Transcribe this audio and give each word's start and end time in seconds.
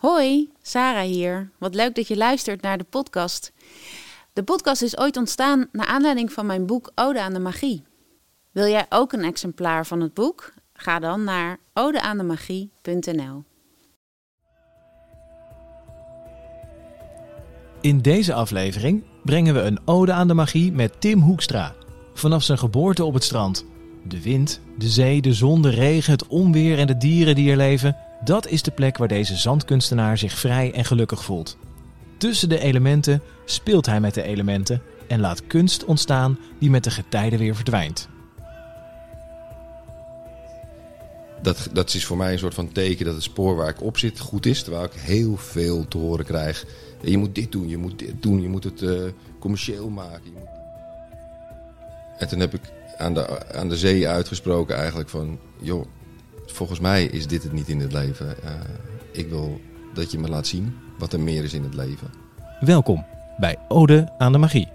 Hoi, 0.00 0.50
Sarah 0.62 1.04
hier. 1.04 1.50
Wat 1.58 1.74
leuk 1.74 1.94
dat 1.94 2.08
je 2.08 2.16
luistert 2.16 2.62
naar 2.62 2.78
de 2.78 2.84
podcast. 2.84 3.52
De 4.32 4.42
podcast 4.42 4.82
is 4.82 4.98
ooit 4.98 5.16
ontstaan 5.16 5.68
naar 5.72 5.86
aanleiding 5.86 6.32
van 6.32 6.46
mijn 6.46 6.66
boek 6.66 6.92
Ode 6.94 7.20
aan 7.20 7.32
de 7.32 7.38
Magie. 7.38 7.82
Wil 8.50 8.66
jij 8.66 8.86
ook 8.88 9.12
een 9.12 9.24
exemplaar 9.24 9.86
van 9.86 10.00
het 10.00 10.14
boek? 10.14 10.52
Ga 10.72 10.98
dan 10.98 11.24
naar 11.24 11.58
odeaandemagie.nl. 11.74 13.44
In 17.80 18.00
deze 18.00 18.34
aflevering 18.34 19.04
brengen 19.24 19.54
we 19.54 19.60
een 19.60 19.80
ode 19.84 20.12
aan 20.12 20.28
de 20.28 20.34
magie 20.34 20.72
met 20.72 21.00
Tim 21.00 21.20
Hoekstra. 21.20 21.74
Vanaf 22.14 22.42
zijn 22.42 22.58
geboorte 22.58 23.04
op 23.04 23.14
het 23.14 23.24
strand. 23.24 23.64
De 24.04 24.22
wind, 24.22 24.60
de 24.78 24.88
zee, 24.88 25.20
de 25.20 25.32
zon, 25.32 25.62
de 25.62 25.70
regen, 25.70 26.12
het 26.12 26.26
onweer 26.26 26.78
en 26.78 26.86
de 26.86 26.96
dieren 26.96 27.34
die 27.34 27.50
er 27.50 27.56
leven. 27.56 27.96
Dat 28.24 28.46
is 28.46 28.62
de 28.62 28.70
plek 28.70 28.96
waar 28.96 29.08
deze 29.08 29.36
zandkunstenaar 29.36 30.18
zich 30.18 30.38
vrij 30.38 30.72
en 30.72 30.84
gelukkig 30.84 31.24
voelt. 31.24 31.56
Tussen 32.18 32.48
de 32.48 32.58
elementen 32.58 33.22
speelt 33.44 33.86
hij 33.86 34.00
met 34.00 34.14
de 34.14 34.22
elementen 34.22 34.82
en 35.08 35.20
laat 35.20 35.46
kunst 35.46 35.84
ontstaan 35.84 36.38
die 36.58 36.70
met 36.70 36.84
de 36.84 36.90
getijden 36.90 37.38
weer 37.38 37.54
verdwijnt. 37.54 38.08
Dat, 41.42 41.68
dat 41.72 41.94
is 41.94 42.04
voor 42.04 42.16
mij 42.16 42.32
een 42.32 42.38
soort 42.38 42.54
van 42.54 42.72
teken 42.72 43.04
dat 43.04 43.14
het 43.14 43.22
spoor 43.22 43.56
waar 43.56 43.68
ik 43.68 43.82
op 43.82 43.98
zit 43.98 44.18
goed 44.18 44.46
is. 44.46 44.62
Terwijl 44.62 44.84
ik 44.84 44.92
heel 44.92 45.36
veel 45.36 45.88
te 45.88 45.98
horen 45.98 46.24
krijg. 46.24 46.66
Je 47.02 47.18
moet 47.18 47.34
dit 47.34 47.52
doen, 47.52 47.68
je 47.68 47.76
moet 47.76 47.98
dit 47.98 48.22
doen, 48.22 48.42
je 48.42 48.48
moet 48.48 48.64
het 48.64 48.80
uh, 48.80 49.02
commercieel 49.38 49.88
maken. 49.88 50.32
En 52.18 52.28
toen 52.28 52.40
heb 52.40 52.54
ik 52.54 52.60
aan 52.96 53.14
de, 53.14 53.52
aan 53.52 53.68
de 53.68 53.76
zee 53.76 54.08
uitgesproken 54.08 54.76
eigenlijk 54.76 55.08
van... 55.08 55.38
joh, 55.60 55.86
volgens 56.52 56.80
mij 56.80 57.04
is 57.04 57.26
dit 57.26 57.42
het 57.42 57.52
niet 57.52 57.68
in 57.68 57.80
het 57.80 57.92
leven. 57.92 58.36
Uh, 58.44 58.50
ik 59.12 59.28
wil 59.28 59.60
dat 59.94 60.10
je 60.10 60.18
me 60.18 60.28
laat 60.28 60.46
zien 60.46 60.78
wat 60.98 61.12
er 61.12 61.20
meer 61.20 61.44
is 61.44 61.52
in 61.52 61.62
het 61.62 61.74
leven. 61.74 62.10
Welkom 62.60 63.04
bij 63.38 63.56
Ode 63.68 64.12
aan 64.18 64.32
de 64.32 64.38
Magie. 64.38 64.68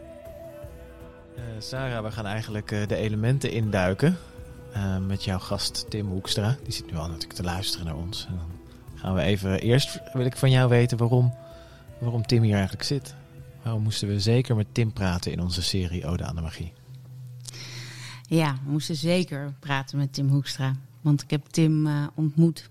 Uh, 1.35 1.43
Sarah, 1.59 2.03
we 2.03 2.11
gaan 2.11 2.25
eigenlijk 2.25 2.67
de 2.67 2.95
elementen 2.95 3.51
induiken. 3.51 4.17
Uh, 4.75 4.97
met 4.97 5.23
jouw 5.23 5.39
gast 5.39 5.85
Tim 5.89 6.07
Hoekstra. 6.07 6.57
Die 6.63 6.73
zit 6.73 6.91
nu 6.91 6.97
al 6.97 7.07
natuurlijk 7.07 7.33
te 7.33 7.43
luisteren 7.43 7.85
naar 7.85 7.95
ons. 7.95 8.25
En 8.29 8.35
dan 8.35 8.49
gaan 8.95 9.13
we 9.13 9.21
even. 9.21 9.59
Eerst 9.59 9.99
wil 10.13 10.25
ik 10.25 10.37
van 10.37 10.51
jou 10.51 10.69
weten 10.69 10.97
waarom, 10.97 11.33
waarom 11.99 12.25
Tim 12.25 12.41
hier 12.41 12.53
eigenlijk 12.53 12.83
zit. 12.83 13.15
Waarom 13.63 13.83
moesten 13.83 14.07
we 14.07 14.19
zeker 14.19 14.55
met 14.55 14.67
Tim 14.71 14.93
praten 14.93 15.31
in 15.31 15.41
onze 15.41 15.61
serie 15.61 16.07
Ode 16.07 16.23
aan 16.23 16.35
de 16.35 16.41
Magie? 16.41 16.73
Ja, 18.27 18.57
we 18.65 18.71
moesten 18.71 18.95
zeker 18.95 19.53
praten 19.59 19.97
met 19.97 20.13
Tim 20.13 20.29
Hoekstra. 20.29 20.75
Want 21.05 21.21
ik 21.21 21.29
heb 21.29 21.45
Tim 21.47 21.87
uh, 21.87 22.07
ontmoet 22.15 22.69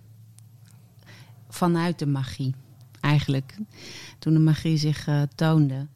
vanuit 1.48 1.98
de 1.98 2.06
magie, 2.06 2.54
eigenlijk. 3.00 3.58
Toen 4.18 4.32
de 4.32 4.38
magie 4.38 4.76
zich 4.76 5.06
uh, 5.06 5.22
toonde. 5.34 5.86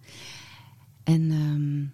En 1.02 1.30
um, 1.30 1.92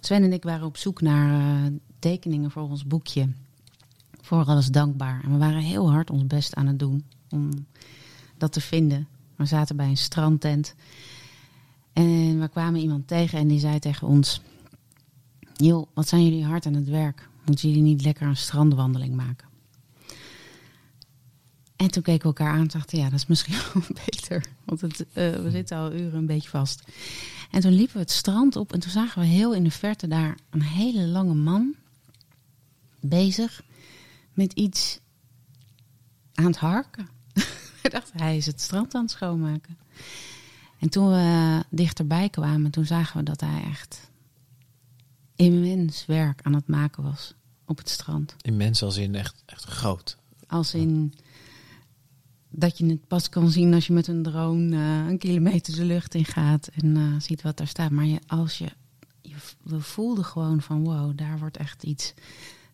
Sven 0.00 0.22
en 0.22 0.32
ik 0.32 0.42
waren 0.42 0.66
op 0.66 0.76
zoek 0.76 1.00
naar 1.00 1.40
uh, 1.40 1.76
tekeningen 1.98 2.50
voor 2.50 2.62
ons 2.62 2.86
boekje. 2.86 3.28
Voor 4.20 4.44
alles 4.44 4.66
dankbaar. 4.66 5.24
En 5.24 5.32
we 5.32 5.38
waren 5.38 5.60
heel 5.60 5.90
hard 5.90 6.10
ons 6.10 6.26
best 6.26 6.54
aan 6.54 6.66
het 6.66 6.78
doen 6.78 7.04
om 7.30 7.50
dat 8.38 8.52
te 8.52 8.60
vinden. 8.60 9.08
We 9.36 9.46
zaten 9.46 9.76
bij 9.76 9.88
een 9.88 9.96
strandtent. 9.96 10.74
En 11.92 12.40
we 12.40 12.48
kwamen 12.48 12.80
iemand 12.80 13.08
tegen 13.08 13.38
en 13.38 13.48
die 13.48 13.60
zei 13.60 13.78
tegen 13.78 14.06
ons... 14.06 14.40
Joh, 15.54 15.86
wat 15.94 16.08
zijn 16.08 16.24
jullie 16.24 16.44
hard 16.44 16.66
aan 16.66 16.74
het 16.74 16.88
werk? 16.88 17.28
Moeten 17.46 17.68
jullie 17.68 17.82
niet 17.82 18.02
lekker 18.02 18.26
een 18.26 18.36
strandwandeling 18.36 19.14
maken? 19.14 19.48
En 21.76 21.90
toen 21.90 22.02
keken 22.02 22.30
we 22.30 22.36
elkaar 22.36 22.52
aan 22.52 22.60
en 22.60 22.66
dachten, 22.66 22.98
ja, 22.98 23.04
dat 23.04 23.18
is 23.18 23.26
misschien 23.26 23.54
wel 23.72 23.82
beter. 24.04 24.44
Want 24.64 24.80
het, 24.80 25.00
uh, 25.00 25.06
we 25.14 25.50
zitten 25.50 25.76
al 25.76 25.92
uren 25.92 26.14
een 26.14 26.26
beetje 26.26 26.48
vast. 26.48 26.82
En 27.50 27.60
toen 27.60 27.72
liepen 27.72 27.94
we 27.94 28.00
het 28.00 28.10
strand 28.10 28.56
op 28.56 28.72
en 28.72 28.80
toen 28.80 28.90
zagen 28.90 29.20
we 29.20 29.26
heel 29.26 29.54
in 29.54 29.64
de 29.64 29.70
verte 29.70 30.08
daar 30.08 30.38
een 30.50 30.62
hele 30.62 31.06
lange 31.06 31.34
man 31.34 31.74
bezig 33.00 33.62
met 34.32 34.52
iets 34.52 35.00
aan 36.34 36.46
het 36.46 36.56
harken. 36.56 37.08
ik 37.82 37.90
dacht, 37.90 38.12
hij 38.12 38.36
is 38.36 38.46
het 38.46 38.60
strand 38.60 38.94
aan 38.94 39.02
het 39.02 39.10
schoonmaken. 39.10 39.78
En 40.78 40.88
toen 40.88 41.08
we 41.08 41.64
dichterbij 41.70 42.28
kwamen, 42.28 42.70
toen 42.70 42.86
zagen 42.86 43.16
we 43.16 43.22
dat 43.22 43.40
hij 43.40 43.64
echt 43.70 44.10
immens 45.36 46.06
werk 46.06 46.40
aan 46.42 46.54
het 46.54 46.68
maken 46.68 47.02
was 47.02 47.34
op 47.64 47.78
het 47.78 47.88
strand. 47.88 48.36
Immens 48.40 48.82
als 48.82 48.96
in 48.96 49.14
echt, 49.14 49.42
echt 49.46 49.64
groot. 49.64 50.16
Als 50.46 50.74
in 50.74 51.14
dat 52.50 52.78
je 52.78 52.86
het 52.86 53.06
pas 53.06 53.28
kan 53.28 53.50
zien 53.50 53.74
als 53.74 53.86
je 53.86 53.92
met 53.92 54.06
een 54.06 54.22
drone 54.22 54.76
uh, 54.76 55.08
een 55.08 55.18
kilometer 55.18 55.74
de 55.74 55.84
lucht 55.84 56.14
in 56.14 56.24
gaat 56.24 56.66
en 56.66 56.96
uh, 56.96 57.20
ziet 57.20 57.42
wat 57.42 57.56
daar 57.56 57.66
staat. 57.66 57.90
Maar 57.90 58.04
je, 58.04 58.18
als 58.26 58.58
je, 58.58 58.68
je, 59.20 59.34
we 59.62 59.80
voelden 59.80 60.24
gewoon 60.24 60.62
van 60.62 60.84
wow, 60.84 61.18
daar 61.18 61.38
wordt 61.38 61.56
echt 61.56 61.82
iets 61.82 62.14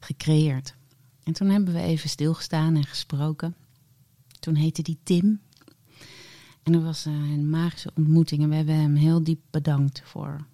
gecreëerd. 0.01 0.75
En 1.23 1.33
toen 1.33 1.49
hebben 1.49 1.75
we 1.75 1.81
even 1.81 2.09
stilgestaan 2.09 2.77
en 2.77 2.87
gesproken. 2.87 3.55
Toen 4.41 4.55
heette 4.55 4.83
die 4.83 4.99
Tim. 5.03 5.41
En 6.63 6.73
dat 6.73 6.83
was 6.83 7.05
een 7.05 7.51
magische 7.51 7.91
ontmoeting. 7.95 8.43
En 8.43 8.49
we 8.49 8.55
hebben 8.55 8.75
hem 8.75 8.95
heel 8.95 9.23
diep 9.25 9.41
bedankt 9.51 10.03
voor 10.05 10.47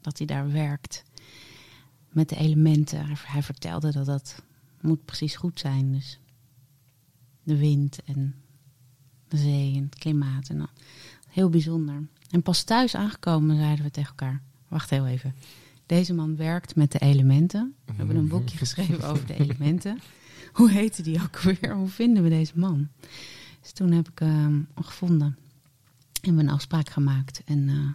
dat 0.00 0.18
hij 0.18 0.26
daar 0.26 0.52
werkt. 0.52 1.02
Met 2.10 2.28
de 2.28 2.36
elementen. 2.36 3.06
Hij 3.26 3.42
vertelde 3.42 3.92
dat 3.92 4.06
dat 4.06 4.42
moet 4.80 5.04
precies 5.04 5.36
goed 5.36 5.60
zijn. 5.60 5.92
Dus 5.92 6.18
de 7.42 7.56
wind 7.56 7.98
en 8.04 8.34
de 9.28 9.36
zee 9.36 9.74
en 9.74 9.82
het 9.82 9.98
klimaat. 9.98 10.48
En 10.48 10.68
heel 11.28 11.48
bijzonder. 11.48 12.08
En 12.30 12.42
pas 12.42 12.62
thuis 12.62 12.94
aangekomen 12.94 13.56
zeiden 13.56 13.84
we 13.84 13.90
tegen 13.90 14.10
elkaar: 14.10 14.42
Wacht 14.68 14.90
heel 14.90 15.06
even. 15.06 15.34
Deze 15.86 16.14
man 16.14 16.36
werkt 16.36 16.76
met 16.76 16.92
de 16.92 16.98
elementen. 16.98 17.74
We 17.84 17.92
hebben 17.96 18.16
een 18.16 18.28
boekje 18.28 18.56
geschreven 18.56 19.02
over 19.02 19.26
de 19.26 19.38
elementen. 19.38 19.98
Hoe 20.52 20.70
heette 20.70 21.02
die 21.02 21.22
ook 21.22 21.38
weer? 21.40 21.74
Hoe 21.74 21.88
vinden 21.88 22.22
we 22.22 22.28
deze 22.28 22.58
man? 22.58 22.88
Dus 23.60 23.72
toen 23.72 23.92
heb 23.92 24.08
ik 24.08 24.18
hem 24.18 24.68
uh, 24.78 24.84
gevonden. 24.84 25.36
En 26.20 26.36
we 26.36 26.42
een 26.42 26.48
afspraak 26.48 26.90
gemaakt. 26.90 27.42
En 27.44 27.68
uh, 27.68 27.90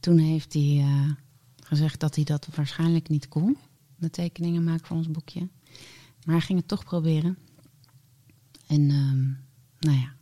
toen 0.00 0.18
heeft 0.18 0.52
hij 0.52 0.76
uh, 0.76 1.10
gezegd 1.66 2.00
dat 2.00 2.14
hij 2.14 2.24
dat 2.24 2.48
waarschijnlijk 2.54 3.08
niet 3.08 3.28
kon. 3.28 3.56
De 3.96 4.10
tekeningen 4.10 4.64
maken 4.64 4.86
voor 4.86 4.96
ons 4.96 5.10
boekje. 5.10 5.48
Maar 6.24 6.34
hij 6.34 6.44
ging 6.44 6.58
het 6.58 6.68
toch 6.68 6.84
proberen. 6.84 7.38
En 8.66 8.86
nou 9.78 9.96
ja, 9.96 10.14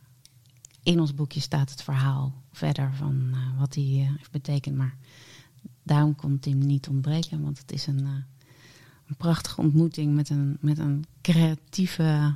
in 0.83 0.99
ons 0.99 1.13
boekje 1.13 1.39
staat 1.39 1.69
het 1.69 1.83
verhaal 1.83 2.33
verder 2.51 2.93
van 2.93 3.15
uh, 3.31 3.59
wat 3.59 3.75
hij 3.75 3.83
uh, 3.83 4.09
heeft 4.17 4.31
betekend. 4.31 4.75
Maar 4.75 4.97
daarom 5.83 6.15
kon 6.15 6.39
Tim 6.39 6.57
niet 6.57 6.87
ontbreken, 6.87 7.41
want 7.41 7.57
het 7.57 7.71
is 7.71 7.87
een, 7.87 7.99
uh, 7.99 8.09
een 9.07 9.15
prachtige 9.17 9.61
ontmoeting 9.61 10.15
met 10.15 10.29
een, 10.29 10.57
met 10.59 10.77
een 10.77 11.05
creatieve 11.21 12.35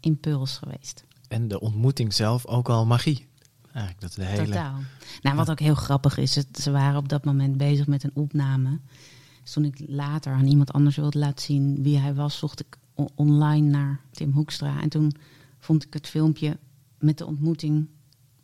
impuls 0.00 0.56
geweest. 0.56 1.04
En 1.28 1.48
de 1.48 1.60
ontmoeting 1.60 2.14
zelf 2.14 2.46
ook 2.46 2.68
al 2.68 2.86
magie. 2.86 3.26
Eigenlijk 3.72 4.00
dat 4.00 4.12
de 4.12 4.24
hele... 4.24 4.44
Totaal. 4.44 4.78
Nou, 5.22 5.36
wat 5.36 5.50
ook 5.50 5.60
heel 5.60 5.74
grappig 5.74 6.16
is, 6.16 6.34
het, 6.34 6.58
ze 6.60 6.70
waren 6.70 6.96
op 6.96 7.08
dat 7.08 7.24
moment 7.24 7.56
bezig 7.56 7.86
met 7.86 8.02
een 8.02 8.14
opname. 8.14 8.78
Dus 9.42 9.52
toen 9.52 9.64
ik 9.64 9.82
later 9.86 10.32
aan 10.32 10.46
iemand 10.46 10.72
anders 10.72 10.96
wilde 10.96 11.18
laten 11.18 11.44
zien 11.44 11.82
wie 11.82 11.98
hij 11.98 12.14
was, 12.14 12.38
zocht 12.38 12.60
ik 12.60 12.76
online 13.14 13.68
naar 13.68 14.00
Tim 14.10 14.32
Hoekstra. 14.32 14.80
En 14.80 14.88
toen 14.88 15.14
vond 15.58 15.84
ik 15.84 15.92
het 15.92 16.06
filmpje 16.06 16.58
met 16.98 17.18
de 17.18 17.26
ontmoeting 17.26 17.88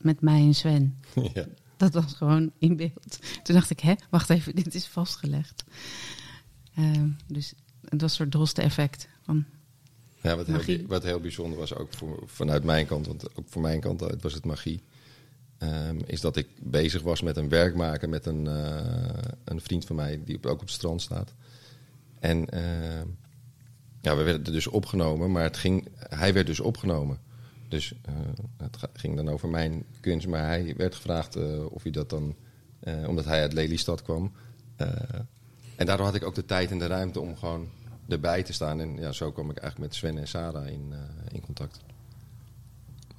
met 0.01 0.21
mij 0.21 0.41
en 0.41 0.55
Sven. 0.55 1.01
Ja. 1.35 1.47
Dat 1.77 1.95
was 1.95 2.15
gewoon 2.15 2.53
in 2.59 2.77
beeld. 2.77 3.19
Toen 3.43 3.55
dacht 3.55 3.71
ik, 3.71 3.81
hè, 3.81 3.95
wacht 4.11 4.31
even, 4.31 4.55
dit 4.55 4.75
is 4.75 4.87
vastgelegd. 4.87 5.65
Uh, 6.79 7.03
dus 7.27 7.55
het 7.81 8.01
was 8.01 8.11
een 8.11 8.17
soort 8.17 8.31
droste 8.31 8.63
effect 8.63 9.09
van 9.23 9.45
ja, 10.27 10.37
wat 10.37 10.47
heel, 10.47 10.87
wat 10.87 11.03
heel 11.03 11.21
bijzonder 11.21 11.59
was, 11.59 11.75
ook 11.75 11.93
voor, 11.93 12.23
vanuit 12.27 12.65
mijn 12.65 12.87
kant, 12.87 13.07
want 13.07 13.37
ook 13.37 13.49
voor 13.49 13.63
mijn 13.63 13.81
kant 13.81 14.03
uit 14.03 14.23
was 14.23 14.35
het 14.35 14.45
magie. 14.45 14.83
Um, 15.59 16.01
is 16.07 16.21
dat 16.21 16.37
ik 16.37 16.49
bezig 16.59 17.03
was 17.03 17.23
met 17.23 17.37
een 17.37 17.49
werk 17.49 17.75
maken 17.75 18.11
met 18.11 18.27
een, 18.27 18.45
uh, 18.45 18.79
een 19.45 19.61
vriend 19.61 19.85
van 19.85 19.97
mij 19.97 20.21
die 20.25 20.39
ook 20.43 20.53
op 20.53 20.61
het 20.61 20.71
strand 20.71 21.03
staat. 21.03 21.35
En 22.21 22.47
uh, 22.55 23.03
ja, 24.01 24.17
we 24.17 24.23
werden 24.23 24.53
dus 24.53 24.67
opgenomen, 24.67 25.33
maar 25.33 25.43
het 25.43 25.57
ging, 25.57 25.89
hij 25.99 26.33
werd 26.33 26.47
dus 26.47 26.61
opgenomen. 26.61 27.19
Dus 27.69 27.93
uh, 27.93 28.15
het 28.57 28.77
ging 28.93 29.17
dan 29.17 29.29
over 29.29 29.49
mijn 29.49 29.85
kunst. 30.01 30.27
Maar 30.27 30.47
hij 30.47 30.75
werd 30.77 30.95
gevraagd 30.95 31.37
uh, 31.37 31.73
of 31.73 31.83
hij 31.83 31.93
dat 31.93 32.11
dan, 32.11 32.35
omdat 33.07 33.25
hij 33.25 33.41
uit 33.41 33.53
Lelystad 33.53 34.03
kwam. 34.03 34.33
en 35.77 35.87
daardoor 35.87 36.07
had 36.07 36.15
ik 36.15 36.25
ook 36.25 36.35
de 36.35 36.45
tijd 36.45 36.71
en 36.71 36.79
de 36.79 36.87
ruimte 36.87 37.21
om 37.21 37.37
gewoon 37.37 37.69
erbij 38.09 38.43
te 38.43 38.53
staan. 38.53 38.81
En 38.81 38.97
ja, 38.97 39.13
zo 39.13 39.33
kwam 39.33 39.51
ik 39.51 39.59
eigenlijk 39.59 39.91
met 39.91 39.99
Sven 39.99 40.19
en 40.19 40.29
Sarah 40.29 40.67
in, 40.67 40.93
in 41.33 41.41
contact. 41.41 41.81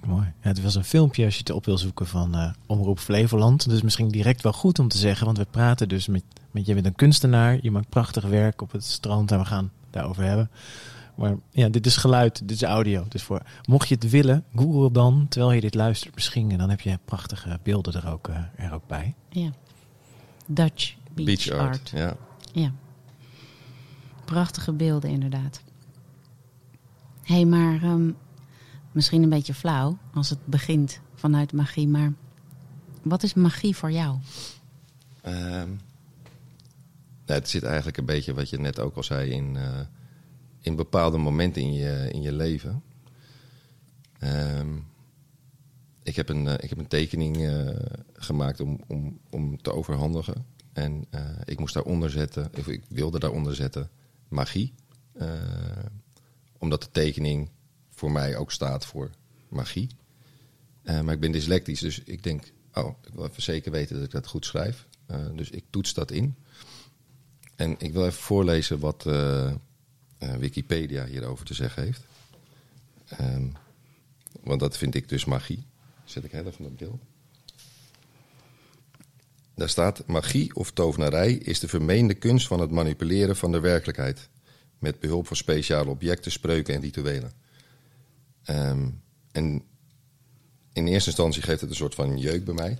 Mooi. 0.07 0.33
Ja, 0.41 0.47
het 0.47 0.61
was 0.61 0.75
een 0.75 0.83
filmpje 0.83 1.25
als 1.25 1.33
je 1.33 1.39
het 1.39 1.49
op 1.49 1.65
wil 1.65 1.77
zoeken 1.77 2.07
van 2.07 2.55
Omroep 2.65 2.99
Flevoland. 2.99 3.69
Dus 3.69 3.81
misschien 3.81 4.07
direct 4.07 4.41
wel 4.41 4.53
goed 4.53 4.79
om 4.79 4.87
te 4.87 4.97
zeggen. 4.97 5.25
Want 5.25 5.37
we 5.37 5.45
praten 5.51 5.89
dus 5.89 6.07
met, 6.07 6.23
met 6.51 6.65
je 6.65 6.73
bent 6.73 6.85
een 6.85 6.95
kunstenaar. 6.95 7.57
Je 7.61 7.71
maakt 7.71 7.89
prachtig 7.89 8.23
werk 8.23 8.61
op 8.61 8.71
het 8.71 8.83
strand 8.83 9.31
en 9.31 9.39
we 9.39 9.45
gaan 9.45 9.71
daarover 9.89 10.23
hebben. 10.23 10.49
Maar 11.15 11.35
ja, 11.51 11.69
dit 11.69 11.85
is 11.85 11.97
geluid, 11.97 12.47
dit 12.47 12.51
is 12.51 12.63
audio. 12.63 13.05
Dus 13.09 13.23
voor, 13.23 13.41
mocht 13.65 13.87
je 13.87 13.95
het 13.95 14.09
willen, 14.09 14.43
google 14.55 14.91
dan 14.91 15.25
terwijl 15.29 15.51
je 15.51 15.61
dit 15.61 15.75
luistert 15.75 16.15
misschien. 16.15 16.51
En 16.51 16.57
dan 16.57 16.69
heb 16.69 16.81
je 16.81 16.99
prachtige 17.05 17.59
beelden 17.63 17.93
er 17.93 18.11
ook, 18.11 18.27
uh, 18.27 18.37
er 18.55 18.73
ook 18.73 18.87
bij. 18.87 19.15
Ja. 19.29 19.49
Dutch 20.45 20.95
Beach, 21.13 21.49
Art. 21.49 21.89
Ja. 21.89 22.15
ja. 22.51 22.71
Prachtige 24.25 24.73
beelden 24.73 25.09
inderdaad. 25.09 25.61
Hé, 27.23 27.35
hey, 27.35 27.45
maar 27.45 27.83
um, 27.83 28.15
misschien 28.97 29.23
een 29.23 29.29
beetje 29.29 29.53
flauw 29.53 29.97
als 30.13 30.29
het 30.29 30.45
begint 30.45 30.99
vanuit 31.13 31.53
magie. 31.53 31.87
Maar 31.87 32.13
wat 33.01 33.23
is 33.23 33.33
magie 33.33 33.75
voor 33.75 33.91
jou? 33.91 34.17
Um, 35.25 35.79
nou, 37.25 37.39
het 37.39 37.49
zit 37.49 37.63
eigenlijk 37.63 37.97
een 37.97 38.05
beetje 38.05 38.33
wat 38.33 38.49
je 38.49 38.59
net 38.59 38.79
ook 38.79 38.95
al 38.95 39.03
zei 39.03 39.31
in, 39.31 39.55
uh, 39.55 39.79
in 40.61 40.75
bepaalde 40.75 41.17
momenten 41.17 41.61
in 41.61 41.73
je, 41.73 42.09
in 42.11 42.21
je 42.21 42.31
leven. 42.31 42.83
Um, 44.23 44.85
ik, 46.03 46.15
heb 46.15 46.29
een, 46.29 46.45
uh, 46.45 46.53
ik 46.53 46.69
heb 46.69 46.77
een 46.77 46.87
tekening 46.87 47.37
uh, 47.37 47.69
gemaakt 48.13 48.59
om, 48.59 48.79
om, 48.87 49.19
om 49.29 49.61
te 49.61 49.73
overhandigen. 49.73 50.45
En 50.73 51.05
ik 51.45 51.59
moest 51.59 51.73
daaronder 51.73 52.09
zetten, 52.09 52.49
of 52.57 52.67
ik 52.67 52.83
wilde 52.89 53.19
daaronder 53.19 53.55
zetten, 53.55 53.89
magie. 54.27 54.73
omdat 56.57 56.81
de 56.81 56.91
tekening 56.91 57.49
voor 57.97 58.11
mij 58.11 58.37
ook 58.37 58.51
staat 58.51 58.85
voor 58.85 59.09
magie. 59.49 59.89
maar 60.83 61.13
ik 61.13 61.19
ben 61.19 61.31
dyslectisch, 61.31 61.79
dus 61.79 61.99
ik 62.03 62.23
denk, 62.23 62.51
oh, 62.73 62.95
ik 63.07 63.13
wil 63.13 63.25
even 63.25 63.41
zeker 63.41 63.71
weten 63.71 63.95
dat 63.95 64.05
ik 64.05 64.11
dat 64.11 64.27
goed 64.27 64.45
schrijf. 64.45 64.87
dus 65.35 65.49
ik 65.49 65.63
toets 65.69 65.93
dat 65.93 66.11
in. 66.11 66.35
En 67.55 67.75
ik 67.77 67.93
wil 67.93 68.05
even 68.05 68.21
voorlezen 68.21 68.79
wat 68.79 69.05
uh, 69.07 69.53
Wikipedia 70.17 71.05
hierover 71.05 71.45
te 71.45 71.53
zeggen 71.53 71.83
heeft. 71.83 72.01
Um, 73.21 73.53
want 74.43 74.59
dat 74.59 74.77
vind 74.77 74.95
ik 74.95 75.09
dus 75.09 75.25
magie. 75.25 75.65
Zet 76.03 76.23
ik 76.23 76.31
heel 76.31 76.45
even 76.45 76.65
op 76.65 76.77
beeld. 76.77 77.01
Daar 79.55 79.69
staat: 79.69 80.07
Magie 80.07 80.55
of 80.55 80.71
tovenarij 80.71 81.33
is 81.33 81.59
de 81.59 81.67
vermeende 81.67 82.13
kunst 82.13 82.47
van 82.47 82.59
het 82.59 82.71
manipuleren 82.71 83.35
van 83.35 83.51
de 83.51 83.59
werkelijkheid. 83.59 84.29
Met 84.79 84.99
behulp 84.99 85.27
van 85.27 85.35
speciale 85.35 85.89
objecten, 85.89 86.31
spreuken 86.31 86.73
en 86.73 86.81
rituelen. 86.81 87.31
Um, 88.49 89.01
en 89.31 89.63
in 90.73 90.87
eerste 90.87 91.09
instantie 91.09 91.41
geeft 91.41 91.61
het 91.61 91.69
een 91.69 91.75
soort 91.75 91.95
van 91.95 92.17
jeuk 92.17 92.45
bij 92.45 92.53
mij. 92.53 92.77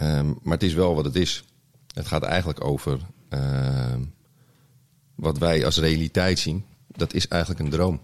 Um, 0.00 0.38
maar 0.42 0.54
het 0.54 0.62
is 0.62 0.74
wel 0.74 0.94
wat 0.94 1.04
het 1.04 1.16
is. 1.16 1.44
Het 1.94 2.06
gaat 2.06 2.22
eigenlijk 2.22 2.64
over 2.64 3.00
uh, 3.30 3.94
wat 5.14 5.38
wij 5.38 5.64
als 5.64 5.78
realiteit 5.78 6.38
zien, 6.38 6.64
dat 6.86 7.14
is 7.14 7.28
eigenlijk 7.28 7.60
een 7.62 7.70
droom. 7.70 8.00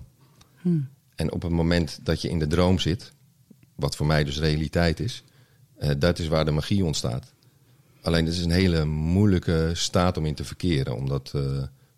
Hmm. 0.61 0.89
En 1.15 1.33
op 1.33 1.43
het 1.43 1.53
moment 1.53 1.99
dat 2.03 2.23
je 2.23 2.29
in 2.29 2.39
de 2.39 2.47
droom 2.47 2.79
zit, 2.79 3.13
wat 3.75 3.97
voor 3.97 4.07
mij 4.07 4.25
dus 4.25 4.39
realiteit 4.39 5.01
is, 5.01 5.25
uh, 5.79 5.91
dat 5.99 6.19
is 6.19 6.29
waar 6.29 6.45
de 6.45 6.51
magie 6.51 6.85
ontstaat. 6.85 7.33
Alleen 8.03 8.25
het 8.25 8.35
is 8.35 8.45
een 8.45 8.51
hele 8.51 8.85
moeilijke 8.85 9.71
staat 9.75 10.17
om 10.17 10.27
in 10.27 10.35
te 10.35 10.45
verkeren, 10.45 10.97
omdat 10.97 11.33
uh, 11.37 11.43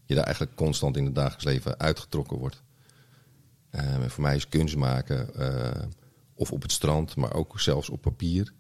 je 0.05 0.15
daar 0.15 0.25
eigenlijk 0.25 0.57
constant 0.57 0.97
in 0.97 1.05
het 1.05 1.15
dagelijks 1.15 1.45
leven 1.45 1.79
uitgetrokken 1.79 2.39
wordt. 2.39 2.63
Ehm, 3.71 4.09
voor 4.09 4.23
mij 4.23 4.37
is 4.37 4.49
kunst 4.49 4.77
maken, 4.77 5.35
eh, 5.35 5.87
of 6.35 6.53
op 6.53 6.63
het 6.63 6.73
strand, 6.73 7.17
maar 7.17 7.35
ook 7.35 7.61
zelfs 7.61 7.89
op 7.89 8.01
papier. 8.01 8.53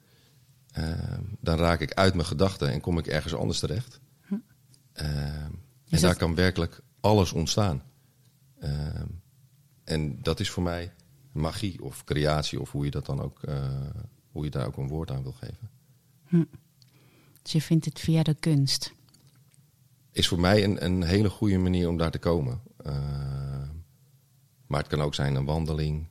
Ehm, 0.71 1.23
dan 1.41 1.59
raak 1.59 1.81
ik 1.81 1.95
uit 1.95 2.15
mijn 2.15 2.27
gedachten 2.27 2.71
en 2.71 2.81
kom 2.81 2.99
ik 2.99 3.07
ergens 3.07 3.35
anders 3.35 3.59
terecht. 3.59 4.01
Uh, 5.03 5.07
en 5.89 6.01
daar 6.01 6.17
kan 6.17 6.35
werkelijk 6.35 6.81
alles 7.01 7.33
ontstaan. 7.33 7.83
En 9.85 10.23
dat 10.23 10.41
is 10.41 10.51
voor 10.51 10.63
mij 10.63 10.93
magie 11.33 11.83
of 11.83 12.05
creatie, 12.05 12.61
of 12.61 12.73
hoe 12.73 12.85
je 12.85 12.91
dat 12.91 13.07
dan 13.07 13.21
ook, 13.21 13.41
uh, 13.49 13.55
hoe 14.31 14.45
je 14.45 14.51
daar 14.51 14.67
ook 14.67 14.77
een 14.77 14.89
woord 14.89 15.11
aan 15.11 15.23
wil 15.23 15.33
geven. 15.33 15.71
Hm. 16.27 16.45
Dus 17.43 17.53
je 17.53 17.63
vindt 17.63 17.85
het 17.85 18.01
via 18.01 18.23
de 18.23 18.35
kunst? 18.35 18.93
Is 20.13 20.29
voor 20.29 20.41
mij 20.41 20.65
een, 20.65 20.85
een 20.85 21.03
hele 21.03 21.31
goede 21.31 21.59
manier 21.59 21.89
om 21.89 21.97
daar 21.97 22.11
te 22.11 22.19
komen. 22.19 22.61
Ehm, 22.77 23.48
maar 24.69 24.81
het 24.81 24.88
kan 24.88 25.00
ook 25.00 25.15
zijn 25.15 25.35
een 25.35 25.44
wandeling 25.44 26.09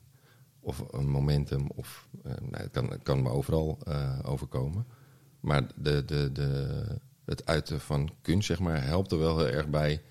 of 0.60 0.84
een 0.90 1.08
momentum. 1.08 1.70
Of, 1.74 2.08
uh, 2.26 2.32
nee, 2.40 2.62
het, 2.62 2.70
kan, 2.70 2.90
het 2.90 3.02
kan 3.02 3.22
me 3.22 3.30
overal 3.30 3.78
uh, 3.88 4.18
overkomen. 4.22 4.86
Maar 5.40 5.66
de, 5.76 6.04
de, 6.04 6.32
de, 6.32 6.84
het 7.24 7.46
uiten 7.46 7.80
van 7.80 8.10
kunst, 8.22 8.46
zeg 8.46 8.58
maar, 8.58 8.84
helpt 8.84 9.12
er 9.12 9.18
wel 9.18 9.38
heel 9.38 9.48
erg 9.48 9.68
bij 9.68 10.02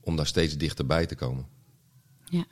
om 0.00 0.16
daar 0.16 0.26
steeds 0.26 0.56
dichterbij 0.56 1.06
te 1.06 1.14
komen. 1.14 1.46
Ja, 2.24 2.44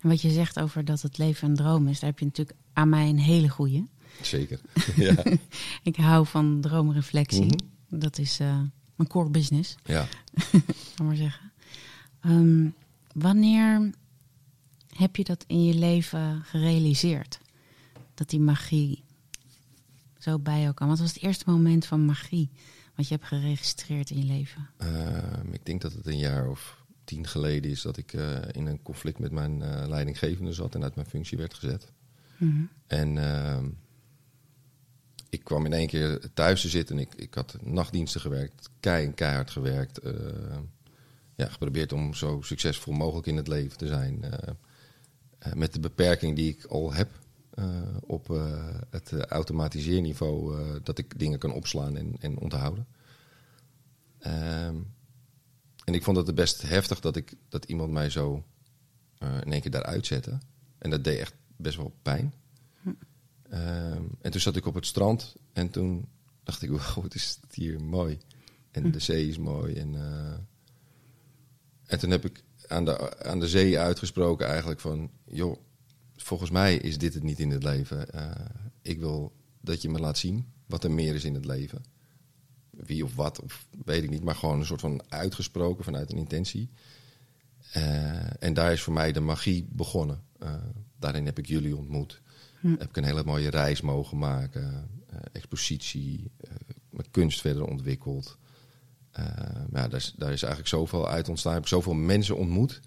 en 0.00 0.08
wat 0.08 0.20
je 0.20 0.30
zegt 0.30 0.60
over 0.60 0.84
dat 0.84 1.02
het 1.02 1.18
leven 1.18 1.48
een 1.48 1.56
droom 1.56 1.88
is, 1.88 2.00
daar 2.00 2.10
heb 2.10 2.18
je 2.18 2.24
natuurlijk 2.24 2.58
aan 2.72 2.88
mij 2.88 3.08
een 3.08 3.18
hele 3.18 3.48
goede. 3.48 3.86
Zeker. 4.22 4.60
ja. 4.96 5.14
ik 5.82 5.96
hou 5.96 6.26
van 6.26 6.60
droomreflectie. 6.60 7.42
Mm 7.42 7.50
-hmm. 7.88 8.00
Dat 8.00 8.18
is 8.18 8.40
uh, 8.40 8.60
mijn 8.94 9.08
core 9.08 9.30
business. 9.30 9.74
Ja. 9.84 10.06
Kan 10.94 11.06
maar 11.06 11.16
zeggen. 11.16 11.52
Um, 12.26 12.74
wanneer 13.12 13.90
heb 14.96 15.16
je 15.16 15.24
dat 15.24 15.44
in 15.46 15.64
je 15.64 15.74
leven 15.74 16.42
gerealiseerd? 16.42 17.40
Dat 18.14 18.30
die 18.30 18.40
magie 18.40 19.04
zo 20.18 20.38
bij 20.38 20.60
jou 20.60 20.74
kan. 20.74 20.88
Wat 20.88 20.98
was 20.98 21.14
het 21.14 21.22
eerste 21.22 21.50
moment 21.50 21.86
van 21.86 22.04
magie 22.04 22.50
wat 22.94 23.08
je 23.08 23.14
hebt 23.14 23.26
geregistreerd 23.26 24.10
in 24.10 24.18
je 24.18 24.24
leven? 24.24 24.68
Uh, 24.82 25.52
ik 25.52 25.66
denk 25.66 25.80
dat 25.80 25.92
het 25.92 26.06
een 26.06 26.18
jaar 26.18 26.48
of 26.48 26.84
tien 27.04 27.26
geleden 27.26 27.70
is 27.70 27.82
dat 27.82 27.96
ik 27.96 28.12
uh, 28.12 28.38
in 28.52 28.66
een 28.66 28.82
conflict 28.82 29.18
met 29.18 29.32
mijn 29.32 29.60
uh, 29.60 29.84
leidinggevende 29.86 30.52
zat 30.52 30.74
en 30.74 30.82
uit 30.82 30.94
mijn 30.94 31.06
functie 31.06 31.38
werd 31.38 31.54
gezet. 31.54 31.92
Mm 32.36 32.50
-hmm. 32.50 32.68
En 32.86 33.18
ehm, 33.18 33.68
ik 35.28 35.44
kwam 35.44 35.64
in 35.64 35.72
één 35.72 35.86
keer 35.86 36.20
thuis 36.34 36.60
te 36.60 36.68
zitten. 36.68 36.98
Ik, 36.98 37.14
ik 37.14 37.34
had 37.34 37.56
nachtdiensten 37.62 38.20
gewerkt, 38.20 38.70
kei 38.80 39.06
en 39.06 39.14
keihard 39.14 39.50
gewerkt. 39.50 40.00
ja, 41.36 41.48
geprobeerd 41.48 41.92
om 41.92 42.14
zo 42.14 42.40
succesvol 42.42 42.92
mogelijk 42.92 43.26
in 43.26 43.36
het 43.36 43.48
leven 43.48 43.78
te 43.78 43.86
zijn. 43.86 44.24
Met 45.54 45.72
de 45.72 45.80
beperking 45.80 46.36
die 46.36 46.48
ik 46.48 46.64
al 46.64 46.92
heb 46.92 47.10
uh, 47.54 47.96
op 48.00 48.30
uh, 48.30 48.74
het 48.90 49.12
automatiseerniveau 49.12 50.56
dat 50.82 50.98
ik 50.98 51.18
dingen 51.18 51.38
kan 51.38 51.52
opslaan 51.52 51.96
en, 51.96 52.16
en 52.20 52.38
onthouden. 52.38 52.86
Um, 54.26 54.94
en 55.84 55.94
ik 55.94 56.02
vond 56.02 56.16
het 56.16 56.34
best 56.34 56.62
heftig 56.62 57.00
dat, 57.00 57.16
ik, 57.16 57.34
dat 57.48 57.64
iemand 57.64 57.92
mij 57.92 58.10
zo 58.10 58.44
in 59.18 59.52
één 59.52 59.60
keer 59.60 59.70
daaruit 59.70 60.06
zette. 60.06 60.38
En 60.78 60.90
dat 60.90 61.04
deed 61.04 61.18
echt 61.18 61.34
best 61.56 61.76
wel 61.76 61.94
pijn. 62.02 62.34
Hm. 62.80 62.88
Um, 62.88 64.10
en 64.20 64.30
toen 64.30 64.40
zat 64.40 64.56
ik 64.56 64.66
op 64.66 64.74
het 64.74 64.86
strand 64.86 65.36
en 65.52 65.70
toen 65.70 66.08
dacht 66.42 66.62
ik, 66.62 66.70
wow, 66.76 67.02
het 67.02 67.14
is 67.14 67.38
hier 67.50 67.82
mooi. 67.82 68.18
En 68.70 68.82
hm. 68.82 68.90
de 68.90 68.98
zee 68.98 69.28
is 69.28 69.38
mooi. 69.38 69.74
En, 69.74 69.94
en 71.86 71.98
toen 71.98 72.10
heb 72.10 72.24
ik 72.24 72.42
aan 72.68 72.84
de, 72.84 73.24
aan 73.24 73.40
de 73.40 73.48
zee 73.48 73.78
uitgesproken 73.78 74.46
eigenlijk 74.46 74.80
van, 74.80 75.10
joh, 75.24 75.56
volgens 76.16 76.50
mij 76.50 76.76
is 76.76 76.98
dit 76.98 77.14
het 77.14 77.22
niet 77.22 77.38
in 77.38 77.50
het 77.50 77.62
leven. 77.62 78.06
Uh, 78.14 78.30
ik 78.82 78.98
wil 78.98 79.32
dat 79.60 79.82
je 79.82 79.88
me 79.88 79.98
laat 79.98 80.18
zien 80.18 80.52
wat 80.66 80.84
er 80.84 80.90
meer 80.90 81.14
is 81.14 81.24
in 81.24 81.34
het 81.34 81.44
leven. 81.44 81.84
Wie 82.70 83.04
of 83.04 83.14
wat, 83.14 83.40
of 83.42 83.66
weet 83.84 84.02
ik 84.02 84.10
niet, 84.10 84.24
maar 84.24 84.34
gewoon 84.34 84.58
een 84.58 84.66
soort 84.66 84.80
van 84.80 85.02
uitgesproken 85.08 85.84
vanuit 85.84 86.12
een 86.12 86.18
intentie. 86.18 86.70
Uh, 87.76 88.42
en 88.42 88.54
daar 88.54 88.72
is 88.72 88.82
voor 88.82 88.92
mij 88.92 89.12
de 89.12 89.20
magie 89.20 89.66
begonnen. 89.70 90.22
Uh, 90.42 90.54
daarin 90.98 91.26
heb 91.26 91.38
ik 91.38 91.46
jullie 91.46 91.76
ontmoet. 91.76 92.20
Hm. 92.60 92.70
Heb 92.70 92.88
ik 92.88 92.96
een 92.96 93.04
hele 93.04 93.24
mooie 93.24 93.50
reis 93.50 93.80
mogen 93.80 94.18
maken. 94.18 94.90
expositie, 95.32 96.30
mijn 96.90 97.10
kunst 97.10 97.40
verder 97.40 97.64
ontwikkeld. 97.64 98.38
Ja, 99.72 99.88
daar 99.88 99.94
is, 99.94 100.14
daar 100.16 100.32
is 100.32 100.42
eigenlijk 100.42 100.68
zoveel 100.68 101.08
uit 101.08 101.28
ontstaan. 101.28 101.52
Ik 101.52 101.58
heb 101.58 101.68
zoveel 101.68 101.94
mensen 101.94 102.36
ontmoet. 102.36 102.80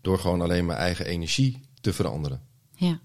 Door 0.00 0.18
gewoon 0.18 0.40
alleen 0.40 0.66
mijn 0.66 0.78
eigen 0.78 1.06
energie 1.06 1.60
te 1.80 1.92
veranderen. 1.92 2.40
Ja, 2.74 3.00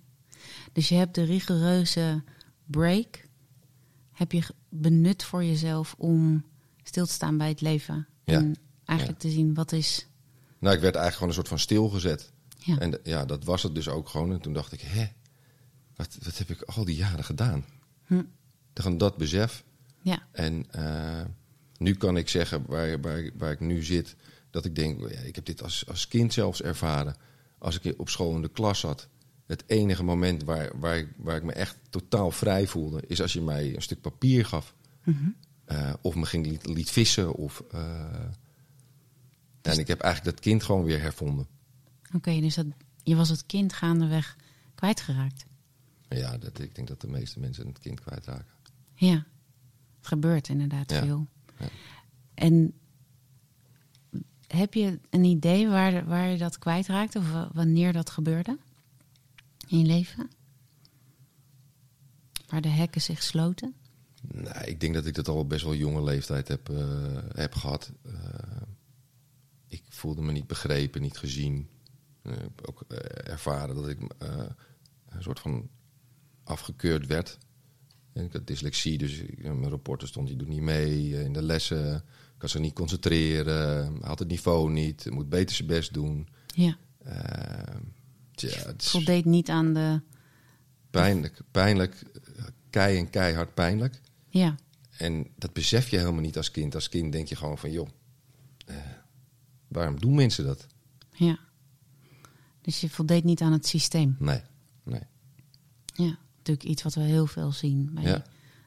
dus 0.72 0.90
je 0.90 0.96
hebt 0.96 1.16
de 1.16 1.24
rigoureuze 1.24 2.24
break 2.66 3.30
heb 4.12 4.32
je 4.32 4.44
benut 4.70 5.24
voor 5.24 5.44
jezelf 5.44 5.96
om 5.98 6.46
stil 6.84 7.06
te 7.06 7.12
staan 7.12 7.38
bij 7.38 7.48
het 7.48 7.62
leven. 7.62 8.08
Ja. 8.24 8.38
En 8.38 8.56
eigenlijk 8.86 9.20
te 9.20 9.30
zien 9.30 9.54
wat 9.54 9.72
is. 9.72 10.08
Nou, 10.60 10.76
ik 10.76 10.82
werd 10.82 10.96
eigenlijk 10.96 11.14
gewoon 11.14 11.28
een 11.30 11.36
soort 11.36 11.48
van 11.48 11.60
stilgezet. 11.60 12.32
Ja. 12.58 12.78
En 12.78 13.00
ja, 13.04 13.26
dat 13.26 13.44
was 13.44 13.64
het 13.64 13.76
dus 13.76 13.88
ook 13.88 14.10
gewoon. 14.10 14.32
En 14.32 14.42
toen 14.42 14.54
dacht 14.54 14.72
ik, 14.72 14.82
hè, 14.82 15.08
wat, 15.96 16.18
wat 16.24 16.38
heb 16.38 16.50
ik 16.50 16.62
al 16.62 16.86
die 16.86 16.96
jaren 16.96 17.24
gedaan? 17.24 17.66
Hm. 18.06 18.24
Dan 18.74 18.98
dat 18.98 19.18
besef. 19.18 19.64
Ja. 20.02 20.28
En 20.32 20.66
uh, 20.76 21.22
nu 21.82 21.94
kan 21.94 22.18
ik 22.18 22.30
zeggen, 22.30 22.64
waar, 22.68 23.02
waar, 23.02 23.30
waar 23.34 23.52
ik 23.52 23.60
nu 23.60 23.84
zit, 23.84 24.16
dat 24.50 24.66
ik 24.66 24.76
denk, 24.76 25.10
ja, 25.10 25.20
ik 25.20 25.36
heb 25.36 25.46
dit 25.46 25.64
als, 25.64 25.88
als 25.88 26.08
kind 26.08 26.34
zelfs 26.34 26.62
ervaren 26.62 27.16
als 27.58 27.80
ik 27.80 28.00
op 28.00 28.10
school 28.10 28.36
in 28.36 28.42
de 28.42 28.50
klas 28.50 28.80
zat. 28.80 29.08
Het 29.46 29.64
enige 29.68 30.04
moment 30.04 30.44
waar, 30.44 30.80
waar, 30.80 30.98
ik, 30.98 31.08
waar 31.18 31.36
ik 31.36 31.44
me 31.44 31.52
echt 31.52 31.78
totaal 31.90 32.32
vrij 32.32 32.68
voelde, 32.68 33.04
is 33.08 33.22
als 33.22 33.34
je 33.34 33.42
mij 33.42 33.76
een 33.76 33.82
stuk 33.82 34.02
papier 34.02 34.46
gaf. 34.46 34.76
Mm 35.04 35.14
-hmm. 35.14 35.36
uh, 35.78 35.94
of 36.02 36.16
me 36.16 36.26
ging 36.26 36.46
liet, 36.46 36.66
liet 36.66 36.92
vissen. 36.92 37.34
Of, 37.34 37.64
uh, 37.74 38.30
dus 39.62 39.74
en 39.74 39.80
ik 39.80 39.88
heb 39.88 40.00
eigenlijk 40.00 40.36
dat 40.36 40.46
kind 40.46 40.64
gewoon 40.64 40.84
weer 40.84 41.02
hervonden. 41.02 41.48
Oké, 42.14 42.40
dus 42.40 42.56
dat, 42.56 42.66
je 43.04 43.16
was 43.16 43.30
het 43.30 43.46
kind 43.46 43.74
gaandeweg 43.74 44.38
kwijtgeraakt. 44.76 45.46
Ja, 46.10 46.38
dat, 46.38 46.60
ik 46.60 46.76
denk 46.76 46.88
dat 46.88 47.02
de 47.02 47.08
meeste 47.08 47.40
mensen 47.40 47.68
het 47.68 47.80
kind 47.80 48.00
kwijtraken. 48.00 48.54
Ja, 48.94 49.26
het 49.98 50.08
gebeurt 50.08 50.48
inderdaad 50.48 50.92
Ja. 50.92 51.04
veel. 51.06 51.28
En 52.34 52.74
heb 54.48 54.74
je 54.74 55.00
een 55.10 55.24
idee 55.24 55.68
waar, 55.68 56.06
waar 56.06 56.30
je 56.30 56.38
dat 56.38 56.58
kwijtraakte 56.60 57.18
of 57.18 57.32
wa- 57.32 57.50
wanneer 57.54 57.94
dat 57.94 58.10
gebeurde 58.10 58.58
in 59.68 59.78
je 59.80 59.86
leven? 59.86 60.30
Waar 62.48 62.62
de 62.62 62.70
hekken 62.70 63.02
zich 63.02 63.24
sloten? 63.24 63.74
Nou, 64.22 64.66
ik 64.66 64.80
denk 64.80 64.94
dat 64.94 65.06
ik 65.06 65.14
dat 65.16 65.28
al 65.28 65.48
best 65.48 65.64
wel 65.64 65.76
jonge 65.76 66.04
leeftijd 66.04 66.48
heb, 66.48 66.70
eh, 66.70 67.18
heb 67.34 67.54
gehad. 67.56 67.92
Eh, 68.02 68.14
ik 69.68 69.84
voelde 69.90 70.22
me 70.22 70.32
niet 70.32 70.48
begrepen, 70.48 71.02
niet 71.02 71.18
gezien. 71.18 71.70
Heb 72.22 72.68
ook 72.68 72.82
ervaren 73.24 73.76
dat 73.76 73.88
ik 73.88 74.00
een 75.10 75.22
soort 75.24 75.40
van 75.40 75.70
afgekeurd 76.44 77.06
werd. 77.06 77.38
En 78.14 78.26
ik 78.26 78.34
had 78.34 78.48
dyslexie, 78.48 78.98
dus 78.98 79.22
mijn 79.42 79.70
rapporten 79.70 80.08
stond 80.08 80.28
die 80.28 80.36
doet 80.38 80.48
niet 80.48 80.62
mee 80.62 81.16
eh, 81.18 81.24
in 81.24 81.34
de 81.34 81.42
lessen. 81.42 81.96
Ik 81.96 82.38
kan 82.38 82.50
zich 82.50 82.62
niet 82.62 82.74
concentreren, 82.74 83.98
had 84.02 84.20
het 84.20 84.28
niveau 84.28 84.72
niet, 84.72 85.10
moet 85.10 85.30
beter 85.30 85.56
zijn 85.56 85.68
best 85.68 85.94
doen. 85.94 86.28
Ja, 86.56 86.78
Eh, 87.04 87.76
tja, 88.32 88.66
het 88.66 88.86
voldeed 88.86 89.26
niet 89.26 89.50
aan 89.50 89.74
de... 89.74 90.02
pijnlijk, 90.90 91.40
pijnlijk, 91.52 92.04
kei 92.70 92.98
en 92.98 93.10
keihard 93.10 93.54
pijnlijk. 93.54 94.02
Ja, 94.30 94.56
En 94.98 95.28
dat 95.36 95.54
besef 95.54 95.90
je 95.90 95.98
helemaal 95.98 96.22
niet 96.22 96.38
als 96.38 96.52
kind. 96.52 96.76
Als 96.76 96.90
kind 96.90 97.12
denk 97.12 97.28
je 97.28 97.36
gewoon 97.36 97.58
van, 97.58 97.72
joh, 97.72 97.88
eh, 98.66 98.76
waarom 99.68 100.00
doen 100.00 100.16
mensen 100.16 100.46
dat? 100.46 100.68
ja. 101.16 101.40
Dus 102.62 102.82
je 102.82 102.90
voldeed 102.90 103.24
niet 103.24 103.42
aan 103.42 103.52
het 103.52 103.66
systeem. 103.68 104.16
Nee, 104.20 104.42
nee. 104.84 105.02
Ja, 105.86 106.18
natuurlijk 106.44 106.68
iets 106.70 106.84
wat 106.84 106.94
we 106.94 107.02
heel 107.02 107.26
veel 107.28 107.52
zien 107.52 107.90
bij 107.94 108.04
Ja. 108.04 108.24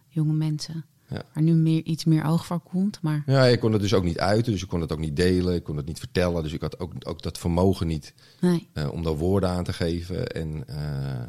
jonge 0.08 0.32
mensen. 0.32 0.84
Ja. 1.08 1.22
Waar 1.34 1.42
nu 1.42 1.52
meer, 1.52 1.82
iets 1.84 2.04
meer 2.04 2.24
oog 2.24 2.46
voor 2.46 2.60
komt, 2.60 3.00
maar 3.02 3.22
Ja, 3.26 3.44
ik 3.44 3.60
kon 3.60 3.72
het 3.72 3.80
dus 3.80 3.94
ook 3.94 4.04
niet 4.04 4.18
uiten, 4.18 4.52
dus 4.52 4.62
ik 4.62 4.68
kon 4.68 4.80
het 4.80 4.92
ook 4.92 4.98
niet 4.98 5.16
delen, 5.16 5.54
ik 5.54 5.62
kon 5.64 5.76
het 5.76 5.86
niet 5.86 5.98
vertellen. 5.98 6.42
Dus 6.42 6.52
ik 6.52 6.60
had 6.60 6.78
ook, 6.78 6.92
ook 7.00 7.22
dat 7.22 7.38
vermogen 7.38 7.86
niet 7.86 8.14
nee. 8.40 8.68
eh, 8.72 8.92
om 8.92 9.02
daar 9.02 9.16
woorden 9.16 9.48
aan 9.50 9.64
te 9.64 9.72
geven. 9.72 10.26
En 10.26 10.68
eh, 10.68 11.22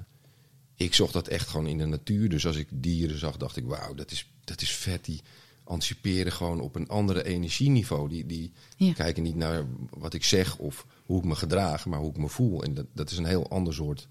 ik 0.76 0.94
zocht 0.94 1.14
dat 1.14 1.28
echt 1.28 1.48
gewoon 1.48 1.68
in 1.68 1.78
de 1.78 1.86
natuur. 1.86 2.30
Dus 2.30 2.46
als 2.48 2.56
ik 2.56 2.68
dieren 2.72 3.20
zag, 3.20 3.38
dacht 3.38 3.58
ik, 3.58 3.66
wauw, 3.66 3.94
dat 3.94 4.12
is, 4.12 4.32
dat 4.44 4.62
is 4.62 4.72
vet. 4.76 5.06
Die 5.06 5.22
anticiperen 5.64 6.32
gewoon 6.32 6.60
op 6.62 6.76
een 6.76 6.88
andere 6.88 7.24
energieniveau. 7.24 8.10
Die, 8.10 8.26
die 8.26 8.52
Ja. 8.78 8.94
kijken 8.94 9.24
niet 9.24 9.36
naar 9.36 9.66
wat 9.90 10.14
ik 10.14 10.24
zeg 10.24 10.58
of 10.58 10.86
hoe 11.06 11.18
ik 11.20 11.26
me 11.26 11.36
gedraag, 11.36 11.86
maar 11.86 12.00
hoe 12.00 12.10
ik 12.10 12.18
me 12.18 12.30
voel. 12.30 12.64
En 12.64 12.74
dat, 12.74 12.86
dat 12.94 13.12
is 13.12 13.18
een 13.18 13.26
heel 13.26 13.50
ander 13.50 13.74
soort 13.74 14.08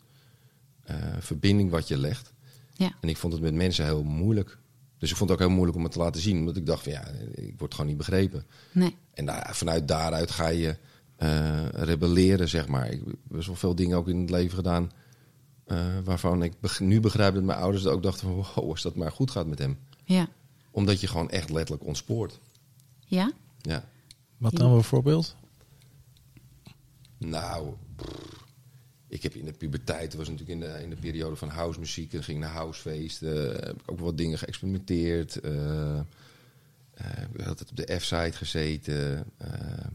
eh, 0.84 0.96
verbinding 1.18 1.70
wat 1.70 1.88
je 1.88 1.98
legt. 1.98 2.32
Ja, 2.72 2.92
En 3.00 3.08
ik 3.08 3.16
vond 3.16 3.32
het 3.32 3.42
met 3.42 3.54
mensen 3.54 3.84
heel 3.84 4.02
moeilijk. 4.04 4.58
Dus 4.98 5.10
ik 5.10 5.16
vond 5.16 5.30
het 5.30 5.38
ook 5.38 5.46
heel 5.46 5.54
moeilijk 5.54 5.76
om 5.78 5.82
het 5.84 5.92
te 5.92 5.98
laten 5.98 6.20
zien. 6.20 6.38
Omdat 6.38 6.56
ik 6.56 6.66
dacht 6.66 6.82
van 6.82 6.92
ja, 6.92 7.06
ik 7.34 7.54
word 7.58 7.72
gewoon 7.74 7.86
niet 7.88 7.96
begrepen. 7.96 8.46
nee. 8.72 8.96
En 9.14 9.26
daar, 9.26 9.50
vanuit 9.54 9.88
daaruit 9.88 10.30
ga 10.30 10.48
je 10.48 10.76
eh, 11.16 11.68
rebelleren, 11.68 12.48
zeg 12.48 12.68
maar. 12.68 12.90
Ik 12.90 13.00
heb 13.06 13.16
best 13.28 13.46
wel 13.46 13.56
veel 13.56 13.74
dingen 13.74 13.96
ook 13.96 14.08
in 14.08 14.20
het 14.20 14.30
leven 14.30 14.56
gedaan... 14.56 14.90
eh, 15.64 15.84
waarvan 16.04 16.42
ik 16.42 16.60
beg- 16.60 16.80
nu 16.80 17.00
begrijp 17.00 17.34
dat 17.34 17.42
mijn 17.42 17.58
ouders 17.58 17.86
ook 17.86 18.02
dachten 18.02 18.26
van... 18.26 18.34
wow, 18.34 18.70
als 18.70 18.82
dat 18.82 18.94
maar 18.96 19.12
goed 19.12 19.30
gaat 19.30 19.46
met 19.46 19.58
hem. 19.58 19.78
Ja. 20.04 20.28
Omdat 20.70 21.00
je 21.00 21.06
gewoon 21.06 21.30
echt 21.30 21.50
letterlijk 21.50 21.86
ontspoort. 21.86 22.40
Ja? 23.06 23.32
Ja. 23.60 23.84
Wat 24.38 24.56
dan 24.56 24.72
bijvoorbeeld? 24.72 25.36
Nou, 27.18 27.74
pff, 27.96 28.43
ik 29.14 29.22
heb 29.22 29.34
in 29.34 29.44
de 29.44 29.52
puberteit, 29.52 30.14
was 30.14 30.28
natuurlijk 30.28 30.60
in 30.60 30.66
de, 30.68 30.82
in 30.82 30.90
de 30.90 30.96
periode 30.96 31.36
van 31.36 31.48
housemuziek... 31.48 32.12
en 32.12 32.24
ging 32.24 32.40
naar 32.40 32.50
housefeesten, 32.50 33.52
heb 33.52 33.80
ik 33.82 33.90
ook 33.90 33.98
wat 34.00 34.16
dingen 34.16 34.38
geëxperimenteerd... 34.38 35.40
eh, 35.40 35.98
eh, 35.98 36.02
ik 36.94 37.36
heb 37.36 37.46
altijd 37.46 37.70
op 37.70 37.76
de 37.76 37.98
F-site 38.00 38.32
gezeten. 38.32 39.24
eh, 39.36 39.86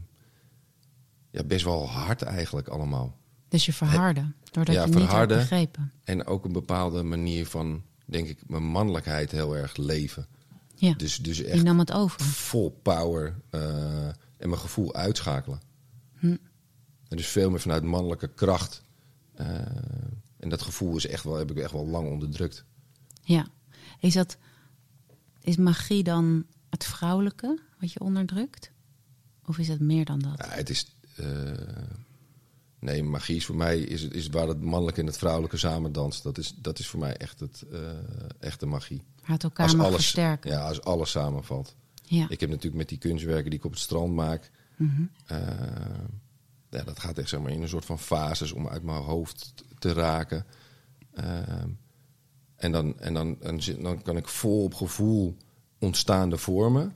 ja, 1.31 1.43
best 1.43 1.63
wel 1.65 1.89
hard 1.89 2.21
eigenlijk 2.21 2.67
allemaal. 2.67 3.17
Dus 3.47 3.65
je 3.65 3.73
verharden, 3.73 4.35
doordat 4.51 4.75
Ja, 4.75 4.85
je 4.85 4.95
niet 4.95 5.27
begrepen. 5.27 5.91
En 6.03 6.25
ook 6.25 6.45
een 6.45 6.51
bepaalde 6.51 7.03
manier 7.03 7.45
van, 7.45 7.83
denk 8.05 8.27
ik, 8.27 8.39
mijn 8.47 8.63
mannelijkheid 8.63 9.31
heel 9.31 9.57
erg 9.57 9.77
leven. 9.77 10.27
Ja, 10.75 10.93
Dus, 10.93 11.17
dus 11.17 11.37
je 11.37 11.45
echt 11.45 11.63
nam 11.63 11.79
het 11.79 11.91
over. 11.91 12.21
vol 12.21 12.79
power 12.81 13.35
eh, 13.49 14.07
en 14.37 14.49
mijn 14.49 14.57
gevoel 14.57 14.93
uitschakelen. 14.95 15.61
Hm. 16.19 16.35
En 17.07 17.17
dus 17.17 17.27
veel 17.27 17.49
meer 17.49 17.59
vanuit 17.59 17.83
mannelijke 17.83 18.27
kracht. 18.27 18.87
Eh, 19.39 19.47
en 20.39 20.49
dat 20.49 20.61
gevoel 20.61 20.95
is 20.95 21.07
echt 21.07 21.23
wel, 21.23 21.35
heb 21.35 21.51
ik 21.51 21.57
echt 21.57 21.71
wel 21.71 21.87
lang 21.87 22.09
onderdrukt. 22.09 22.65
Ja. 23.23 23.47
Is, 23.99 24.13
dat, 24.13 24.37
is 25.41 25.55
magie 25.57 26.03
dan 26.03 26.45
het 26.69 26.83
vrouwelijke 26.85 27.59
wat 27.79 27.91
je 27.93 27.99
onderdrukt? 27.99 28.71
Of 29.45 29.57
is 29.57 29.67
het 29.67 29.79
meer 29.79 30.05
dan 30.05 30.19
dat? 30.19 30.33
Ja, 30.37 30.49
het 30.49 30.69
is. 30.69 30.95
eh, 31.15 31.25
nee, 32.79 33.03
magie 33.03 33.35
is 33.35 33.45
voor 33.45 33.55
mij 33.55 33.79
is, 33.79 34.01
het- 34.01 34.13
is 34.13 34.27
waar 34.27 34.47
het 34.47 34.61
mannelijke 34.61 34.99
en 35.01 35.07
het 35.07 35.17
vrouwelijke 35.17 35.57
samen 35.57 35.91
danst. 35.91 36.23
Dat 36.23 36.37
is, 36.37 36.53
dat 36.61 36.79
is 36.79 36.87
voor 36.87 36.99
mij 36.99 37.17
echt 37.17 37.39
het, 37.39 37.63
eh, 37.71 37.79
echte 38.39 38.65
magie. 38.65 39.01
Waar 39.21 39.29
het 39.31 39.43
elkaar 39.43 39.75
mag 39.75 39.85
alles, 39.85 39.95
versterken. 40.01 40.51
ja, 40.51 40.67
als 40.67 40.81
alles 40.81 41.11
samenvalt. 41.11 41.75
Ja. 42.03 42.25
Ik 42.29 42.39
heb 42.39 42.49
natuurlijk 42.49 42.77
met 42.77 42.89
die 42.89 42.97
kunstwerken 42.97 43.49
die 43.49 43.59
ik 43.59 43.65
op 43.65 43.71
het 43.71 43.79
strand 43.79 44.13
maak. 44.13 44.51
Mhm. 44.75 45.01
Ja, 46.69 46.83
dat 46.83 46.99
gaat 46.99 47.17
echt 47.17 47.29
zeg 47.29 47.39
maar, 47.39 47.51
in 47.51 47.61
een 47.61 47.69
soort 47.69 47.85
van 47.85 47.99
fases 47.99 48.51
om 48.51 48.67
uit 48.67 48.83
mijn 48.83 49.01
hoofd 49.01 49.53
te 49.79 49.93
raken. 49.93 50.45
Ehm, 51.13 51.69
en 52.55 52.71
dan, 52.71 52.99
en 52.99 53.13
dan, 53.13 53.41
en 53.41 53.59
dan 53.81 54.01
kan 54.01 54.17
ik 54.17 54.27
vol 54.27 54.63
op 54.63 54.73
gevoel 54.73 55.37
ontstaande 55.79 56.37
vormen. 56.37 56.95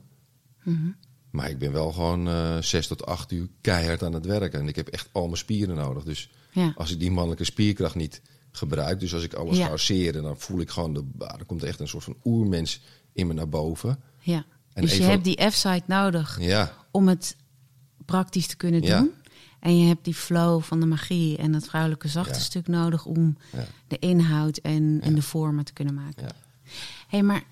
Mhm. 0.62 0.88
Maar 1.30 1.50
ik 1.50 1.58
ben 1.58 1.72
wel 1.72 1.92
gewoon 1.92 2.28
eh 2.28 2.56
zes 2.60 2.86
tot 2.86 3.06
acht 3.06 3.32
uur 3.32 3.48
keihard 3.60 4.02
aan 4.02 4.12
het 4.12 4.26
werken. 4.26 4.60
En 4.60 4.68
ik 4.68 4.76
heb 4.76 4.88
echt 4.88 5.08
al 5.12 5.24
mijn 5.24 5.36
spieren 5.36 5.76
nodig. 5.76 6.04
Dus 6.04 6.30
Ja. 6.52 6.72
als 6.76 6.90
ik 6.90 6.98
die 7.00 7.10
mannelijke 7.10 7.44
spierkracht 7.44 7.94
niet 7.94 8.22
gebruik... 8.50 9.00
dus 9.00 9.14
als 9.14 9.22
ik 9.22 9.34
alles 9.34 9.56
Ja. 9.56 9.64
ga 9.64 9.70
arceren... 9.70 10.22
dan 10.22 10.38
voel 10.38 10.60
ik 10.60 10.70
gewoon... 10.70 10.94
De, 10.94 11.04
ah, 11.18 11.38
er 11.38 11.44
komt 11.44 11.62
echt 11.62 11.80
een 11.80 11.88
soort 11.88 12.04
van 12.04 12.16
oermens 12.24 12.80
in 13.12 13.26
me 13.26 13.32
naar 13.32 13.48
boven. 13.48 13.98
ja. 14.20 14.44
En 14.72 14.82
dus 14.82 14.96
je 14.96 15.02
hebt 15.02 15.24
die 15.24 15.50
F-site 15.50 15.82
nodig 15.86 16.38
Ja, 16.40 16.72
om 16.90 17.08
het 17.08 17.36
praktisch 18.04 18.46
te 18.46 18.56
kunnen 18.56 18.82
Ja. 18.82 18.98
doen. 18.98 19.10
En 19.64 19.78
je 19.78 19.86
hebt 19.86 20.04
die 20.04 20.14
flow 20.14 20.62
van 20.62 20.80
de 20.80 20.86
magie 20.86 21.36
en 21.36 21.52
het 21.52 21.68
vrouwelijke 21.68 22.08
zachte 22.08 22.32
Ja. 22.34 22.38
stuk 22.38 22.66
nodig 22.68 23.04
om 23.06 23.36
ja, 23.52 23.64
de 23.86 23.98
inhoud 23.98 24.56
en, 24.56 24.98
en 25.02 25.08
Ja. 25.10 25.14
de 25.14 25.22
vormen 25.22 25.64
te 25.64 25.72
kunnen 25.72 25.94
maken. 25.94 26.24
ja. 26.24 26.32
Hé, 27.08 27.22
maar 27.22 27.42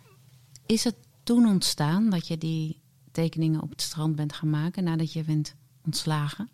is 0.66 0.84
het 0.84 0.96
toen 1.22 1.46
ontstaan 1.46 2.10
dat 2.10 2.26
je 2.26 2.38
die 2.38 2.80
tekeningen 3.12 3.60
op 3.62 3.70
het 3.70 3.82
strand 3.82 4.16
bent 4.16 4.32
gaan 4.32 4.50
maken 4.50 4.84
nadat 4.84 5.12
je 5.12 5.24
bent 5.24 5.54
ontslagen? 5.84 6.48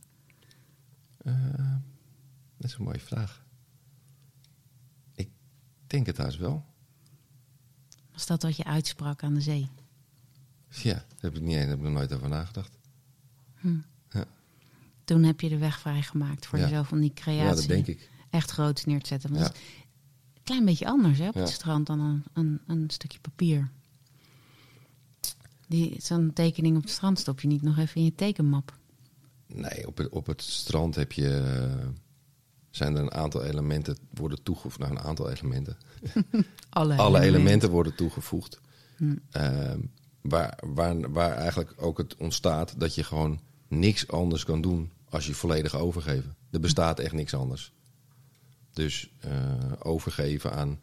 Eh, 1.18 1.34
dat 2.56 2.70
is 2.70 2.74
een 2.74 2.84
mooie 2.84 3.00
vraag. 3.00 3.44
Ik 5.14 5.28
denk 5.86 6.06
het 6.06 6.16
haast 6.16 6.38
wel. 6.38 6.64
Was 8.12 8.26
dat 8.26 8.42
wat 8.42 8.56
je 8.56 8.64
uitsprak 8.64 9.22
aan 9.22 9.34
de 9.34 9.40
zee? 9.40 9.68
Ja, 10.68 10.92
daar 10.94 11.04
heb 11.20 11.34
ik, 11.34 11.42
niet, 11.42 11.56
daar 11.56 11.66
heb 11.68 11.78
ik 11.78 11.84
nog 11.84 11.92
nooit 11.92 12.12
over 12.12 12.28
nagedacht. 12.28 12.78
Toen 15.08 15.22
heb 15.22 15.40
je 15.40 15.48
de 15.48 15.58
weg 15.58 15.78
vrijgemaakt 15.80 16.46
voor 16.46 16.58
jezelf 16.58 16.92
om 16.92 17.00
die 17.00 17.12
creatie 17.14 17.44
Ja, 17.48 17.54
dat 17.54 17.64
denk 17.66 17.86
ik. 17.86 18.10
echt 18.30 18.50
groot 18.50 18.86
neer 18.86 19.00
te 19.00 19.06
zetten. 19.06 19.30
Want 19.32 19.42
dat 19.42 19.54
is 19.54 19.60
een 20.34 20.42
klein 20.42 20.64
beetje 20.64 20.86
anders 20.86 21.18
hè, 21.18 21.28
op 21.28 21.34
het 21.34 21.48
strand 21.48 21.86
dan 21.86 22.00
een, 22.00 22.24
een, 22.32 22.60
een 22.66 22.90
stukje 22.90 23.18
papier. 23.20 23.70
Die- 25.68 25.96
Zo'n 26.02 26.30
tekening 26.32 26.76
op 26.76 26.82
het 26.82 26.90
strand 26.90 27.18
stop 27.18 27.40
je 27.40 27.48
niet 27.48 27.62
nog 27.62 27.78
even 27.78 27.94
in 27.96 28.04
je 28.04 28.14
tekenmap. 28.14 28.76
Nee, 29.46 29.86
op 29.86 29.96
het, 29.98 30.08
op 30.08 30.26
het 30.26 30.42
strand 30.42 30.94
heb 30.94 31.12
je, 31.12 31.36
eh, 31.36 31.86
zijn 32.70 32.96
er 32.96 33.02
een 33.02 33.12
aantal 33.12 33.44
elementen 33.44 33.96
worden 34.14 34.42
toegevoegd. 34.42 34.78
Nou, 34.78 34.90
een 34.90 35.00
aantal 35.00 35.30
elementen. 35.30 35.76
Alle, 36.68 36.94
Alle 36.96 37.20
elementen 37.20 37.70
worden 37.70 37.94
toegevoegd. 37.94 38.60
Hm. 38.96 39.16
Ehm, 39.30 39.80
waar, 40.20 40.58
waar, 40.66 41.10
waar 41.12 41.32
eigenlijk 41.32 41.74
ook 41.76 41.98
het 41.98 42.16
ontstaat 42.16 42.80
dat 42.80 42.94
je 42.94 43.04
gewoon 43.04 43.40
niks 43.68 44.08
anders 44.08 44.44
kan 44.44 44.60
doen 44.60 44.90
als 45.10 45.26
je 45.26 45.34
volledig 45.34 45.74
overgeven. 45.74 46.36
Er 46.50 46.60
bestaat 46.60 46.98
echt 46.98 47.12
niks 47.12 47.34
anders. 47.34 47.72
Dus 48.72 49.10
eh, 49.20 49.30
overgeven 49.82 50.52
aan 50.52 50.80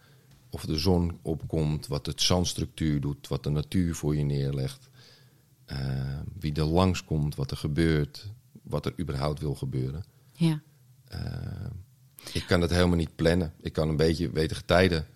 of 0.49 0.65
de 0.65 0.77
zon 0.77 1.19
opkomt, 1.21 1.87
wat 1.87 2.05
het 2.05 2.21
zandstructuur 2.21 3.01
doet, 3.01 3.27
wat 3.27 3.43
de 3.43 3.49
natuur 3.49 3.95
voor 3.95 4.15
je 4.15 4.23
neerlegt. 4.23 4.89
eh, 5.65 6.19
wie 6.39 6.53
er 6.53 6.65
langskomt, 6.65 7.35
wat 7.35 7.51
er 7.51 7.57
gebeurt, 7.57 8.31
wat 8.63 8.85
er 8.85 8.93
überhaupt 8.99 9.39
wil 9.39 9.55
gebeuren. 9.55 10.03
Ja, 10.33 10.61
Eh, 11.07 11.21
ik 12.33 12.43
kan 12.47 12.61
het 12.61 12.69
helemaal 12.71 12.95
niet 12.97 13.15
plannen. 13.15 13.53
Ik 13.61 13.73
kan 13.73 13.89
een 13.89 13.95
beetje 13.95 14.29
weten 14.31 14.65
tijden. 14.65 15.07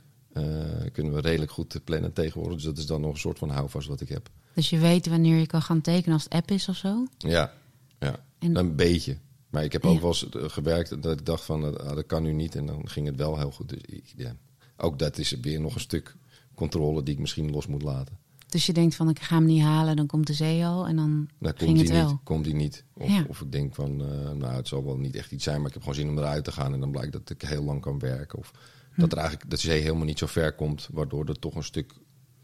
kunnen 0.94 1.14
we 1.14 1.20
redelijk 1.22 1.52
goed 1.52 1.80
plannen 1.84 2.14
tegenwoordig. 2.14 2.56
Dus 2.56 2.66
dat 2.66 2.78
is 2.78 2.86
dan 2.86 3.02
nog 3.02 3.12
een 3.12 3.20
soort 3.20 3.38
van 3.38 3.50
houvast 3.50 3.88
wat 3.88 4.02
ik 4.02 4.10
heb. 4.10 4.30
dus 4.54 4.70
je 4.70 4.78
weet 4.78 5.08
wanneer 5.08 5.38
je 5.40 5.46
kan 5.48 5.62
gaan 5.62 5.82
tekenen 5.82 6.14
als 6.14 6.24
het 6.24 6.34
app 6.34 6.52
is 6.52 6.70
of 6.70 6.76
zo. 6.76 7.06
Ja, 7.18 7.54
ja. 8.00 8.26
En- 8.40 8.56
een 8.56 8.76
beetje. 8.76 9.18
Maar 9.50 9.64
ik 9.64 9.72
heb 9.72 9.86
ook 9.86 10.00
wel 10.00 10.10
eens 10.10 10.28
gewerkt 10.32 11.02
dat 11.02 11.20
ik 11.20 11.26
dacht 11.26 11.44
van, 11.44 11.80
ah, 11.80 11.96
dat 11.96 12.06
kan 12.06 12.24
nu 12.24 12.34
niet. 12.34 12.56
En 12.56 12.66
dan 12.66 12.90
ging 12.90 13.06
het 13.06 13.16
wel 13.16 13.38
heel 13.38 13.52
goed. 13.52 13.70
Dus 13.70 14.14
ja, 14.16 14.36
ook 14.78 15.00
dat 15.00 15.18
is 15.18 15.32
weer 15.42 15.62
nog 15.62 15.74
een 15.74 15.80
stuk 15.80 16.16
controle 16.56 17.04
die 17.04 17.14
ik 17.14 17.20
misschien 17.20 17.52
los 17.52 17.68
moet 17.68 17.82
laten. 17.82 18.18
Dus 18.50 18.66
je 18.66 18.74
denkt 18.74 18.96
van 18.96 19.10
ik 19.10 19.20
ga 19.20 19.36
hem 19.36 19.46
niet 19.46 19.62
halen, 19.62 19.96
dan 19.96 20.06
komt 20.06 20.28
de 20.28 20.34
zee 20.34 20.66
al 20.66 20.88
en 20.88 20.96
dan 20.96 21.30
nou, 21.38 21.54
ging 21.58 21.78
het 21.78 21.90
wel. 21.90 22.10
Niet, 22.10 22.24
komt 22.24 22.46
hij 22.46 22.56
niet. 22.56 22.84
Of, 22.94 23.26
of 23.28 23.42
ik 23.42 23.52
denk 23.52 23.76
van, 23.76 24.02
uh, 24.02 24.32
nou 24.32 24.56
het 24.56 24.68
zal 24.68 24.86
wel 24.86 24.98
niet 24.98 25.16
echt 25.16 25.32
iets 25.32 25.44
zijn, 25.44 25.58
maar 25.58 25.68
ik 25.68 25.74
heb 25.74 25.82
gewoon 25.82 25.98
zin 25.98 26.10
om 26.10 26.18
eruit 26.18 26.44
te 26.44 26.52
gaan 26.52 26.74
en 26.74 26.80
dan 26.80 26.92
blijkt 26.92 27.12
dat 27.12 27.30
ik 27.30 27.42
heel 27.42 27.64
lang 27.64 27.82
kan 27.82 28.00
werken. 28.00 28.40
Of 28.40 28.52
hm. 28.94 29.02
dat 29.02 29.12
er 29.12 29.18
eigenlijk 29.18 29.50
de 29.50 29.58
zee 29.58 29.82
helemaal 29.82 30.06
niet 30.06 30.20
zo 30.20 30.26
ver 30.26 30.54
komt, 30.54 30.90
waardoor 30.92 31.26
er 31.26 31.40
toch 31.40 31.56
een 31.56 31.64
stuk 31.64 31.94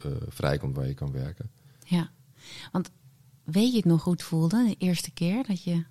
uh, 0.05 0.11
vrij 0.27 0.57
komt 0.57 0.75
waar 0.75 0.87
je 0.87 0.93
kan 0.93 1.11
werken. 1.11 1.51
Ja, 1.85 2.11
want 2.71 2.91
weet 3.45 3.71
je 3.71 3.77
het 3.77 3.85
nog 3.85 4.01
goed 4.01 4.23
voelde 4.23 4.65
de 4.67 4.85
eerste 4.85 5.11
keer 5.11 5.43
dat 5.47 5.63
je 5.63 5.83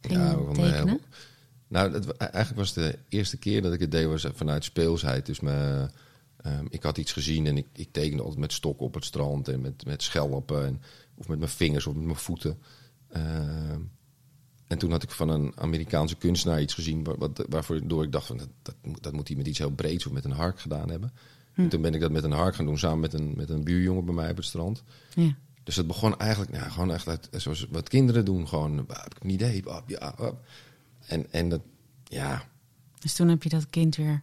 ging 0.00 0.20
ja, 0.20 0.34
tekenen? 0.34 0.86
Heel, 0.86 1.00
nou, 1.68 1.92
het, 1.92 2.16
eigenlijk 2.16 2.56
was 2.56 2.72
de 2.72 2.98
eerste 3.08 3.36
keer 3.36 3.62
dat 3.62 3.72
ik 3.72 3.80
het 3.80 3.90
deed 3.90 4.06
was 4.06 4.26
vanuit 4.32 4.64
speelsheid. 4.64 5.26
Dus 5.26 5.40
Ehm, 6.42 6.66
ik 6.68 6.82
had 6.82 6.98
iets 6.98 7.12
gezien 7.12 7.46
en 7.46 7.56
ik, 7.56 7.66
ik 7.72 7.88
tekende 7.92 8.22
altijd 8.22 8.40
met 8.40 8.52
stokken 8.52 8.86
op 8.86 8.94
het 8.94 9.04
strand 9.04 9.48
en 9.48 9.60
met, 9.60 9.84
met 9.84 10.02
schelpen. 10.02 10.66
En, 10.66 10.80
of 11.14 11.28
met 11.28 11.38
mijn 11.38 11.50
vingers 11.50 11.86
of 11.86 11.94
met 11.94 12.04
mijn 12.04 12.16
voeten. 12.16 12.58
Ehm, 13.08 13.80
en 14.66 14.78
toen 14.78 14.90
had 14.90 15.02
ik 15.02 15.10
van 15.10 15.28
een 15.28 15.52
Amerikaanse 15.54 16.16
kunstenaar 16.16 16.60
iets 16.60 16.74
gezien 16.74 17.04
wat, 17.04 17.44
waarvoor 17.48 17.76
ik 17.76 18.12
dacht 18.12 18.26
van 18.26 18.36
dat, 18.36 18.48
dat, 18.62 18.74
dat 19.00 19.12
moet 19.12 19.28
hij 19.28 19.36
met 19.36 19.46
iets 19.46 19.58
heel 19.58 19.70
breeds 19.70 20.06
of 20.06 20.12
met 20.12 20.24
een 20.24 20.30
hark 20.30 20.60
gedaan 20.60 20.90
hebben. 20.90 21.12
Hm. 21.54 21.60
En 21.60 21.68
toen 21.68 21.82
ben 21.82 21.94
ik 21.94 22.00
dat 22.00 22.10
met 22.10 22.24
een 22.24 22.32
hark 22.32 22.54
gaan 22.54 22.66
doen 22.66 22.78
samen 22.78 23.00
met 23.00 23.12
een, 23.12 23.32
met 23.36 23.50
een 23.50 23.64
buurjongen 23.64 24.04
bij 24.04 24.14
mij 24.14 24.30
op 24.30 24.36
het 24.36 24.44
strand. 24.44 24.82
Ja. 25.14 25.36
Dus 25.62 25.76
het 25.76 25.86
begon 25.86 26.18
eigenlijk 26.18 26.52
nou, 26.52 26.70
gewoon 26.70 26.92
echt 26.92 27.08
uit, 27.08 27.28
zoals 27.30 27.66
wat 27.70 27.88
kinderen 27.88 28.24
doen. 28.24 28.48
Gewoon, 28.48 28.76
heb 28.76 29.14
ik 29.16 29.22
een 29.22 29.30
idee. 29.30 29.62
Ja, 29.86 30.14
en, 31.06 31.32
en 31.32 31.48
dat, 31.48 31.60
ja. 32.04 32.48
Dus 32.98 33.14
toen 33.14 33.28
heb 33.28 33.42
je 33.42 33.48
dat 33.48 33.70
kind 33.70 33.96
weer 33.96 34.22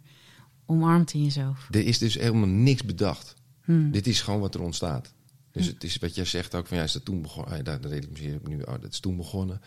omarmt 0.65 1.13
in 1.13 1.24
jezelf. 1.24 1.67
Er 1.72 1.86
is 1.86 1.98
dus 1.98 2.13
helemaal 2.13 2.48
niks 2.48 2.84
bedacht. 2.84 3.36
Hmm. 3.63 3.91
Dit 3.91 4.08
is 4.08 4.22
gewoon 4.22 4.39
wat 4.39 4.55
er 4.55 4.62
ontstaat. 4.62 5.13
Dus 5.51 5.65
hmm. 5.65 5.74
het 5.74 5.84
is 5.84 5.98
wat 5.98 6.15
jij 6.15 6.25
zegt 6.25 6.55
ook 6.55 6.67
van 6.67 6.77
ja, 6.77 6.84
is 6.84 6.91
dat 6.91 7.05
toen 7.05 7.22
begonnen? 7.22 7.58
Ja, 7.58 7.63
daar, 7.63 7.91
ik 7.91 8.10
misschien 8.10 8.39
nu. 8.43 8.62
Oh, 8.62 8.81
dat 8.81 8.91
is 8.91 9.00
toen 9.00 9.17
begonnen. 9.17 9.62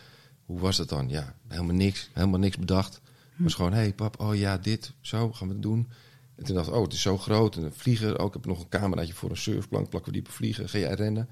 Hoe 0.44 0.60
was 0.60 0.76
dat 0.76 0.88
dan? 0.88 1.08
Ja, 1.08 1.34
helemaal 1.48 1.74
niks. 1.74 2.10
Helemaal 2.12 2.38
niks 2.38 2.56
bedacht. 2.56 2.94
Het 2.94 3.42
was 3.42 3.54
gewoon, 3.54 3.72
hé 3.72 3.78
hey, 3.78 3.94
pap, 3.94 4.20
oh 4.20 4.36
ja, 4.36 4.58
dit, 4.58 4.92
zo 5.00 5.32
gaan 5.32 5.48
we 5.48 5.52
het 5.52 5.62
doen. 5.62 5.88
En 6.34 6.44
toen 6.44 6.54
dacht 6.54 6.68
ik, 6.68 6.74
oh, 6.74 6.82
het 6.82 6.92
is 6.92 7.00
zo 7.00 7.18
groot. 7.18 7.56
En 7.56 7.62
een 7.62 7.72
vlieger, 7.72 8.18
ook. 8.18 8.26
Ik 8.26 8.32
heb 8.32 8.46
nog 8.46 8.60
een 8.60 8.68
cameraatje 8.68 9.12
voor 9.12 9.30
een 9.30 9.36
surfplank. 9.36 9.88
Plakken 9.88 10.12
we 10.12 10.18
die 10.18 10.28
op 10.28 10.34
vliegen. 10.34 10.68
Ga 10.68 10.78
jij 10.78 10.94
rennen? 10.94 11.28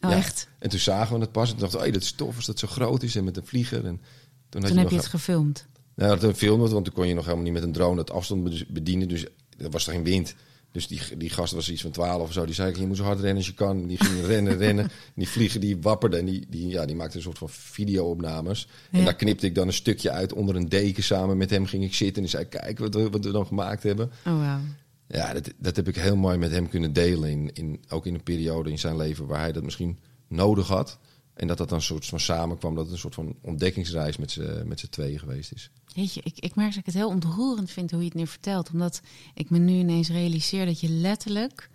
Oh, 0.00 0.12
echt? 0.12 0.48
En 0.58 0.70
toen 0.70 0.78
zagen 0.78 1.14
we 1.14 1.20
het 1.20 1.32
pas. 1.32 1.44
En 1.44 1.50
toen 1.50 1.60
dachten 1.60 1.80
we, 1.80 1.86
oh, 1.86 1.92
dat 1.92 2.02
is 2.02 2.12
tof 2.12 2.36
als 2.36 2.46
dat 2.46 2.58
zo 2.58 2.66
groot 2.66 3.02
is. 3.02 3.16
En 3.16 3.24
met 3.24 3.36
een 3.36 3.46
vlieger. 3.46 3.84
En 3.84 4.00
toen, 4.48 4.62
had 4.62 4.72
je 4.72 4.78
heb 4.78 4.90
je 4.90 4.96
het 4.96 5.06
gefilmd? 5.06 5.66
Nou, 5.94 6.18
dat 6.18 6.36
filmde, 6.36 6.68
want 6.68 6.84
toen 6.84 6.94
kon 6.94 7.08
je 7.08 7.14
nog 7.14 7.24
helemaal 7.24 7.44
niet 7.44 7.52
met 7.52 7.62
een 7.62 7.72
drone 7.72 8.00
het 8.00 8.10
afstand 8.10 8.72
bedienen. 8.72 9.08
Dus 9.08 9.24
er 9.58 9.70
was 9.70 9.86
er 9.86 9.92
geen 9.92 10.04
wind. 10.04 10.34
Dus 10.76 10.86
die, 10.86 11.00
die 11.16 11.30
gast 11.30 11.52
was 11.52 11.70
iets 11.70 11.82
van 11.82 11.90
12 11.90 12.22
of 12.22 12.32
zo. 12.32 12.44
Die 12.44 12.54
zei: 12.54 12.80
Je 12.80 12.86
moet 12.86 12.96
zo 12.96 13.02
hard 13.02 13.18
rennen 13.18 13.36
als 13.36 13.46
je 13.46 13.54
kan. 13.54 13.86
die 13.86 14.04
ging 14.04 14.26
rennen, 14.32 14.56
rennen. 14.56 14.84
En 14.84 14.90
die 15.14 15.28
vliegen 15.28 15.60
die 15.60 15.76
wapperden. 15.80 16.18
En 16.18 16.24
die, 16.24 16.46
die, 16.48 16.68
ja, 16.68 16.86
die 16.86 16.96
maakte 16.96 17.16
een 17.16 17.22
soort 17.22 17.38
van 17.38 17.48
video-opnames. 17.48 18.68
En 18.90 19.04
daar 19.04 19.16
knipte 19.16 19.46
ik 19.46 19.54
dan 19.54 19.66
een 19.66 19.72
stukje 19.72 20.10
uit 20.10 20.32
onder 20.32 20.56
een 20.56 20.68
deken. 20.68 21.02
Samen 21.02 21.36
met 21.36 21.50
hem 21.50 21.66
ging 21.66 21.84
ik 21.84 21.94
zitten. 21.94 22.16
En 22.16 22.22
die 22.22 22.30
zei: 22.30 22.44
Kijk 22.44 22.78
wat 22.78 22.94
we, 22.94 23.10
wat 23.10 23.24
we 23.24 23.30
dan 23.30 23.46
gemaakt 23.46 23.82
hebben. 23.82 24.10
Oh, 24.26 24.32
wow. 24.32 24.60
Ja, 25.08 25.32
dat, 25.32 25.52
dat 25.58 25.76
heb 25.76 25.88
ik 25.88 25.96
heel 25.96 26.16
mooi 26.16 26.38
met 26.38 26.50
hem 26.50 26.68
kunnen 26.68 26.92
delen. 26.92 27.30
In, 27.30 27.52
in, 27.52 27.84
ook 27.88 28.06
in 28.06 28.14
een 28.14 28.22
periode 28.22 28.70
in 28.70 28.78
zijn 28.78 28.96
leven 28.96 29.26
waar 29.26 29.40
hij 29.40 29.52
dat 29.52 29.62
misschien 29.62 29.98
nodig 30.28 30.68
had. 30.68 30.98
En 31.34 31.46
dat 31.46 31.58
dat 31.58 31.68
dan 31.68 31.78
een 31.78 31.84
soort 31.84 32.06
van 32.06 32.20
samenkwam, 32.20 32.74
dat 32.74 32.84
het 32.84 32.92
een 32.92 32.98
soort 32.98 33.14
van 33.14 33.36
ontdekkingsreis 33.40 34.16
met 34.16 34.30
z'n 34.30 34.62
met 34.66 34.90
tweeën 34.90 35.18
geweest 35.18 35.52
is. 35.52 35.70
Weet 35.94 36.14
je, 36.14 36.20
ik, 36.24 36.38
ik 36.38 36.54
merk 36.54 36.70
dat 36.70 36.78
ik 36.78 36.86
het 36.86 36.94
heel 36.94 37.08
ontroerend 37.08 37.70
vind 37.70 37.90
hoe 37.90 38.00
je 38.00 38.06
het 38.06 38.14
nu 38.14 38.26
vertelt. 38.26 38.70
Omdat 38.70 39.00
ik 39.34 39.50
me 39.50 39.58
nu 39.58 39.72
ineens 39.72 40.08
realiseer 40.08 40.66
dat 40.66 40.80
je 40.80 40.88
letterlijk 40.88 41.70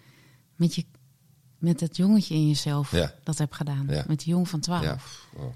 met, 0.55 0.75
je, 0.75 0.85
met 1.57 1.79
het 1.79 1.97
jongetje 1.97 2.35
in 2.35 2.47
jezelf 2.47 2.93
dat 3.23 3.37
hebt 3.37 3.55
gedaan. 3.55 3.85
Met 3.85 4.19
die 4.19 4.33
jong 4.33 4.49
van 4.49 4.59
12. 4.59 4.83
Ja. 4.83 4.97
Oh. 5.35 5.53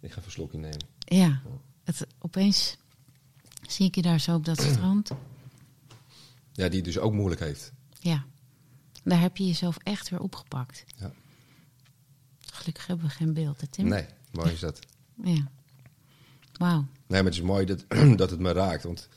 Ik 0.00 0.12
ga 0.12 0.20
een 0.24 0.30
slokje 0.30 0.58
nemen. 0.58 0.86
Ja, 0.98 1.42
het, 1.84 2.06
opeens 2.18 2.76
zie 3.68 3.86
ik 3.86 3.94
je 3.94 4.02
daar 4.02 4.20
zo 4.20 4.34
op 4.34 4.44
dat 4.44 4.60
strand. 4.60 5.10
Ja, 6.56 6.68
die 6.68 6.82
dus 6.82 6.98
ook 6.98 7.12
moeilijk 7.12 7.40
heeft. 7.40 7.72
Ja, 8.00 8.24
daar 9.04 9.20
heb 9.20 9.36
je 9.36 9.46
jezelf 9.46 9.76
echt 9.82 10.08
weer 10.10 10.20
opgepakt. 10.20 10.84
Ja. 10.96 11.12
Gelukkig 12.38 12.86
hebben 12.86 13.06
we 13.06 13.12
geen 13.12 13.32
beeld, 13.32 13.60
hè, 13.60 13.66
Tim? 13.66 13.88
Nee, 13.88 14.06
mooi 14.32 14.52
is 14.52 14.60
dat. 14.60 14.78
ja. 15.22 15.50
Wauw. 16.52 16.86
Nee, 17.06 17.22
maar 17.22 17.24
het 17.24 17.34
is 17.34 17.40
mooi 17.42 17.66
dat, 17.66 17.84
dat 18.16 18.30
het 18.30 18.40
me 18.40 18.52
raakt. 18.52 18.82
Want 18.82 19.08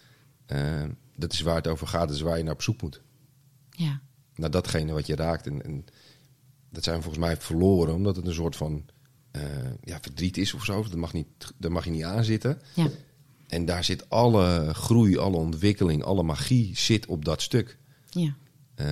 uh, 0.47 0.83
dat 1.15 1.33
is 1.33 1.41
waar 1.41 1.55
het 1.55 1.67
over 1.67 1.87
gaat. 1.87 2.07
Dat 2.07 2.15
is 2.17 2.21
waar 2.21 2.37
je 2.37 2.43
naar 2.43 2.53
op 2.53 2.61
zoek 2.61 2.81
moet. 2.81 3.01
Ja. 3.69 4.01
Naar 4.35 4.51
datgene 4.51 4.93
wat 4.93 5.07
je 5.07 5.15
raakt. 5.15 5.47
En, 5.47 5.63
en 5.63 5.85
dat 6.69 6.83
zijn 6.83 6.95
we 6.95 7.01
volgens 7.01 7.25
mij 7.25 7.37
verloren. 7.37 7.93
Omdat 7.93 8.15
het 8.15 8.27
een 8.27 8.33
soort 8.33 8.55
van 8.55 8.85
uh, 9.31 9.41
ja, 9.83 9.99
verdriet 10.01 10.37
is 10.37 10.53
of 10.53 10.65
zo. 10.65 10.83
Dat 10.83 10.95
mag, 10.95 11.13
niet, 11.13 11.27
daar 11.57 11.71
mag 11.71 11.85
je 11.85 11.91
niet 11.91 12.03
aan 12.03 12.23
zitten. 12.23 12.61
Ja. 12.73 12.87
En 13.49 13.65
daar 13.65 13.83
zit 13.83 14.09
alle 14.09 14.73
groei, 14.73 15.17
alle 15.17 15.37
ontwikkeling, 15.37 16.03
alle 16.03 16.23
magie 16.23 16.77
zit 16.77 17.05
op 17.05 17.25
dat 17.25 17.41
stuk. 17.41 17.77
Ja. 18.09 18.35
Uh, 18.75 18.85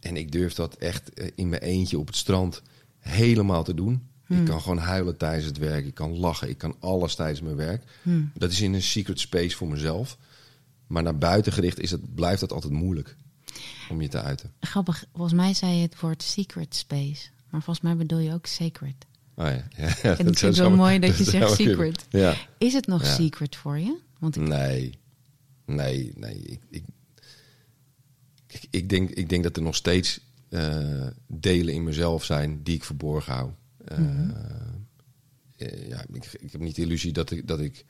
en 0.00 0.16
ik 0.16 0.32
durf 0.32 0.54
dat 0.54 0.74
echt 0.74 1.14
eh, 1.14 1.30
in 1.34 1.48
mijn 1.48 1.62
eentje 1.62 1.98
op 1.98 2.06
het 2.06 2.16
strand 2.16 2.62
helemaal 2.98 3.64
te 3.64 3.74
doen. 3.74 4.08
Ik 4.28 4.36
hmm. 4.36 4.44
kan 4.44 4.60
gewoon 4.60 4.78
huilen 4.78 5.16
tijdens 5.16 5.44
het 5.44 5.58
werk. 5.58 5.86
Ik 5.86 5.94
kan 5.94 6.18
lachen. 6.18 6.48
Ik 6.48 6.58
kan 6.58 6.76
alles 6.78 7.14
tijdens 7.14 7.40
mijn 7.40 7.56
werk. 7.56 7.84
Hmm. 8.02 8.30
Dat 8.34 8.50
is 8.50 8.60
in 8.60 8.74
een 8.74 8.82
secret 8.82 9.20
space 9.20 9.56
voor 9.56 9.68
mezelf. 9.68 10.18
Maar 10.86 11.02
naar 11.02 11.18
buiten 11.18 11.52
gericht 11.52 11.80
is 11.80 11.90
het, 11.90 12.14
blijft 12.14 12.40
dat 12.40 12.52
altijd 12.52 12.72
moeilijk 12.72 13.16
om 13.88 14.00
je 14.00 14.08
te 14.08 14.22
uiten. 14.22 14.52
Grappig. 14.60 15.04
Volgens 15.12 15.34
mij 15.34 15.54
zei 15.54 15.74
je 15.74 15.82
het 15.82 16.00
woord 16.00 16.22
secret 16.22 16.74
space. 16.74 17.28
Maar 17.50 17.62
volgens 17.62 17.84
mij 17.84 17.96
bedoel 17.96 18.18
je 18.18 18.32
ook 18.32 18.46
sacred. 18.46 19.06
Oh 19.40 19.46
ja. 19.46 19.64
ja, 20.02 20.18
en 20.18 20.26
het 20.26 20.42
is 20.42 20.58
wel 20.58 20.70
mooi 20.70 20.98
dat 20.98 21.16
je 21.18 21.24
zegt 21.24 21.54
secret. 21.54 22.06
Ja. 22.08 22.36
Is 22.58 22.72
het 22.72 22.86
nog 22.86 23.06
secret 23.06 23.56
voor 23.56 23.78
je? 23.78 23.96
Want 24.18 24.36
ik... 24.36 24.42
Nee. 24.42 24.98
Nee, 25.64 26.12
nee. 26.16 26.60
Ik, 26.70 26.84
ik, 28.46 28.66
ik, 28.70 28.88
denk, 28.88 29.10
ik 29.10 29.28
denk 29.28 29.42
dat 29.42 29.56
er 29.56 29.62
nog 29.62 29.76
steeds 29.76 30.20
uh, 30.50 31.06
delen 31.26 31.74
in 31.74 31.84
mezelf 31.84 32.24
zijn 32.24 32.62
die 32.62 32.74
ik 32.74 32.84
verborgen 32.84 33.32
hou. 33.32 33.50
Mm 33.98 34.34
ja, 35.88 36.04
ik, 36.12 36.32
ik, 36.40 36.52
heb 36.52 36.60
niet 36.60 36.74
de 36.74 36.82
illusie 36.82 37.12
dat 37.12 37.30
ik, 37.30 37.48
dat 37.48 37.60
ik, 37.60 37.84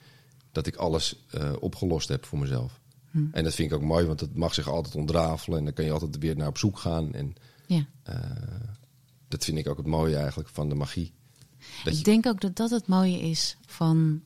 dat 0.52 0.66
ik 0.66 0.76
alles 0.76 1.26
opgelost 1.58 2.08
heb 2.08 2.24
voor 2.24 2.38
mezelf. 2.38 2.80
Mhm. 3.10 3.24
En 3.32 3.44
dat 3.44 3.54
vind 3.54 3.70
ik 3.70 3.76
ook 3.76 3.82
mooi, 3.82 4.06
want 4.06 4.20
het 4.20 4.36
mag 4.36 4.54
zich 4.54 4.68
altijd 4.68 4.94
ontrafelen 4.94 5.58
en 5.58 5.64
dan 5.64 5.72
kan 5.72 5.84
je 5.84 5.92
altijd 5.92 6.18
weer 6.18 6.36
naar 6.36 6.48
op 6.48 6.58
zoek 6.58 6.78
gaan. 6.78 7.14
En 7.14 7.34
ja. 7.66 7.86
dat 9.28 9.44
vind 9.44 9.58
ik 9.58 9.68
ook 9.68 9.76
het 9.76 9.86
mooie 9.86 10.16
eigenlijk 10.16 10.48
van 10.48 10.68
de 10.68 10.74
magie. 10.74 11.12
Dat 11.84 11.94
ik 11.94 12.04
denk 12.04 12.26
ook 12.26 12.40
dat 12.40 12.56
dat 12.56 12.70
het 12.70 12.86
mooie 12.86 13.20
is 13.20 13.56
van. 13.66 14.22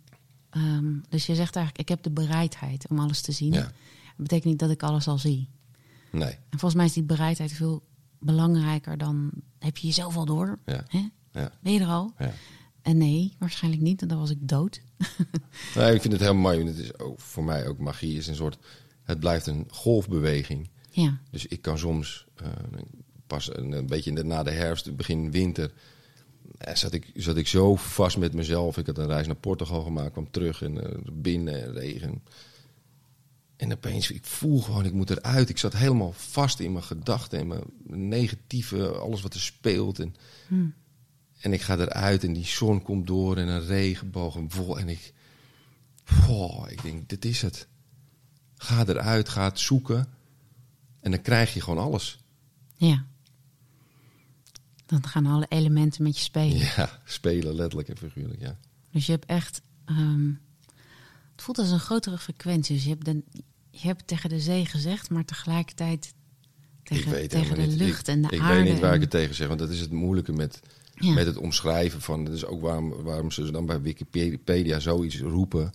Um, 0.56 1.02
dus 1.08 1.26
je 1.26 1.34
zegt 1.34 1.56
eigenlijk, 1.56 1.78
ik 1.78 1.88
heb 1.88 2.02
de 2.02 2.10
bereidheid 2.10 2.86
om 2.88 2.98
alles 2.98 3.20
te 3.20 3.32
zien. 3.32 3.52
Ja. 3.52 3.60
Dat 3.60 3.72
betekent 4.16 4.44
niet 4.44 4.58
dat 4.58 4.70
ik 4.70 4.82
alles 4.82 5.08
al 5.08 5.18
zie. 5.18 5.48
Nee. 6.10 6.32
En 6.32 6.58
volgens 6.58 6.74
mij 6.74 6.84
is 6.84 6.92
die 6.92 7.02
bereidheid 7.02 7.52
veel 7.52 7.82
belangrijker 8.18 8.98
dan 8.98 9.30
heb 9.58 9.76
je 9.76 9.86
jezelf 9.86 10.16
al 10.16 10.24
door. 10.24 10.58
Ja. 10.64 10.84
Hè? 10.88 11.08
Ja. 11.32 11.52
Ben 11.60 11.72
je 11.72 11.80
er 11.80 11.86
al? 11.86 12.14
Ja. 12.18 12.32
En 12.82 12.98
nee, 12.98 13.34
waarschijnlijk 13.38 13.82
niet, 13.82 14.02
en 14.02 14.08
dan 14.08 14.18
was 14.18 14.30
ik 14.30 14.48
dood. 14.48 14.80
nee, 15.74 15.94
ik 15.94 16.00
vind 16.00 16.12
het 16.12 16.22
heel 16.22 16.34
mooi. 16.34 16.64
Het 16.64 16.78
is 16.78 16.98
ook, 16.98 17.20
voor 17.20 17.44
mij 17.44 17.66
ook 17.66 17.78
magie 17.78 18.16
is 18.16 18.26
een 18.26 18.34
soort. 18.34 18.58
Het 19.02 19.20
blijft 19.20 19.46
een 19.46 19.66
golfbeweging. 19.70 20.70
Ja. 20.90 21.20
Dus 21.30 21.46
ik 21.46 21.62
kan 21.62 21.78
soms 21.78 22.26
uh, 22.42 22.48
pas 23.26 23.56
een, 23.56 23.72
een 23.72 23.86
beetje 23.86 24.12
na 24.12 24.42
de 24.42 24.50
herfst, 24.50 24.96
begin 24.96 25.30
winter. 25.30 25.72
Eh, 26.58 26.74
zat, 26.74 26.92
ik, 26.92 27.10
zat 27.14 27.36
ik 27.36 27.48
zo 27.48 27.76
vast 27.76 28.16
met 28.16 28.34
mezelf. 28.34 28.78
Ik 28.78 28.86
had 28.86 28.98
een 28.98 29.06
reis 29.06 29.26
naar 29.26 29.36
Portugal 29.36 29.82
gemaakt, 29.82 30.12
kwam 30.12 30.30
terug 30.30 30.62
en 30.62 30.74
uh, 30.74 30.82
binnen 31.12 31.72
regen. 31.72 32.22
En 33.56 33.72
opeens, 33.72 34.10
ik 34.10 34.24
voel 34.24 34.60
gewoon, 34.60 34.84
ik 34.84 34.92
moet 34.92 35.10
eruit. 35.10 35.48
Ik 35.48 35.58
zat 35.58 35.72
helemaal 35.72 36.12
vast 36.12 36.60
in 36.60 36.72
mijn 36.72 36.84
gedachten 36.84 37.38
en 37.38 37.46
mijn 37.46 37.62
negatieve, 38.10 38.88
alles 38.88 39.22
wat 39.22 39.34
er 39.34 39.40
speelt. 39.40 39.98
En, 39.98 40.14
hmm. 40.48 40.74
en 41.38 41.52
ik 41.52 41.60
ga 41.60 41.78
eruit 41.78 42.24
en 42.24 42.32
die 42.32 42.46
zon 42.46 42.82
komt 42.82 43.06
door 43.06 43.36
en 43.36 43.48
een 43.48 43.66
regenboog 43.66 44.36
en 44.36 44.50
vol. 44.50 44.78
En 44.78 44.88
ik, 44.88 45.12
oh, 46.28 46.64
ik 46.68 46.82
denk, 46.82 47.08
dit 47.08 47.24
is 47.24 47.42
het. 47.42 47.66
Ga 48.56 48.86
eruit, 48.86 49.28
ga 49.28 49.44
het 49.44 49.58
zoeken. 49.58 50.06
En 51.00 51.10
dan 51.10 51.22
krijg 51.22 51.54
je 51.54 51.60
gewoon 51.60 51.84
alles. 51.84 52.18
Ja. 52.76 53.06
Dan 54.86 55.06
gaan 55.06 55.26
alle 55.26 55.46
elementen 55.48 56.02
met 56.02 56.16
je 56.16 56.22
spelen. 56.22 56.58
Ja, 56.76 57.00
spelen 57.04 57.54
letterlijk 57.54 57.88
en 57.88 57.96
figuurlijk, 57.96 58.40
ja. 58.40 58.58
Dus 58.90 59.06
je 59.06 59.12
hebt 59.12 59.26
echt... 59.26 59.62
Ehm, 59.84 60.28
het 61.32 61.44
voelt 61.44 61.58
als 61.58 61.70
een 61.70 61.78
grotere 61.78 62.18
frequentie. 62.18 62.74
Dus 62.74 62.84
je 62.84 62.90
hebt, 62.90 63.04
de, 63.04 63.22
je 63.70 63.86
hebt 63.86 64.06
tegen 64.06 64.28
de 64.28 64.40
zee 64.40 64.66
gezegd, 64.66 65.10
maar 65.10 65.24
tegelijkertijd 65.24 66.14
tegen, 66.82 67.28
tegen 67.28 67.56
de 67.56 67.76
lucht 67.76 68.08
en 68.08 68.22
de 68.22 68.28
ik 68.28 68.40
aarde. 68.40 68.54
Ik 68.54 68.62
weet 68.62 68.72
niet 68.72 68.82
waar 68.82 68.94
ik 68.94 69.00
het 69.00 69.10
tegen 69.10 69.34
zeg, 69.34 69.48
want 69.48 69.58
dat 69.58 69.70
is 69.70 69.80
het 69.80 69.90
moeilijke 69.90 70.32
met, 70.32 70.60
Met 70.94 71.26
het 71.26 71.36
omschrijven 71.36 72.00
van, 72.00 72.24
dat 72.24 72.34
is 72.34 72.44
ook 72.44 72.60
waarom, 72.60 73.02
waarom 73.02 73.30
ze 73.30 73.50
dan 73.50 73.66
bij 73.66 73.80
Wikipedia 73.80 74.80
zoiets 74.80 75.20
roepen. 75.20 75.72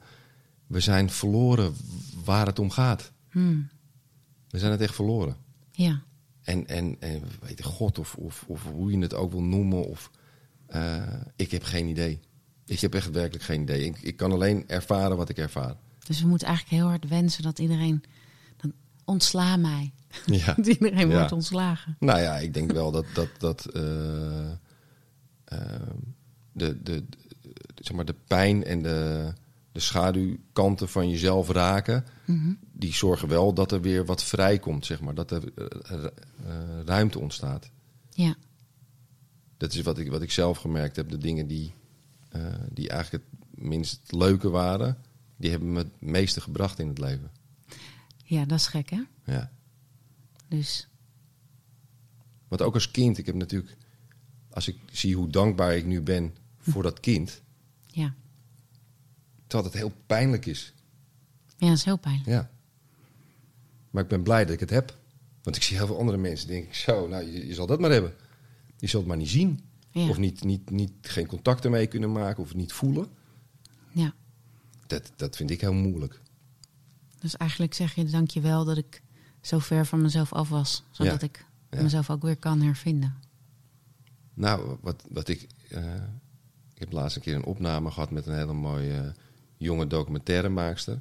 We 0.68 0.80
zijn 0.80 1.10
verloren 1.10 1.76
waar 2.24 2.46
het 2.46 2.60
om 2.60 2.70
gaat. 2.70 3.12
Hmm. 3.30 3.70
We 4.50 4.60
zijn 4.60 4.72
het 4.72 4.82
echt 4.82 4.96
verloren. 4.96 5.36
Ja. 5.72 6.02
En, 6.50 6.68
en, 6.68 6.96
en 7.00 7.24
weet 7.42 7.64
God 7.64 8.00
of, 8.00 8.16
of, 8.16 8.44
of 8.48 8.64
hoe 8.64 8.92
je 8.92 9.00
het 9.00 9.14
ook 9.14 9.32
wil 9.32 9.44
noemen. 9.44 9.88
Of, 9.88 10.12
uh, 10.76 11.04
ik 11.36 11.52
heb 11.52 11.64
geen 11.64 11.88
idee. 11.88 12.20
Ik 12.66 12.80
heb 12.80 12.94
echt 12.96 13.12
werkelijk 13.12 13.44
geen 13.44 13.62
idee. 13.62 13.86
Ik, 13.86 13.98
ik 14.02 14.16
kan 14.16 14.32
alleen 14.32 14.64
ervaren 14.68 15.18
wat 15.18 15.30
ik 15.30 15.38
ervaar. 15.38 15.76
Dus 16.08 16.22
we 16.22 16.28
moeten 16.28 16.48
eigenlijk 16.48 16.78
heel 16.78 16.90
hard 16.90 17.08
wensen 17.08 17.44
dat 17.44 17.60
iedereen. 17.60 18.04
Dan 18.58 18.74
ontsla 19.06 19.58
mij. 19.58 19.92
Ja. 20.26 20.54
dat 20.54 20.68
iedereen 20.68 21.10
wordt 21.10 21.32
ontslagen. 21.32 21.96
Nou 22.00 22.20
ja, 22.20 22.38
ik 22.38 22.54
denk 22.54 22.72
wel 22.72 22.92
dat, 22.92 23.06
dat, 23.14 23.30
dat 23.38 23.68
uh, 23.74 23.82
uh, 23.84 24.50
de, 26.52 26.84
de, 26.84 26.84
de, 26.84 27.06
zeg 27.76 27.96
maar 27.96 28.06
de 28.06 28.16
pijn 28.28 28.64
en 28.64 28.82
de, 28.82 29.34
de 29.80 29.86
schaduwkanten 29.86 30.90
van 30.90 31.10
jezelf 31.10 31.50
raken. 31.50 32.06
Mm 32.26 32.58
Die 32.72 32.94
zorgen 32.94 33.28
wel 33.28 33.54
dat 33.54 33.72
er 33.72 33.82
weer 33.82 34.06
wat 34.06 34.24
vrijkomt, 34.24 34.86
zeg 34.86 35.02
maar. 35.02 35.14
Dat 35.16 35.32
er 35.32 35.44
ruimte 36.86 37.20
ontstaat. 37.20 37.70
Ja. 38.10 38.36
Dat 39.58 39.74
is 39.74 39.82
wat 39.82 39.98
ik, 39.98 40.10
wat 40.10 40.22
ik 40.22 40.32
zelf 40.32 40.58
gemerkt 40.58 40.96
heb. 40.96 41.10
De 41.10 41.18
dingen 41.18 41.48
die, 41.48 41.74
die 42.74 42.90
eigenlijk 42.90 43.24
het 43.24 43.60
minst 43.64 44.12
leuke 44.12 44.50
waren, 44.50 44.98
die 45.38 45.50
hebben 45.50 45.72
me 45.72 45.78
het 45.78 46.02
meeste 46.02 46.42
gebracht 46.42 46.80
in 46.80 46.88
het 46.88 47.00
leven. 47.00 47.32
Ja, 48.24 48.46
dat 48.46 48.60
is 48.60 48.68
gek, 48.68 48.90
hè? 48.90 49.02
Ja. 49.24 49.52
Dus. 50.48 50.88
Want 52.48 52.62
ook 52.62 52.74
als 52.74 52.92
kind, 52.92 53.18
ik 53.18 53.26
heb 53.26 53.36
natuurlijk, 53.36 53.78
als 54.50 54.68
ik 54.68 54.78
zie 54.92 55.16
hoe 55.16 55.30
dankbaar 55.30 55.76
ik 55.76 55.86
nu 55.86 56.02
ben 56.02 56.36
voor 56.60 56.84
dat 56.84 57.00
kind. 57.00 57.42
Ja. 57.88 58.14
Terwijl 59.50 59.70
het 59.72 59.80
heel 59.80 59.92
pijnlijk 60.06 60.46
is. 60.46 60.74
Ja, 61.58 61.68
dat 61.68 61.78
is 61.78 61.84
heel 61.84 61.98
pijnlijk. 61.98 62.28
Ja. 62.30 62.50
Maar 63.90 64.04
ik 64.04 64.10
ben 64.10 64.24
blij 64.24 64.44
dat 64.46 64.54
ik 64.54 64.60
het 64.60 64.70
heb. 64.70 64.98
Want 65.44 65.56
ik 65.56 65.64
zie 65.64 65.78
heel 65.78 65.86
veel 65.88 66.00
andere 66.00 66.18
mensen, 66.18 66.48
denk 66.48 66.66
ik, 66.66 66.74
zo, 66.74 67.08
nou, 67.08 67.24
je, 67.32 67.48
je 67.48 67.54
zal 67.54 67.68
dat 67.68 67.80
maar 67.80 67.92
hebben. 67.92 68.14
Je 68.78 68.88
zult 68.88 69.02
het 69.04 69.12
maar 69.12 69.18
niet 69.22 69.30
zien. 69.30 69.60
Ja. 69.92 70.10
Of 70.10 70.18
niet, 70.18 70.44
niet, 70.44 70.70
niet, 70.70 70.92
geen 71.02 71.26
contact 71.28 71.64
ermee 71.66 71.88
kunnen 71.88 72.12
maken 72.12 72.44
of 72.44 72.54
niet 72.56 72.74
voelen. 72.74 73.08
Ja. 73.92 74.14
Dat, 74.88 75.12
dat 75.16 75.36
vind 75.36 75.50
ik 75.50 75.62
heel 75.62 75.74
moeilijk. 75.74 76.22
Dus 77.20 77.38
eigenlijk 77.38 77.74
zeg 77.74 77.96
je 77.96 78.06
dankjewel 78.06 78.66
dat 78.66 78.78
ik 78.78 79.02
zo 79.42 79.60
ver 79.60 79.86
van 79.86 80.02
mezelf 80.02 80.34
af 80.34 80.50
was. 80.50 80.84
Zodat 80.92 81.22
Ja. 81.22 81.28
ik 81.28 81.46
Ja. 81.70 81.82
mezelf 81.82 82.10
ook 82.10 82.22
weer 82.22 82.38
kan 82.38 82.62
hervinden. 82.62 83.16
Nou, 84.34 84.78
wat, 84.82 85.04
wat 85.10 85.28
ik. 85.28 85.48
eh, 85.70 85.94
ik 86.74 86.80
heb 86.86 86.92
laatst 86.92 87.16
een 87.16 87.22
keer 87.22 87.36
een 87.36 87.44
opname 87.44 87.92
gehad 87.92 88.12
met 88.12 88.26
een 88.28 88.36
hele 88.36 88.54
mooie 88.54 89.14
jonge 89.60 89.88
documentairemaakster. 89.88 91.00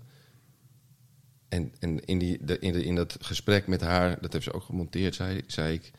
En, 1.48 1.72
en 1.78 2.04
in, 2.04 2.18
die, 2.18 2.44
de, 2.44 2.58
in, 2.58 2.72
de, 2.72 2.84
in 2.84 2.94
dat 2.94 3.16
gesprek 3.20 3.66
met 3.66 3.80
haar, 3.80 4.20
dat 4.20 4.32
heeft 4.32 4.44
ze 4.44 4.52
ook 4.52 4.62
gemonteerd, 4.62 5.14
zei, 5.14 5.42
zei 5.46 5.74
ik, 5.74 5.92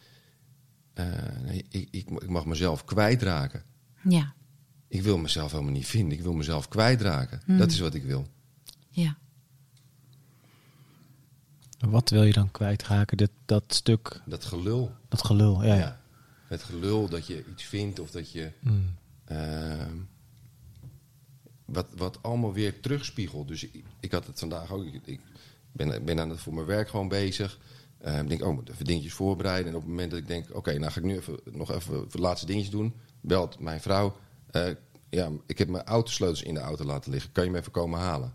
eh, 0.94 1.06
nee, 1.44 1.66
ik, 1.70 1.88
ik. 1.92 2.10
Ik 2.10 2.30
mag 2.30 2.46
mezelf 2.46 2.86
kwijtraken. 2.86 3.64
Ja. 4.04 4.34
Ik 4.88 5.02
wil 5.02 5.18
mezelf 5.18 5.52
helemaal 5.52 5.74
niet 5.74 5.88
vinden. 5.88 6.18
Ik 6.18 6.24
wil 6.24 6.34
mezelf 6.34 6.68
kwijtraken. 6.68 7.42
Dat 7.58 7.72
is 7.72 7.80
wat 7.80 7.94
ik 7.94 8.04
wil. 8.04 8.28
Ja. 8.90 9.18
Wat 11.80 12.10
wil 12.10 12.24
je 12.24 12.34
dan 12.34 12.52
kwijtraken? 12.52 13.18
Dat, 13.18 13.32
dat 13.46 13.64
stuk, 13.68 14.22
Dat 14.26 14.46
gelul. 14.46 14.92
dat 15.08 15.26
gelul. 15.26 15.64
Ja, 15.64 15.76
ja. 15.76 16.02
Het 16.48 16.64
gelul 16.64 17.10
dat 17.10 17.28
je 17.28 17.46
iets 17.52 17.64
vindt 17.64 18.00
of 18.00 18.12
dat 18.12 18.32
je. 18.32 18.52
Mm. 18.60 18.96
Ehm, 19.26 19.96
wat, 21.72 21.88
wat 21.96 22.20
allemaal 22.22 22.54
weer 22.54 22.80
terugspiegelt. 22.80 23.48
Dus 23.48 23.64
ik, 23.64 23.84
ik 24.00 24.12
had 24.12 24.28
het 24.28 24.40
vandaag 24.40 24.72
ook. 24.72 24.86
Ik, 25.06 25.20
ben, 25.72 26.06
ben 26.06 26.20
aan 26.20 26.30
het 26.30 26.40
voor 26.40 26.54
mijn 26.54 26.66
werk 26.66 26.90
gewoon 26.90 27.08
bezig. 27.08 27.60
Ehm, 27.98 28.22
ik 28.24 28.30
denk, 28.30 28.42
oh, 28.42 28.50
ik 28.50 28.56
moet 28.56 28.70
even 28.70 28.86
dingetjes 28.86 29.14
voorbereiden. 29.14 29.68
En 29.68 29.76
op 29.76 29.82
het 29.82 29.90
moment 29.90 30.12
dat 30.12 30.20
ik 30.20 30.28
denk, 30.28 30.56
oké, 30.56 30.78
nou 30.78 30.92
ga 30.92 31.00
ik 31.00 31.06
nu 31.06 31.16
even, 31.16 31.40
nog 31.44 31.72
even 31.72 32.06
de 32.10 32.20
laatste 32.20 32.46
dingetjes 32.46 32.72
doen. 32.72 32.94
Belt 33.22 33.60
mijn 33.60 33.82
vrouw. 33.82 34.18
eh, 34.52 34.70
ja, 35.10 35.32
ik 35.46 35.58
heb 35.58 35.68
mijn 35.68 35.84
autosleutels 35.84 36.44
in 36.44 36.54
de 36.54 36.60
auto 36.60 36.86
laten 36.86 37.12
liggen. 37.12 37.32
Kan 37.32 37.44
je 37.44 37.50
me 37.50 37.58
even 37.60 37.72
komen 37.72 38.00
halen? 38.00 38.34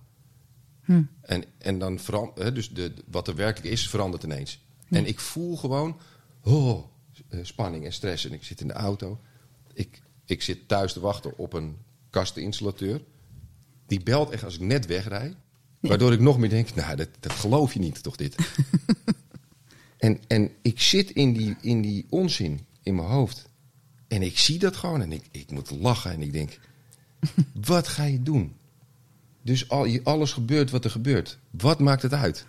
Hm. 0.85 1.03
En, 1.21 1.45
en 1.59 1.79
dan 1.79 1.99
verandert, 1.99 2.55
dus 2.55 2.71
de, 2.71 2.95
wat 3.07 3.29
er 3.29 3.35
werkelijk 3.35 3.73
is, 3.73 3.89
verandert 3.89 4.23
ineens. 4.23 4.65
En 4.89 5.07
ik 5.07 5.21
voel 5.21 5.57
gewoon 5.57 6.01
oh, 6.43 6.85
eh, 7.29 7.39
spanning 7.43 7.85
en 7.85 7.93
stress. 7.93 8.25
En 8.25 8.33
ik 8.33 8.45
zit 8.45 8.61
in 8.61 8.69
de 8.69 8.73
auto. 8.73 9.21
Ik, 9.73 10.03
ik 10.25 10.43
zit 10.43 10.69
thuis 10.69 10.93
te 10.93 11.01
wachten 11.01 11.39
op 11.39 11.53
een 11.53 11.77
kasteninstallateur. 12.11 13.01
Die 13.87 14.03
belt 14.03 14.31
echt 14.31 14.45
als 14.45 14.55
ik 14.55 14.61
net 14.61 14.87
wegrij. 14.87 15.35
Waardoor 15.81 16.13
ik 16.13 16.21
nog 16.21 16.39
meer 16.39 16.49
denk, 16.49 16.75
nou, 16.75 16.97
dat, 16.97 17.09
dat 17.21 17.33
geloof 17.33 17.73
je 17.73 17.79
niet, 17.79 18.03
toch 18.03 18.17
dit? 18.17 18.35
en, 19.99 20.21
en 20.27 20.51
ik 20.63 20.81
zit 20.81 21.11
in 21.11 21.33
die, 21.33 21.57
in 21.61 21.81
die 21.81 22.07
onzin 22.09 22.61
in 22.83 22.95
mijn 22.95 23.09
hoofd. 23.09 23.49
En 24.09 24.23
ik 24.23 24.39
zie 24.39 24.59
dat 24.59 24.77
gewoon 24.77 25.01
en 25.01 25.13
ik, 25.13 25.23
ik 25.31 25.51
moet 25.51 25.71
lachen. 25.71 26.11
En 26.11 26.23
ik 26.23 26.33
denk, 26.33 26.59
wat 27.67 27.89
ga 27.89 28.05
je 28.05 28.23
doen? 28.23 28.53
Dus 29.43 29.69
al, 29.69 29.99
alles 30.03 30.33
gebeurt 30.33 30.71
wat 30.71 30.85
er 30.85 30.91
gebeurt. 30.91 31.39
Wat 31.51 31.79
maakt 31.79 32.03
het 32.03 32.13
uit? 32.13 32.47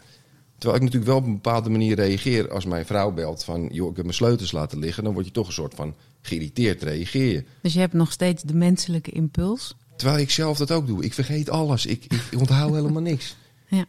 Terwijl 0.58 0.76
ik 0.76 0.84
natuurlijk 0.84 1.12
wel 1.12 1.22
op 1.22 1.26
een 1.26 1.42
bepaalde 1.42 1.70
manier 1.70 1.96
reageer 1.96 2.52
als 2.52 2.66
mijn 2.66 2.86
vrouw 2.86 3.12
belt 3.12 3.44
van... 3.44 3.70
joh, 3.72 3.90
ik 3.90 3.96
heb 3.96 4.06
mijn 4.06 4.18
sleutels 4.18 4.52
laten 4.52 4.80
liggen. 4.80 5.04
Dan 5.04 5.14
word 5.14 5.26
je 5.26 5.32
toch 5.32 5.48
een 5.48 5.54
soort 5.54 5.74
van 5.74 5.96
geïrriteerd, 6.22 6.84
reageer 6.84 7.32
je. 7.32 7.44
Dus 7.62 7.74
je 7.74 7.80
hebt 7.80 7.94
nog 7.94 8.12
steeds 8.12 8.44
de 8.44 8.54
menselijke 8.54 9.12
impuls. 9.12 9.76
Terwijl 9.96 10.20
ik 10.20 10.30
zelf 10.30 10.58
dat 10.58 10.72
ook 10.72 10.88
doe. 10.88 11.04
Ik 11.04 11.14
vergeet 11.14 11.50
alles. 11.50 11.86
Ik, 11.86 12.04
ik 12.32 12.40
onthoud 12.40 12.74
helemaal 12.74 13.02
niks. 13.02 13.36
Ja. 13.68 13.86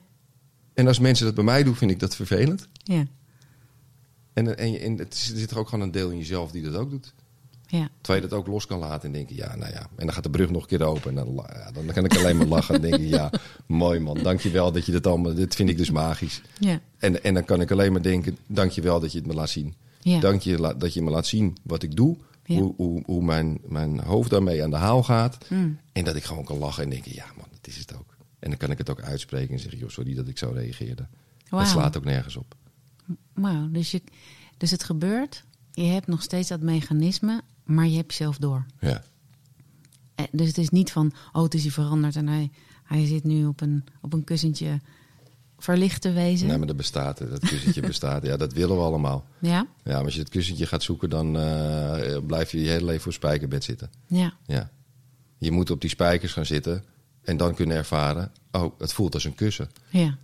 En 0.75 0.87
als 0.87 0.99
mensen 0.99 1.27
dat 1.27 1.35
bij 1.35 1.45
mij 1.45 1.63
doen, 1.63 1.77
vind 1.77 1.91
ik 1.91 2.01
dat 2.01 2.17
vervelend. 2.17 2.69
Ja. 2.75 3.07
En, 4.33 4.59
en, 4.59 4.81
en 4.81 4.99
het 4.99 5.13
er 5.13 5.39
zit 5.39 5.51
er 5.51 5.59
ook 5.59 5.69
gewoon 5.69 5.85
een 5.85 5.91
deel 5.91 6.11
in 6.11 6.19
jezelf 6.19 6.51
die 6.51 6.63
dat 6.63 6.75
ook 6.75 6.91
doet. 6.91 7.15
Ja. 7.67 7.89
Terwijl 8.01 8.25
je 8.25 8.29
dat 8.29 8.39
ook 8.39 8.47
los 8.47 8.67
kan 8.67 8.79
laten 8.79 9.07
en 9.09 9.13
denken, 9.13 9.37
ja, 9.37 9.57
nou 9.57 9.73
ja. 9.73 9.81
En 9.81 10.07
dan 10.07 10.13
gaat 10.13 10.23
de 10.23 10.31
brug 10.31 10.51
nog 10.51 10.63
een 10.63 10.69
keer 10.69 10.83
open. 10.83 11.11
En 11.11 11.15
dan, 11.15 11.45
ja, 11.53 11.71
dan 11.73 11.87
kan 11.87 12.05
ik 12.05 12.17
alleen 12.17 12.37
maar 12.37 12.47
lachen 12.47 12.75
en 12.75 12.81
denken, 12.91 13.09
ja, 13.09 13.31
mooi 13.67 14.01
man. 14.01 14.19
Dankjewel 14.23 14.73
dat 14.73 14.87
je 14.87 14.93
dit 14.93 15.07
allemaal, 15.07 15.35
dit 15.35 15.55
vind 15.55 15.69
ik 15.69 15.77
dus 15.77 15.91
magisch. 15.91 16.43
Ja. 16.59 16.81
En, 16.99 17.25
en 17.25 17.35
dan 17.35 17.45
kan 17.45 17.61
ik 17.61 17.71
alleen 17.71 17.93
maar 17.93 18.03
denken, 18.03 18.39
dankjewel 18.47 19.01
dat 19.01 19.13
je 19.13 19.19
het 19.19 19.27
me 19.27 19.35
laat 19.35 19.51
zien. 19.51 19.75
Ja. 20.01 20.21
Dank 20.21 20.43
je 20.43 20.75
dat 20.79 20.95
je 20.95 21.03
me 21.03 21.11
laat 21.11 21.27
zien 21.27 21.57
wat 21.63 21.83
ik 21.83 21.97
doe. 21.97 22.17
Ja. 22.47 22.59
Hoe, 22.61 22.75
hoe, 22.77 23.03
hoe 23.07 23.23
mijn, 23.25 23.59
mijn 23.65 24.01
hoofd 24.01 24.31
daarmee 24.31 24.63
aan 24.63 24.71
de 24.71 24.77
haal 24.77 25.03
gaat. 25.03 25.39
Mm. 25.51 25.79
En 25.93 26.05
dat 26.05 26.17
ik 26.17 26.25
gewoon 26.25 26.45
kan 26.45 26.59
lachen 26.59 26.83
en 26.83 26.91
denken, 26.91 27.15
ja 27.15 27.25
man, 27.37 27.47
dat 27.51 27.67
is 27.67 27.77
het 27.77 27.95
ook. 27.95 28.17
En 28.39 28.49
dan 28.49 28.59
kan 28.59 28.71
ik 28.71 28.79
het 28.79 28.91
ook 28.91 29.01
uitspreken 29.01 29.55
en 29.55 29.61
zeggen, 29.61 29.79
joh, 29.79 29.89
sorry 29.89 30.15
dat 30.15 30.29
ik 30.29 30.39
zo 30.39 30.51
reageerde. 30.55 31.07
Wauw. 31.49 31.63
Dat 31.63 31.73
slaat 31.73 31.97
ook 31.97 32.05
nergens 32.05 32.37
op. 32.37 32.55
Wauw. 33.35 33.69
Dus, 33.71 33.91
je, 33.91 34.03
dus 34.57 34.71
het 34.71 34.85
gebeurt. 34.85 35.45
Je 35.73 35.83
hebt 35.85 36.07
nog 36.07 36.23
steeds 36.23 36.49
dat 36.49 36.61
mechanisme, 36.61 37.41
maar 37.65 37.87
je 37.87 37.97
hebt 37.97 38.11
jezelf 38.11 38.39
door. 38.39 38.67
Ja, 38.81 39.03
Eh, 40.15 40.25
Dus 40.33 40.47
het 40.47 40.59
is 40.59 40.69
niet 40.69 40.93
van, 40.93 41.13
oh, 41.33 41.43
het 41.43 41.55
is 41.55 41.63
hij 41.63 41.71
veranderd 41.73 42.17
en 42.17 42.29
hij, 42.29 42.51
hij 42.85 43.07
zit 43.07 43.25
nu 43.25 43.47
op 43.47 43.61
een, 43.61 43.85
op 44.01 44.13
een 44.13 44.25
kussentje 44.25 44.81
verlicht 45.59 46.03
te 46.03 46.13
wezen. 46.13 46.47
nee, 46.47 46.59
maar 46.59 46.67
dat 46.67 46.77
bestaat, 46.77 47.19
dat 47.19 47.39
kussentje 47.39 47.81
bestaat. 47.93 48.23
Ja, 48.23 48.37
dat 48.37 48.53
willen 48.53 48.77
we 48.77 48.83
allemaal. 48.83 49.25
Ja? 49.39 49.67
Ja, 49.85 49.93
maar 49.93 50.05
als 50.05 50.15
je 50.15 50.21
het 50.21 50.29
kussentje 50.29 50.67
gaat 50.67 50.83
zoeken, 50.83 51.11
dan 51.11 51.39
eh, 51.39 52.19
blijf 52.27 52.53
je 52.53 52.63
je 52.63 52.69
hele 52.69 52.85
leven 52.85 53.03
voor 53.03 53.13
spijkerbed 53.13 53.65
zitten. 53.65 53.91
Ja. 54.07 54.35
Ja. 54.47 54.71
Je 55.39 55.51
moet 55.51 55.71
op 55.71 55.81
die 55.81 55.91
spijkers 55.91 56.33
gaan 56.33 56.47
zitten 56.47 56.85
en 57.23 57.37
dan 57.37 57.55
kunnen 57.55 57.77
ervaren, 57.77 58.33
oh, 58.51 58.79
het 58.79 58.93
voelt 58.93 59.15
als 59.15 59.25
een 59.25 59.35
kussen. 59.35 59.71
Ja. 59.89 60.19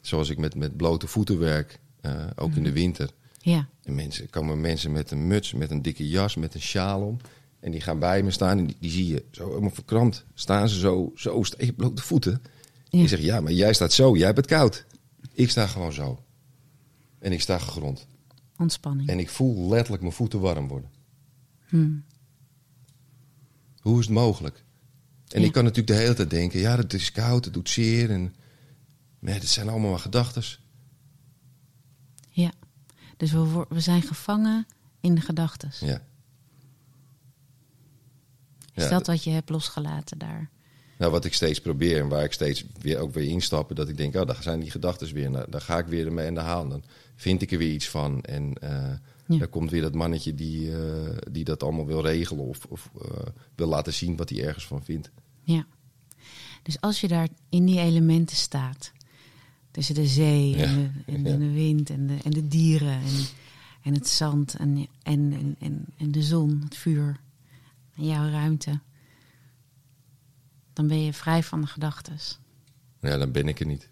Zoals 0.00 0.28
ik 0.28 0.38
met, 0.38 0.54
met 0.54 0.76
blote 0.76 1.06
voeten 1.06 1.38
werk, 1.38 1.78
eh, 2.00 2.12
ook 2.34 2.54
in 2.54 2.62
de 2.62 2.72
winter. 2.72 3.10
Ja. 3.38 3.68
En 3.82 3.94
mensen, 3.94 4.30
komen 4.30 4.60
mensen 4.60 4.92
met 4.92 5.10
een 5.10 5.26
muts, 5.26 5.52
met 5.52 5.70
een 5.70 5.82
dikke 5.82 6.08
jas, 6.08 6.36
met 6.36 6.54
een 6.54 6.60
sjaal 6.60 7.02
om. 7.02 7.16
En 7.60 7.70
die 7.70 7.80
gaan 7.80 7.98
bij 7.98 8.22
me 8.22 8.30
staan 8.30 8.58
en 8.58 8.66
die, 8.66 8.76
die 8.80 8.90
zie 8.90 9.06
je 9.06 9.24
zo 9.30 9.48
helemaal 9.48 9.70
verkrampt. 9.70 10.24
Staan 10.34 10.68
ze 10.68 10.78
zo, 10.78 11.12
zo 11.14 11.42
blote 11.76 12.02
voeten. 12.02 12.42
Ja. 12.88 13.00
Je 13.00 13.08
zegt, 13.08 13.22
ja, 13.22 13.40
maar 13.40 13.52
jij 13.52 13.72
staat 13.72 13.92
zo, 13.92 14.16
jij 14.16 14.26
hebt 14.26 14.36
het 14.36 14.46
koud. 14.46 14.84
Ik 15.32 15.50
sta 15.50 15.66
gewoon 15.66 15.92
zo. 15.92 16.24
En 17.18 17.32
ik 17.32 17.40
sta 17.40 17.58
gegrond. 17.58 18.06
Ontspanning. 18.56 19.08
En 19.08 19.18
ik 19.18 19.28
voel 19.30 19.68
letterlijk 19.68 20.02
mijn 20.02 20.14
voeten 20.14 20.40
warm 20.40 20.68
worden. 20.68 20.90
Hmm. 21.68 22.04
Hoe 23.80 23.98
is 23.98 24.04
het 24.04 24.14
mogelijk? 24.14 24.64
En 25.28 25.40
Ja. 25.40 25.46
ik 25.46 25.52
kan 25.52 25.62
natuurlijk 25.64 25.96
de 25.96 26.02
hele 26.02 26.14
tijd 26.14 26.30
denken, 26.30 26.60
ja, 26.60 26.76
het 26.76 26.92
is 26.94 27.12
koud, 27.12 27.44
het 27.44 27.54
doet 27.54 27.68
zeer. 27.68 28.10
En... 28.10 28.34
Maar 29.18 29.34
dat 29.34 29.44
zijn 29.48 29.68
allemaal 29.68 29.90
maar 29.90 29.98
gedachten. 29.98 30.42
Ja. 32.30 32.52
Dus 33.16 33.32
we, 33.32 33.66
we 33.68 33.80
zijn 33.80 34.02
gevangen 34.02 34.66
in 35.00 35.14
de 35.14 35.20
gedachten. 35.20 35.70
Ja. 35.80 36.02
Is 38.74 38.84
Ja, 38.84 38.88
dat 38.88 39.06
wat 39.06 39.24
je 39.24 39.30
hebt 39.30 39.48
losgelaten 39.50 40.18
daar? 40.18 40.50
Nou, 40.98 41.12
wat 41.12 41.24
ik 41.24 41.34
steeds 41.34 41.60
probeer 41.60 42.00
en 42.00 42.08
waar 42.08 42.24
ik 42.24 42.32
steeds 42.32 42.64
weer 42.80 42.98
ook 42.98 43.12
weer 43.12 43.28
instappen, 43.28 43.76
dat 43.76 43.88
ik 43.88 43.96
denk, 43.96 44.14
oh, 44.16 44.26
daar 44.26 44.42
zijn 44.42 44.60
die 44.60 44.70
gedachten 44.70 45.14
weer. 45.14 45.30
Nou, 45.30 45.50
daar 45.50 45.60
ga 45.60 45.78
ik 45.78 45.86
weer 45.86 46.12
mee 46.12 46.26
aan 46.26 46.34
de 46.34 46.40
haal. 46.40 46.68
Dan 46.68 46.82
vind 47.14 47.42
ik 47.42 47.52
er 47.52 47.58
weer 47.58 47.72
iets 47.72 47.88
van. 47.88 48.22
En 48.22 48.52
uh, 48.64 48.70
ja. 49.26 49.38
dan 49.38 49.48
komt 49.48 49.70
weer 49.70 49.82
dat 49.82 49.94
mannetje 49.94 50.34
die, 50.34 50.70
uh, 50.70 50.76
die 51.30 51.44
dat 51.44 51.62
allemaal 51.62 51.86
wil 51.86 52.02
regelen 52.02 52.44
of, 52.44 52.64
of 52.68 52.90
uh, 53.02 53.10
wil 53.54 53.66
laten 53.66 53.92
zien 53.92 54.16
wat 54.16 54.28
hij 54.28 54.44
ergens 54.44 54.66
van 54.66 54.84
vindt. 54.84 55.10
Ja. 55.42 55.66
Dus 56.62 56.80
als 56.80 57.00
je 57.00 57.08
daar 57.08 57.28
in 57.48 57.64
die 57.64 57.80
elementen 57.80 58.36
staat, 58.36 58.92
tussen 59.70 59.94
de 59.94 60.06
zee 60.06 60.56
en, 60.56 60.74
de, 61.06 61.12
en, 61.12 61.24
ja. 61.24 61.36
de, 61.36 61.52
wind 61.52 61.90
en 61.90 62.06
de, 62.06 62.16
en 62.24 62.30
de 62.30 62.48
dieren 62.48 63.00
en, 63.00 63.26
en 63.82 63.94
het 63.94 64.08
zand 64.08 64.54
en, 64.54 64.86
en, 65.02 65.32
en, 65.32 65.56
en, 65.58 65.84
en 65.96 66.12
de 66.12 66.22
zon, 66.22 66.60
het 66.64 66.76
vuur 66.76 67.20
en 67.96 68.06
jouw 68.06 68.30
ruimte, 68.30 68.80
dan 70.78 70.86
ben 70.86 71.04
je 71.04 71.12
vrij 71.12 71.42
van 71.42 71.60
de 71.60 71.66
gedachten. 71.66 72.18
Ja, 73.00 73.16
dan 73.16 73.32
ben 73.32 73.48
ik 73.48 73.60
er 73.60 73.66
niet. 73.66 73.88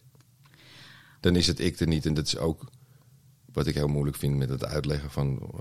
Dan 1.20 1.36
is 1.36 1.46
het 1.46 1.60
ik 1.60 1.80
er 1.80 1.86
niet. 1.86 2.06
En 2.06 2.14
dat 2.14 2.26
is 2.26 2.38
ook 2.38 2.70
wat 3.52 3.66
ik 3.66 3.74
heel 3.74 3.88
moeilijk 3.88 4.16
vind 4.16 4.36
met 4.36 4.48
het 4.48 4.64
uitleggen 4.64 5.10
van 5.10 5.38
uh, 5.42 5.60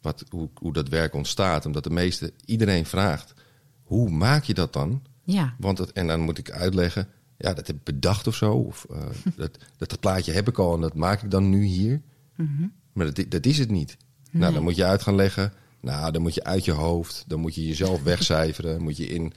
wat, 0.00 0.24
hoe, 0.28 0.48
hoe 0.54 0.72
dat 0.72 0.88
werk 0.88 1.14
ontstaat. 1.14 1.66
Omdat 1.66 1.84
de 1.84 1.90
meeste, 1.90 2.32
iedereen 2.44 2.86
vraagt, 2.86 3.34
hoe 3.82 4.10
maak 4.10 4.44
je 4.44 4.54
dat 4.54 4.72
dan? 4.72 5.02
Ja. 5.24 5.54
Want 5.58 5.78
het, 5.78 5.92
en 5.92 6.06
dan 6.06 6.20
moet 6.20 6.38
ik 6.38 6.50
uitleggen, 6.50 7.08
ja, 7.36 7.52
dat 7.52 7.66
heb 7.66 7.76
ik 7.76 7.84
bedacht 7.84 8.26
of 8.26 8.34
zo. 8.34 8.54
Of 8.54 8.86
uh, 8.90 9.02
dat, 9.36 9.58
dat 9.76 10.00
plaatje 10.00 10.32
heb 10.32 10.48
ik 10.48 10.58
al 10.58 10.74
en 10.74 10.80
dat 10.80 10.94
maak 10.94 11.22
ik 11.22 11.30
dan 11.30 11.50
nu 11.50 11.64
hier. 11.64 12.02
Mm 12.36 12.56
-hmm. 12.56 12.72
Maar 12.92 13.12
dat, 13.12 13.30
dat 13.30 13.46
is 13.46 13.58
het 13.58 13.70
niet. 13.70 13.96
Nee. 14.30 14.42
Nou, 14.42 14.54
dan 14.54 14.62
moet 14.62 14.76
je 14.76 14.84
uit 14.84 15.02
gaan 15.02 15.14
leggen. 15.14 15.52
Nou, 15.82 16.12
dan 16.12 16.22
moet 16.22 16.34
je 16.34 16.44
uit 16.44 16.64
je 16.64 16.72
hoofd. 16.72 17.24
Dan 17.26 17.40
moet 17.40 17.54
je 17.54 17.66
jezelf 17.66 18.02
wegcijferen. 18.12 18.82
moet 18.82 18.96
je 18.96 19.06
in, 19.06 19.32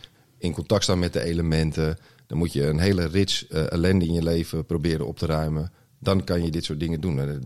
in 0.46 0.54
contact 0.54 0.84
staan 0.84 1.00
met 1.00 1.14
de 1.14 1.24
elementen. 1.24 1.98
Dan 2.28 2.38
moet 2.38 2.54
je 2.54 2.68
een 2.68 2.80
hele 2.80 3.06
rits 3.06 3.46
uh, 3.50 3.72
ellende 3.72 4.06
in 4.06 4.14
je 4.14 4.24
leven 4.24 4.66
proberen 4.66 5.08
op 5.08 5.18
te 5.18 5.26
ruimen. 5.26 5.72
Dan 6.00 6.24
kan 6.24 6.44
je 6.44 6.52
dit 6.52 6.64
soort 6.64 6.80
dingen 6.80 7.02
doen. 7.02 7.18
Er 7.18 7.40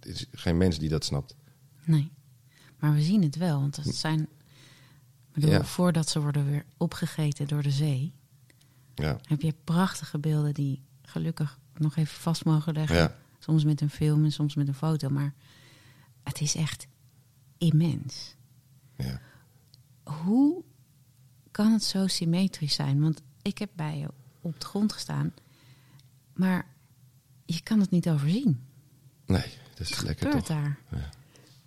is 0.00 0.26
geen 0.32 0.56
mens 0.56 0.78
die 0.78 0.88
dat 0.88 1.04
snapt. 1.04 1.36
Nee, 1.84 2.10
maar 2.78 2.94
we 2.94 3.02
zien 3.02 3.22
het 3.22 3.36
wel. 3.36 3.60
Want 3.60 3.76
het 3.76 3.94
zijn, 3.94 4.28
bedoel, 5.32 5.50
ja. 5.50 5.64
voordat 5.64 6.08
ze 6.08 6.20
worden 6.20 6.50
weer 6.50 6.64
opgegeten 6.76 7.46
door 7.46 7.62
de 7.62 7.70
zee... 7.70 8.12
Ja. 8.94 9.20
heb 9.22 9.40
je 9.40 9.54
prachtige 9.64 10.18
beelden 10.18 10.54
die 10.54 10.82
gelukkig 11.02 11.58
nog 11.76 11.96
even 11.96 12.20
vast 12.20 12.44
mogen 12.44 12.72
leggen. 12.72 12.96
Ja. 12.96 13.16
Soms 13.38 13.64
met 13.64 13.80
een 13.80 13.90
film 13.90 14.24
en 14.24 14.32
soms 14.32 14.54
met 14.54 14.68
een 14.68 14.74
foto. 14.74 15.08
Maar 15.08 15.34
het 16.22 16.40
is 16.40 16.54
echt 16.54 16.86
immens. 17.58 18.36
Ja. 18.96 19.20
Hoe 20.02 20.64
kan 21.50 21.72
het 21.72 21.82
zo 21.82 22.06
symmetrisch 22.06 22.74
zijn? 22.74 23.00
Want 23.00 23.22
ik 23.42 23.58
heb 23.58 23.70
bij 23.76 23.98
je 23.98 24.08
op 24.40 24.60
de 24.60 24.66
grond 24.66 24.92
gestaan, 24.92 25.32
maar 26.34 26.66
je 27.44 27.60
kan 27.62 27.80
het 27.80 27.90
niet 27.90 28.08
overzien. 28.08 28.60
Nee, 29.26 29.44
dat 29.74 29.88
is 29.90 29.96
Wat 29.96 30.02
lekker 30.04 30.26
gebeurt 30.26 30.46
toch? 30.46 30.56
daar? 30.56 30.78
Ja. 30.90 31.08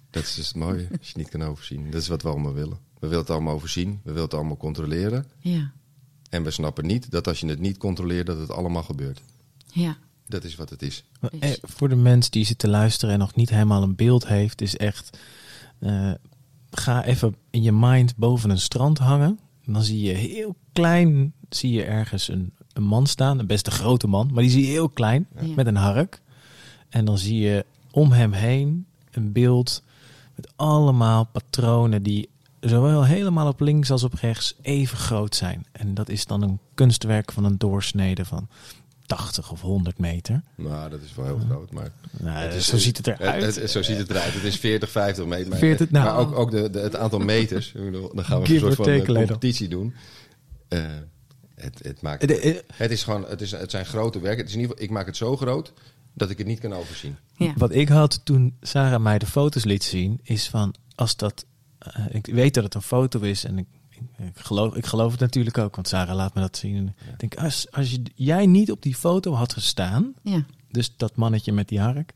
Dat 0.09 0.23
is 0.23 0.35
dus 0.35 0.47
het 0.47 0.55
mooie, 0.55 0.87
als 0.99 1.09
je 1.09 1.17
niet 1.17 1.29
kan 1.29 1.41
overzien. 1.43 1.91
Dat 1.91 2.01
is 2.01 2.07
wat 2.07 2.21
we 2.21 2.29
allemaal 2.29 2.53
willen. 2.53 2.77
We 2.99 3.07
willen 3.07 3.17
het 3.17 3.29
allemaal 3.29 3.53
overzien, 3.53 3.89
we 3.91 3.99
willen 4.09 4.21
het 4.23 4.33
allemaal 4.33 4.57
controleren. 4.57 5.25
Ja, 5.39 5.71
En 6.29 6.43
we 6.43 6.51
snappen 6.51 6.85
niet 6.85 7.11
dat 7.11 7.27
als 7.27 7.39
je 7.39 7.47
het 7.47 7.59
niet 7.59 7.77
controleert, 7.77 8.25
dat 8.27 8.37
het 8.37 8.51
allemaal 8.51 8.83
gebeurt. 8.83 9.21
ja, 9.73 9.97
Dat 10.27 10.43
is 10.43 10.55
wat 10.55 10.69
het 10.69 10.81
is. 10.81 11.03
Dus- 11.19 11.39
eh, 11.39 11.51
voor 11.61 11.89
de 11.89 11.95
mens 11.95 12.29
die 12.29 12.45
zit 12.45 12.57
te 12.57 12.67
luisteren 12.67 13.13
en 13.13 13.19
nog 13.19 13.35
niet 13.35 13.49
helemaal 13.49 13.83
een 13.83 13.95
beeld 13.95 14.27
heeft, 14.27 14.61
is 14.61 14.77
echt. 14.77 15.17
eh, 15.79 16.11
ga 16.71 17.03
even 17.03 17.35
in 17.49 17.61
je 17.61 17.71
mind 17.71 18.15
boven 18.15 18.49
een 18.49 18.59
strand 18.59 18.97
hangen. 18.97 19.39
En 19.65 19.73
dan 19.73 19.83
zie 19.83 20.01
je 20.01 20.13
heel 20.13 20.55
klein, 20.73 21.33
zie 21.49 21.71
je 21.71 21.83
ergens 21.83 22.27
een, 22.27 22.53
een 22.73 22.83
man 22.83 23.07
staan, 23.07 23.39
een 23.39 23.47
best 23.47 23.65
een 23.67 23.71
grote 23.73 24.07
man, 24.07 24.29
maar 24.33 24.43
die 24.43 24.51
zie 24.51 24.65
je 24.65 24.71
heel 24.71 24.89
klein 24.89 25.27
Ja. 25.39 25.53
met 25.55 25.67
een 25.67 25.75
hark. 25.75 26.21
En 26.89 27.05
dan 27.05 27.17
zie 27.17 27.39
je 27.39 27.65
om 27.91 28.11
hem 28.11 28.31
heen 28.31 28.85
een 29.11 29.31
beeld 29.31 29.83
met 30.35 30.51
allemaal 30.55 31.25
patronen 31.25 32.03
die 32.03 32.29
zowel 32.59 33.05
helemaal 33.05 33.47
op 33.47 33.59
links 33.59 33.91
als 33.91 34.03
op 34.03 34.13
rechts 34.13 34.55
even 34.61 34.97
groot 34.97 35.35
zijn. 35.35 35.65
En 35.71 35.93
dat 35.93 36.09
is 36.09 36.25
dan 36.25 36.41
een 36.41 36.59
kunstwerk 36.73 37.31
van 37.31 37.43
een 37.43 37.57
doorsnede 37.57 38.25
van 38.25 38.47
80 39.15 39.51
of 39.51 39.61
100 39.61 39.97
meter. 39.99 40.41
Nou, 40.55 40.89
dat 40.89 41.01
is 41.01 41.15
wel 41.15 41.25
heel 41.25 41.39
groot, 41.49 41.71
maar... 41.71 41.91
Nou, 42.11 42.37
Het 42.37 42.53
is- 42.53 42.67
zo 42.67 42.77
ziet 42.77 42.97
het 42.97 43.07
eruit. 43.07 43.43
Het, 43.43 43.55
het- 43.55 43.71
zo 43.71 43.81
ziet 43.81 43.97
het 43.97 44.09
eruit. 44.09 44.33
Het 44.33 44.43
is 44.43 44.57
40, 44.57 44.89
50 44.89 45.25
meter. 45.25 45.49
Maar, 45.49 45.57
40, 45.57 45.91
nou. 45.91 46.05
maar 46.05 46.17
ook, 46.17 46.35
ook 46.37 46.51
de, 46.51 46.69
de, 46.69 46.79
het 46.79 46.95
aantal 46.95 47.19
meters. 47.19 47.71
Dan 47.73 48.25
gaan 48.25 48.41
we 48.41 48.49
een 48.53 48.59
soort 48.59 48.69
or 48.69 48.75
van 48.75 48.85
take, 48.85 49.05
eh, 49.13 49.15
competitie 49.17 49.67
doen. 49.67 49.93
Eh, 50.67 50.85
het, 51.55 51.79
het, 51.83 52.01
maakt, 52.01 52.23
Eh, 52.31 52.49
eh, 52.49 52.57
het, 52.73 52.91
is 52.91 53.03
gewoon, 53.03 53.25
het, 53.27 53.41
is, 53.41 53.51
het 53.51 53.71
zijn 53.71 53.85
grote 53.85 54.19
werken. 54.19 54.39
Het 54.39 54.47
is 54.47 54.53
in 54.53 54.59
ieder 54.61 54.75
geval, 54.75 54.89
ik 54.89 54.95
maak 54.97 55.05
het 55.05 55.17
zo 55.17 55.37
groot 55.37 55.73
dat 56.13 56.29
ik 56.29 56.37
het 56.37 56.47
niet 56.47 56.59
kan 56.59 56.73
overzien. 56.73 57.15
ja. 57.35 57.53
Wat 57.55 57.71
ik 57.73 57.89
had 57.89 58.21
toen 58.23 58.57
Sarah 58.61 59.01
mij 59.01 59.19
de 59.19 59.25
foto's 59.25 59.63
liet 59.63 59.83
zien, 59.83 60.19
is 60.23 60.49
van 60.49 60.73
als 60.95 61.15
dat. 61.15 61.45
eh, 61.79 62.05
ik 62.09 62.25
weet 62.25 62.53
dat 62.53 62.63
het 62.63 62.73
een 62.73 62.81
foto 62.81 63.19
is 63.19 63.43
en 63.45 63.57
ik, 63.57 63.65
ik, 64.17 64.25
ik 64.25 64.39
geloof, 64.39 64.75
ik 64.75 64.85
geloof 64.85 65.11
het 65.11 65.19
natuurlijk 65.19 65.57
ook, 65.57 65.75
want 65.75 65.87
Sarah 65.87 66.15
laat 66.15 66.33
me 66.33 66.41
dat 66.41 66.57
zien. 66.57 66.95
Ik 67.11 67.19
denk, 67.19 67.35
als, 67.35 67.71
als 67.71 67.91
je, 67.91 68.01
jij 68.15 68.45
niet 68.45 68.71
op 68.71 68.81
die 68.81 68.95
foto 68.95 69.33
had 69.33 69.53
gestaan, 69.53 70.13
ja. 70.21 70.45
dus 70.69 70.95
dat 70.97 71.15
mannetje 71.15 71.51
met 71.51 71.67
die 71.67 71.79
hark, 71.79 72.13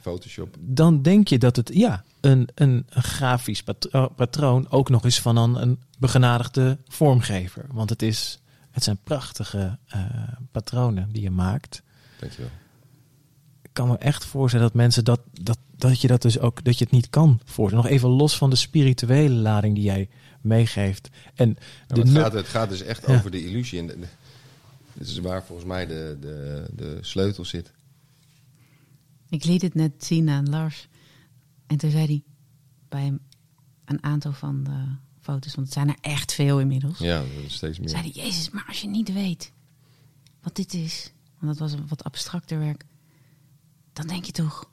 Photoshop. 0.00 0.56
dan 0.60 1.02
denk 1.02 1.28
je 1.28 1.38
dat 1.38 1.56
het 1.56 1.70
ja, 1.74 2.04
een, 2.20 2.48
een, 2.54 2.86
een 2.88 3.02
grafisch 3.02 3.62
patro- 3.62 4.08
patroon 4.08 4.70
ook 4.70 4.88
nog 4.88 5.04
is 5.04 5.20
van 5.20 5.36
een, 5.36 5.62
een 5.62 5.80
begenadigde 5.98 6.78
vormgever. 6.88 7.66
Want 7.72 7.90
het, 7.90 8.02
is, 8.02 8.40
het 8.70 8.84
zijn 8.84 8.98
prachtige 9.04 9.78
eh, 9.86 10.00
patronen 10.50 11.12
die 11.12 11.22
je 11.22 11.30
maakt. 11.30 11.82
Dankjewel. 12.18 12.50
Ik 13.72 13.78
kan 13.78 13.88
me 13.88 13.96
echt 13.96 14.24
voorstellen 14.24 14.66
dat 14.66 14.74
mensen 14.74 15.04
dat, 15.04 15.20
dat, 15.32 15.58
dat 15.76 16.00
je 16.00 16.08
dat 16.08 16.22
dus 16.22 16.38
ook, 16.38 16.64
dat 16.64 16.78
je 16.78 16.84
het 16.84 16.92
niet 16.92 17.10
kan 17.10 17.40
voorstellen. 17.44 17.84
Nog 17.84 17.94
even 17.94 18.08
los 18.08 18.36
van 18.36 18.50
de 18.50 18.56
spirituele 18.56 19.34
lading 19.34 19.74
die 19.74 19.84
jij 19.84 20.08
meegeeft. 20.40 21.08
En 21.34 21.48
Ja, 21.88 21.94
de 21.94 22.04
maar 22.04 22.12
het, 22.14 22.22
gaat, 22.22 22.32
het 22.32 22.46
gaat 22.46 22.68
dus 22.68 22.82
echt 22.82 23.06
Ja. 23.06 23.14
over 23.14 23.30
de 23.30 23.44
illusie. 23.44 23.78
En 23.78 23.86
de, 23.86 23.98
de- 23.98 24.06
dit 24.92 25.08
is 25.08 25.18
waar 25.18 25.44
volgens 25.44 25.68
mij 25.68 25.86
de, 25.86 26.16
de, 26.20 26.66
de 26.76 26.98
sleutel 27.00 27.44
zit. 27.44 27.72
Ik 29.28 29.44
liet 29.44 29.62
het 29.62 29.74
net 29.74 30.04
zien 30.04 30.28
aan 30.28 30.48
Lars. 30.50 30.88
En 31.66 31.76
toen 31.76 31.90
zei 31.90 32.06
hij 32.06 32.22
bij 32.88 33.02
hem 33.02 33.18
een 33.84 34.02
aantal 34.02 34.32
van 34.32 34.64
de 34.64 34.84
foto's, 35.20 35.54
want 35.54 35.66
het 35.66 35.76
zijn 35.76 35.88
er 35.88 35.96
echt 36.00 36.32
veel 36.32 36.60
inmiddels. 36.60 36.98
Ja, 36.98 37.18
dat 37.18 37.44
is 37.46 37.54
steeds 37.54 37.78
meer. 37.78 37.88
Zei 37.88 38.02
hij, 38.02 38.24
Jezus, 38.24 38.50
maar 38.50 38.64
als 38.68 38.80
je 38.80 38.88
niet 38.88 39.12
weet 39.12 39.52
wat 40.42 40.56
dit 40.56 40.74
is, 40.74 41.12
want 41.38 41.58
dat 41.58 41.70
was 41.70 41.78
een 41.80 41.88
wat 41.88 42.04
abstracter 42.04 42.58
werk, 42.58 42.84
dan 43.92 44.06
denk 44.06 44.24
je 44.24 44.32
toch 44.32 44.70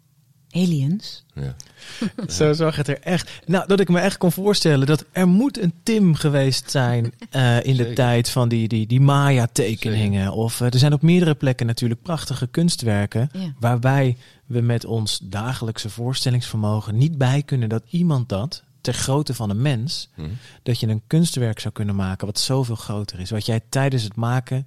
aliens? 0.52 1.24
Ja. 1.34 1.56
Zo 2.38 2.54
zag 2.54 2.76
het 2.76 2.88
er 2.88 3.00
echt. 3.02 3.30
Nou, 3.46 3.68
dat 3.68 3.80
ik 3.80 3.90
me 3.90 4.00
echt 4.00 4.18
kon 4.18 4.32
voorstellen 4.32 4.88
dat 4.88 5.06
er 5.12 5.28
moet 5.28 5.62
een 5.62 5.74
Tim 5.84 6.16
geweest 6.16 6.72
zijn 6.72 7.14
eh, 7.30 7.64
in 7.64 7.76
de 7.76 7.94
tijd 7.94 8.30
van 8.30 8.50
die, 8.50 8.68
die, 8.68 8.88
die 8.88 9.02
Maya-tekeningen. 9.02 10.32
Of 10.32 10.62
eh, 10.62 10.74
er 10.74 10.80
zijn 10.80 10.94
op 10.94 11.02
meerdere 11.02 11.36
plekken 11.36 11.66
natuurlijk 11.66 12.02
prachtige 12.02 12.48
kunstwerken. 12.48 13.30
Ja. 13.34 13.54
Waarbij 13.60 14.18
we 14.46 14.62
met 14.62 14.86
ons 14.86 15.20
dagelijkse 15.24 15.90
voorstellingsvermogen 15.90 16.98
niet 16.98 17.18
bij 17.18 17.44
kunnen 17.44 17.70
dat 17.70 17.84
iemand 17.90 18.30
dat, 18.30 18.64
ter 18.82 18.94
grootte 18.94 19.34
van 19.34 19.50
een 19.50 19.62
mens, 19.62 20.10
Hm. 20.16 20.22
dat 20.64 20.80
je 20.80 20.88
een 20.88 21.02
kunstwerk 21.08 21.60
zou 21.60 21.74
kunnen 21.74 21.96
maken 21.96 22.26
wat 22.26 22.40
zoveel 22.40 22.76
groter 22.76 23.20
is. 23.20 23.30
Wat 23.30 23.46
jij 23.46 23.62
tijdens 23.70 24.04
het 24.04 24.16
maken. 24.16 24.66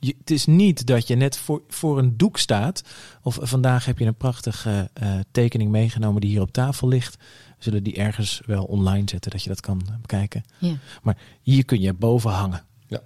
Je, 0.00 0.14
het 0.18 0.30
is 0.30 0.46
niet 0.46 0.86
dat 0.86 1.06
je 1.06 1.14
net 1.14 1.36
voor, 1.38 1.62
voor 1.68 1.98
een 1.98 2.16
doek 2.16 2.38
staat. 2.38 2.82
Of 3.22 3.38
eh, 3.38 3.46
vandaag 3.46 3.84
heb 3.84 3.98
je 3.98 4.04
een 4.04 4.14
prachtige 4.16 4.90
eh, 4.92 5.18
tekening 5.30 5.70
meegenomen 5.70 6.20
die 6.20 6.30
hier 6.30 6.40
op 6.40 6.52
tafel 6.52 6.88
ligt. 6.88 7.16
We 7.16 7.64
zullen 7.66 7.82
die 7.82 7.94
ergens 7.96 8.40
wel 8.46 8.64
online 8.64 9.08
zetten, 9.08 9.30
dat 9.30 9.42
je 9.42 9.48
dat 9.48 9.60
kan 9.60 9.82
eh, 9.86 9.94
bekijken. 10.00 10.44
Ja, 10.58 10.74
Maar 11.02 11.16
hier 11.42 11.64
kun 11.64 11.80
je 11.80 11.92
boven 11.92 12.30
hangen. 12.30 12.64
Ja. 12.86 13.00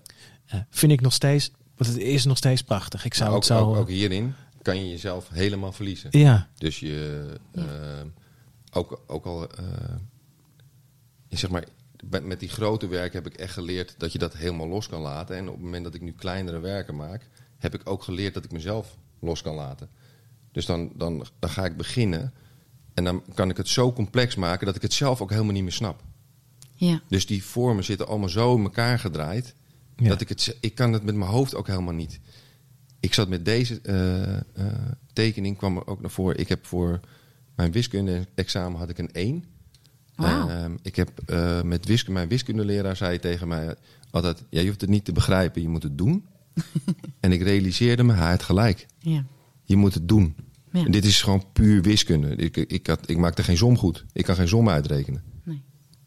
Eh, 0.47 0.61
vind 0.71 0.93
ik 0.93 1.01
nog 1.01 1.13
steeds, 1.13 1.51
want 1.77 1.91
het 1.93 2.01
is 2.03 2.25
nog 2.25 2.37
steeds 2.37 2.63
prachtig. 2.63 3.05
Ik 3.05 3.15
zou 3.15 3.29
Maar 3.29 3.37
ook, 3.39 3.45
het 3.45 3.53
zo. 3.53 3.65
ook, 3.71 3.77
ook 3.77 3.89
hierin 3.89 4.35
kan 4.63 4.77
je 4.79 4.89
jezelf 4.89 5.29
helemaal 5.29 5.73
verliezen. 5.73 6.09
ja, 6.19 6.49
Dus 6.59 6.81
je, 6.81 7.27
Ja. 7.53 8.03
ook, 8.73 9.01
ook 9.07 9.25
al, 9.27 9.49
eh, 9.51 9.65
je 11.29 11.37
zeg 11.37 11.51
maar, 11.51 11.65
met, 12.11 12.25
met 12.25 12.41
die 12.41 12.49
grote 12.49 12.87
werken 12.87 13.23
heb 13.23 13.33
ik 13.33 13.39
echt 13.39 13.53
geleerd 13.53 13.95
dat 13.99 14.13
je 14.13 14.19
dat 14.19 14.37
helemaal 14.37 14.69
los 14.69 14.89
kan 14.89 15.01
laten. 15.01 15.37
En 15.37 15.49
op 15.49 15.55
het 15.55 15.63
moment 15.63 15.85
dat 15.85 15.95
ik 15.95 16.01
nu 16.01 16.13
kleinere 16.13 16.59
werken 16.59 16.97
maak, 16.97 17.29
heb 17.59 17.75
ik 17.75 17.81
ook 17.85 18.03
geleerd 18.03 18.35
dat 18.35 18.45
ik 18.45 18.53
mezelf 18.53 18.97
los 19.21 19.43
kan 19.43 19.55
laten. 19.55 19.89
Dus 20.53 20.67
dan, 20.67 20.93
dan, 20.95 21.27
dan 21.39 21.51
ga 21.51 21.65
ik 21.65 21.77
beginnen 21.77 22.33
en 22.95 23.05
dan 23.05 23.23
kan 23.35 23.51
ik 23.51 23.57
het 23.57 23.69
zo 23.69 23.93
complex 23.93 24.35
maken 24.35 24.67
dat 24.67 24.77
ik 24.77 24.83
het 24.83 24.93
zelf 24.93 25.21
ook 25.21 25.31
helemaal 25.31 25.53
niet 25.53 25.63
meer 25.63 25.73
snap. 25.73 26.03
ja, 26.75 27.03
Dus 27.09 27.27
die 27.27 27.45
vormen 27.45 27.85
zitten 27.85 28.09
allemaal 28.09 28.29
zo 28.29 28.57
in 28.57 28.63
elkaar 28.63 28.99
gedraaid. 28.99 29.55
Ja. 29.97 30.09
Dat 30.09 30.21
ik 30.21 30.29
het, 30.29 30.57
ik 30.61 30.75
kan 30.75 30.93
het 30.93 31.05
met 31.05 31.15
mijn 31.15 31.31
hoofd 31.31 31.55
ook 31.55 31.67
helemaal 31.67 31.95
niet. 31.95 32.21
Ik 33.01 33.15
zat 33.15 33.29
met 33.29 33.45
deze 33.45 33.81
eh, 33.81 34.35
eh, 34.37 34.43
tekening, 35.13 35.57
kwam 35.57 35.77
er 35.77 35.87
ook 35.87 36.01
naar 36.01 36.11
voren. 36.11 36.39
Ik 36.39 36.49
heb 36.49 36.67
voor 36.67 37.01
mijn 37.55 37.73
wiskunde-examen 37.73 38.79
had 38.79 38.89
ik 38.89 38.99
een 38.99 39.13
1. 39.13 39.45
Ehm, 40.17 40.77
ik 40.83 40.97
heb 40.97 41.21
eh, 41.27 41.63
met 41.63 41.87
wiskunde, 41.87 42.13
mijn 42.13 42.29
wiskundeleraar 42.29 42.97
zei 42.97 43.19
tegen 43.19 43.49
mij 43.49 43.77
altijd: 44.11 44.45
ja, 44.51 44.61
je 44.61 44.67
hoeft 44.67 44.81
het 44.81 44.91
niet 44.91 45.05
te 45.05 45.13
begrijpen, 45.13 45.63
je 45.63 45.69
moet 45.69 45.83
het 45.83 45.99
doen. 45.99 46.27
en 47.21 47.33
ik 47.33 47.43
realiseerde 47.43 48.03
me, 48.03 48.13
hij 48.13 48.31
had 48.31 48.43
gelijk. 48.43 48.87
Ja. 48.99 49.25
Je 49.63 49.77
moet 49.77 49.95
het 49.95 50.09
doen. 50.09 50.37
Ja. 50.73 50.85
En 50.85 50.91
dit 50.91 51.05
is 51.05 51.23
gewoon 51.23 51.45
puur 51.53 51.83
wiskunde. 51.83 52.37
Ik, 52.37 52.57
ik, 52.57 52.87
had, 52.87 53.09
ik 53.09 53.17
maakte 53.17 53.43
geen 53.43 53.57
som 53.57 53.79
goed. 53.79 54.05
Ik 54.13 54.25
kan 54.25 54.35
geen 54.35 54.49
som 54.49 54.69
uitrekenen. 54.69 55.23
Nee. 55.43 55.63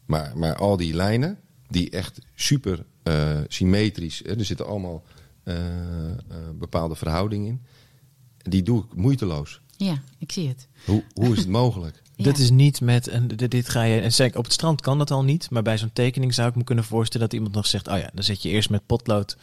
Maar, 0.06 0.32
maar 0.38 0.54
al 0.54 0.76
die 0.76 0.94
lijnen, 0.94 1.38
die 1.68 1.90
echt 1.90 2.18
super 2.34 2.84
eh, 3.02 3.40
symmetrisch, 3.48 4.22
hè, 4.24 4.38
er 4.38 4.44
zitten 4.44 4.66
allemaal 4.66 5.04
eh, 5.42 5.54
bepaalde 6.58 6.94
verhoudingen 6.94 7.46
in, 7.46 7.62
die 8.50 8.62
doe 8.62 8.84
ik 8.84 8.94
moeiteloos. 8.94 9.60
Ja, 9.76 10.02
ik 10.18 10.32
zie 10.32 10.48
het. 10.48 10.68
Hoe, 10.84 11.04
hoe 11.12 11.32
is 11.32 11.38
het 11.38 11.48
mogelijk? 11.48 12.02
Ja. 12.18 12.24
Dit 12.24 12.38
is 12.38 12.50
niet 12.50 12.80
met, 12.80 13.08
en 13.08 13.28
dit 13.28 13.50
dit 13.50 13.68
ga 13.68 13.82
je, 13.82 14.00
en 14.00 14.12
zeker 14.12 14.38
op 14.38 14.44
het 14.44 14.52
strand 14.52 14.80
kan 14.80 14.98
dat 14.98 15.10
al 15.10 15.24
niet, 15.24 15.50
maar 15.50 15.62
bij 15.62 15.78
zo'n 15.78 15.92
tekening 15.92 16.34
zou 16.34 16.48
ik 16.48 16.54
me 16.54 16.64
kunnen 16.64 16.84
voorstellen 16.84 17.26
dat 17.28 17.36
iemand 17.36 17.54
nog 17.54 17.66
zegt, 17.66 17.88
oh 17.88 17.98
ja, 17.98 18.10
dan 18.14 18.24
zet 18.24 18.42
je 18.42 18.48
eerst 18.48 18.70
met 18.70 18.86
potlood 18.86 19.36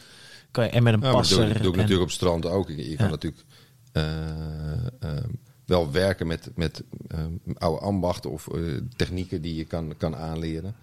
kan 0.50 0.64
je, 0.64 0.70
en 0.70 0.82
met 0.82 0.92
een 0.94 1.00
Ja, 1.00 1.04
maar 1.04 1.12
dat 1.14 1.20
passer. 1.20 1.46
doe, 1.46 1.54
ik- 1.54 1.62
doe 1.62 1.66
ik 1.66 1.72
en- 1.72 1.80
natuurlijk 1.80 2.00
op 2.02 2.06
het 2.06 2.16
strand 2.16 2.46
ook. 2.46 2.68
Je, 2.68 2.90
je 2.90 2.96
kan 2.96 3.10
natuurlijk 3.10 3.44
eh, 3.92 4.86
eh, 5.00 5.24
wel 5.64 5.90
werken 5.92 6.26
met, 6.26 6.50
met 6.54 6.82
eh, 7.08 7.18
oude 7.54 7.80
ambachten 7.80 8.30
of 8.30 8.48
eh, 8.48 8.60
technieken 8.96 9.42
die 9.42 9.54
je 9.54 9.64
kan, 9.64 9.94
kan 9.96 10.16
aanleren. 10.16 10.74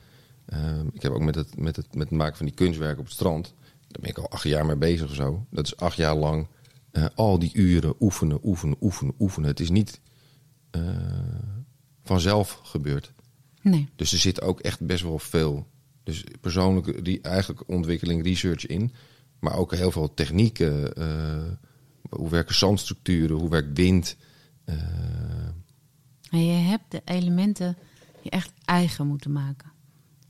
Eh, 0.45 0.60
ik 0.93 1.01
heb 1.01 1.12
ook 1.12 1.21
met 1.21 1.36
het, 1.36 1.58
met, 1.58 1.75
het, 1.75 1.95
met 1.95 2.10
het 2.10 2.17
maken 2.17 2.38
van 2.38 2.45
die 2.45 2.56
kunstwerken 2.56 2.99
op 2.99 3.06
het 3.06 3.13
strand, 3.13 3.53
daar 3.88 4.01
ben 4.01 4.10
ik 4.10 4.17
al 4.17 4.29
acht 4.29 4.43
jaar 4.43 4.65
mee 4.65 4.75
bezig 4.75 5.10
of 5.10 5.15
zo. 5.15 5.45
Dat 5.49 5.65
is 5.65 5.77
acht 5.77 5.95
jaar 5.95 6.15
lang 6.15 6.47
eh, 6.91 7.06
al 7.15 7.39
die 7.39 7.51
uren 7.53 7.93
oefenen, 7.99 8.39
oefenen, 8.43 8.77
oefenen, 8.82 9.13
oefenen. 9.19 9.49
Het 9.49 9.60
is 9.60 9.69
niet 9.69 9.99
eh, 10.71 10.82
vanzelf 12.04 12.60
gebeurd. 12.63 13.12
Nee. 13.62 13.89
Dus 13.96 14.12
er 14.12 14.18
zit 14.20 14.42
ook 14.42 14.60
echt 14.60 14.86
best 14.86 15.04
wel 15.04 15.20
veel 15.20 15.68
dus 16.04 16.24
persoonlijke 16.42 16.92
re- 17.04 17.20
eigenlijk 17.22 17.63
ontwikkeling, 17.70 18.24
research 18.24 18.66
in. 18.66 18.92
Maar 19.39 19.56
ook 19.56 19.76
heel 19.76 19.92
veel 19.92 20.13
technieken. 20.13 20.96
eh, 20.96 21.44
hoe 22.10 22.30
werken 22.30 22.56
zandstructuren? 22.56 23.38
Hoe 23.38 23.50
werkt 23.50 23.78
wind? 23.78 24.16
eh, 24.66 24.76
En 26.30 26.46
je 26.46 26.52
hebt 26.54 26.84
de 26.92 27.02
elementen 27.06 27.78
je 28.22 28.30
echt 28.30 28.52
eigen 28.66 29.08
moeten 29.08 29.32
maken. 29.32 29.72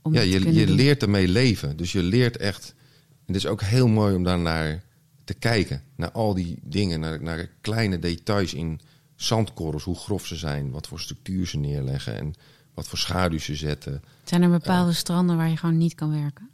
Om 0.02 0.14
ja, 0.14 0.20
je, 0.20 0.52
je 0.52 0.68
leert 0.68 1.02
ermee 1.02 1.28
leven. 1.28 1.76
Dus 1.76 1.92
je 1.92 2.02
leert 2.02 2.36
echt. 2.36 2.74
En 3.08 3.34
het 3.34 3.36
is 3.36 3.46
ook 3.46 3.62
heel 3.62 3.88
mooi 3.88 4.14
om 4.14 4.22
daar 4.22 4.38
naar 4.38 4.84
te 5.24 5.34
kijken. 5.34 5.82
Naar 5.96 6.10
al 6.12 6.34
die 6.34 6.58
dingen. 6.62 7.00
Naar, 7.00 7.22
naar 7.22 7.50
kleine 7.60 7.98
details 7.98 8.54
in 8.54 8.80
zandkorrels. 9.16 9.84
Hoe 9.84 9.96
grof 9.96 10.26
ze 10.26 10.36
zijn. 10.36 10.70
Wat 10.70 10.86
voor 10.86 11.00
structuur 11.00 11.46
ze 11.46 11.58
neerleggen. 11.58 12.14
En 12.16 12.34
wat 12.74 12.88
voor 12.88 12.98
schaduw 12.98 13.38
ze 13.38 13.54
zetten. 13.54 14.02
Zijn 14.24 14.42
er 14.42 14.50
bepaalde 14.50 14.92
stranden 14.92 15.36
waar 15.36 15.48
je 15.48 15.56
gewoon 15.56 15.76
niet 15.76 15.94
kan 15.94 16.10
werken? 16.10 16.48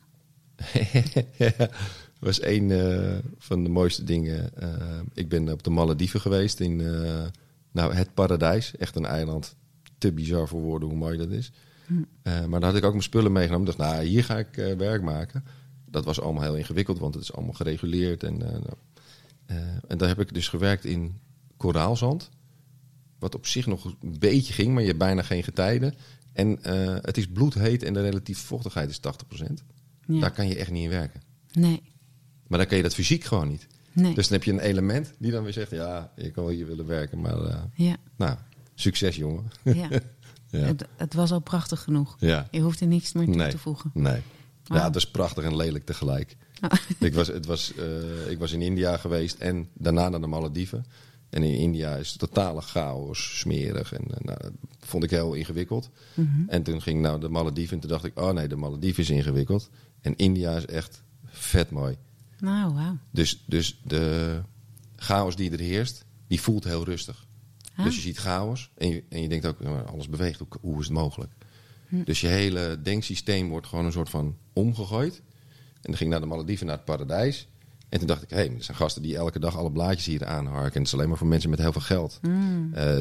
Dat 2.20 2.28
was 2.28 2.42
een 2.42 2.70
eh, 2.70 3.16
van 3.38 3.62
de 3.64 3.68
mooiste 3.68 4.04
dingen. 4.04 4.56
Eh, 4.56 5.00
ik 5.14 5.28
ben 5.28 5.52
op 5.52 5.62
de 5.62 5.70
Malediven 5.70 6.20
geweest 6.20 6.60
in 6.60 6.80
eh, 6.80 7.26
nou, 7.72 7.94
het 7.94 8.14
paradijs. 8.14 8.76
Echt 8.76 8.96
een 8.96 9.04
eiland. 9.04 9.54
Te 9.98 10.12
bizar 10.12 10.48
voor 10.48 10.60
woorden 10.60 10.88
hoe 10.88 10.98
mooi 10.98 11.18
dat 11.18 11.30
is. 11.30 11.52
Eh, 12.22 12.44
maar 12.44 12.60
dan 12.60 12.68
had 12.68 12.76
ik 12.78 12.84
ook 12.84 12.90
mijn 12.90 13.02
spullen 13.02 13.32
meegenomen. 13.32 13.68
Ik 13.68 13.76
dacht, 13.76 13.90
nou, 13.90 14.04
hier 14.04 14.24
ga 14.24 14.38
ik 14.38 14.56
eh, 14.56 14.76
werk 14.76 15.02
maken. 15.02 15.44
Dat 15.86 16.04
was 16.04 16.20
allemaal 16.20 16.42
heel 16.42 16.56
ingewikkeld, 16.56 16.98
want 16.98 17.14
het 17.14 17.22
is 17.22 17.32
allemaal 17.32 17.54
gereguleerd. 17.54 18.22
En, 18.22 18.42
eh, 18.42 18.52
nou, 18.52 18.74
eh, 19.46 19.56
en 19.88 19.98
daar 19.98 20.08
heb 20.08 20.20
ik 20.20 20.34
dus 20.34 20.48
gewerkt 20.48 20.84
in 20.84 21.18
koraalzand. 21.56 22.30
Wat 23.20 23.35
op 23.35 23.46
zich 23.46 23.66
nog 23.66 23.85
een 23.85 24.18
beetje 24.18 24.52
ging, 24.52 24.70
maar 24.72 24.80
je 24.80 24.87
hebt 24.87 24.98
bijna 24.98 25.22
geen 25.22 25.42
getijden. 25.44 25.94
En 26.33 26.62
eh, 26.64 26.96
het 27.00 27.16
is 27.16 27.26
bloedheet 27.28 27.83
en 27.83 27.92
de 27.92 28.00
relatieve 28.00 28.46
vochtigheid 28.46 28.90
is 28.90 29.00
80%. 29.40 29.44
Ja. 30.06 30.20
Daar 30.20 30.30
kan 30.33 30.48
je 30.48 30.56
echt 30.56 30.70
niet 30.70 30.85
in 30.85 30.90
werken. 30.90 31.20
Nee. 31.52 31.83
Maar 32.46 32.59
dan 32.59 32.68
kan 32.68 32.76
je 32.76 32.83
dat 32.83 32.94
fysiek 32.94 33.24
gewoon 33.24 33.48
niet. 33.48 33.66
Nee. 33.92 34.14
Dus 34.14 34.28
dan 34.28 34.37
heb 34.37 34.44
je 34.46 34.52
een 34.52 34.59
element 34.61 35.12
die 35.18 35.30
dan 35.30 35.42
weer 35.42 35.52
zegt: 35.52 35.70
Ja, 35.70 36.12
je 36.16 36.30
kan 36.30 36.44
wel 36.44 36.52
hier 36.52 36.66
willen 36.66 36.87
werken, 36.87 37.20
maar 37.20 37.44
eh, 37.44 37.56
Ja. 37.74 37.96
nou, 38.16 38.37
succes 38.74 39.16
jongen. 39.16 39.50
ja. 39.64 39.88
Ja. 40.50 40.59
Het, 40.59 40.85
het 40.96 41.14
was 41.14 41.30
al 41.33 41.40
prachtig 41.40 41.83
genoeg. 41.83 42.16
Ja. 42.18 42.48
Je 42.50 42.61
hoeft 42.61 42.80
er 42.80 42.87
niks 42.87 43.12
meer 43.12 43.24
toe 43.26 43.35
Nee. 43.35 43.50
te 43.50 43.59
voegen. 43.59 43.90
Nee. 43.94 44.12
Ja, 44.14 44.22
Wauw. 44.76 44.85
het 44.87 44.96
is 44.96 45.11
prachtig 45.11 45.44
en 45.44 45.56
lelijk 45.56 45.87
tegelijk. 45.87 46.37
Oh. 46.61 46.70
ik, 46.98 47.14
was, 47.14 47.26
het 47.28 47.46
was, 47.46 47.74
eh, 47.74 48.30
ik 48.30 48.38
was 48.38 48.52
in 48.52 48.62
India 48.62 48.96
geweest 48.96 49.38
en 49.38 49.68
daarna 49.74 50.09
naar 50.09 50.20
de 50.20 50.26
Malediven. 50.26 50.85
En 51.30 51.42
in 51.42 51.54
India 51.54 51.96
is 51.96 52.10
het 52.10 52.18
totale 52.18 52.60
chaos, 52.60 53.38
smerig. 53.38 53.92
En 53.92 54.02
eh, 54.02 54.20
nou, 54.20 54.38
dat 54.40 54.52
vond 54.78 55.04
ik 55.04 55.10
heel 55.10 55.34
ingewikkeld. 55.34 55.90
Mhm. 56.14 56.48
En 56.48 56.62
toen 56.62 56.82
ging 56.82 56.96
ik 56.96 57.02
naar 57.02 57.20
de 57.20 57.28
Malediven 57.28 57.74
en 57.74 57.80
toen 57.80 57.90
dacht 57.90 58.04
ik... 58.04 58.20
oh 58.20 58.30
nee, 58.30 58.48
de 58.48 58.56
Malediven 58.56 59.02
is 59.02 59.10
ingewikkeld. 59.10 59.70
En 60.00 60.16
India 60.16 60.56
is 60.56 60.66
echt 60.66 61.02
vet 61.24 61.70
mooi. 61.70 61.96
Nou, 62.38 62.74
wauw. 62.74 62.98
Dus, 63.10 63.44
dus 63.46 63.80
de 63.84 64.40
chaos 64.96 65.36
die 65.36 65.50
er 65.50 65.58
heerst, 65.58 66.04
die 66.26 66.40
voelt 66.40 66.64
heel 66.64 66.84
rustig. 66.84 67.26
Ah. 67.74 67.84
Dus 67.84 67.94
je 67.94 68.00
ziet 68.00 68.18
chaos 68.18 68.70
en 68.74 68.88
je, 68.88 69.04
en 69.08 69.22
je 69.22 69.28
denkt 69.28 69.46
ook, 69.46 69.60
alles 69.86 70.08
beweegt, 70.08 70.38
hoe, 70.38 70.48
hoe 70.60 70.80
is 70.80 70.84
het 70.84 70.94
mogelijk? 70.94 71.32
Dus 71.90 72.20
je 72.20 72.26
hele 72.26 72.78
denksysteem 72.82 73.48
wordt 73.48 73.66
gewoon 73.66 73.84
een 73.84 73.92
soort 73.92 74.10
van 74.10 74.36
omgegooid. 74.52 75.22
En 75.74 75.80
dan 75.82 75.96
ging 75.96 76.10
naar 76.10 76.20
de 76.20 76.26
Malediven, 76.26 76.66
naar 76.66 76.76
het 76.76 76.84
paradijs. 76.84 77.48
En 77.90 77.98
toen 77.98 78.07
dacht 78.09 78.22
ik, 78.22 78.31
hé, 78.31 78.37
hey, 78.37 78.55
er 78.57 78.62
zijn 78.64 78.76
gasten 78.76 79.03
die 79.03 79.16
elke 79.16 79.38
dag 79.38 79.57
alle 79.57 79.72
blaadjes 79.72 80.07
hier 80.07 80.26
aanharken. 80.26 80.72
En 80.74 80.79
het 80.79 80.87
is 80.87 80.94
alleen 80.94 81.09
maar 81.09 81.18
voor 81.18 81.26
mensen 81.26 81.50
met 81.50 81.59
heel 81.59 81.72
veel 81.72 81.81
geld. 81.81 82.20
Eh, 82.22 82.31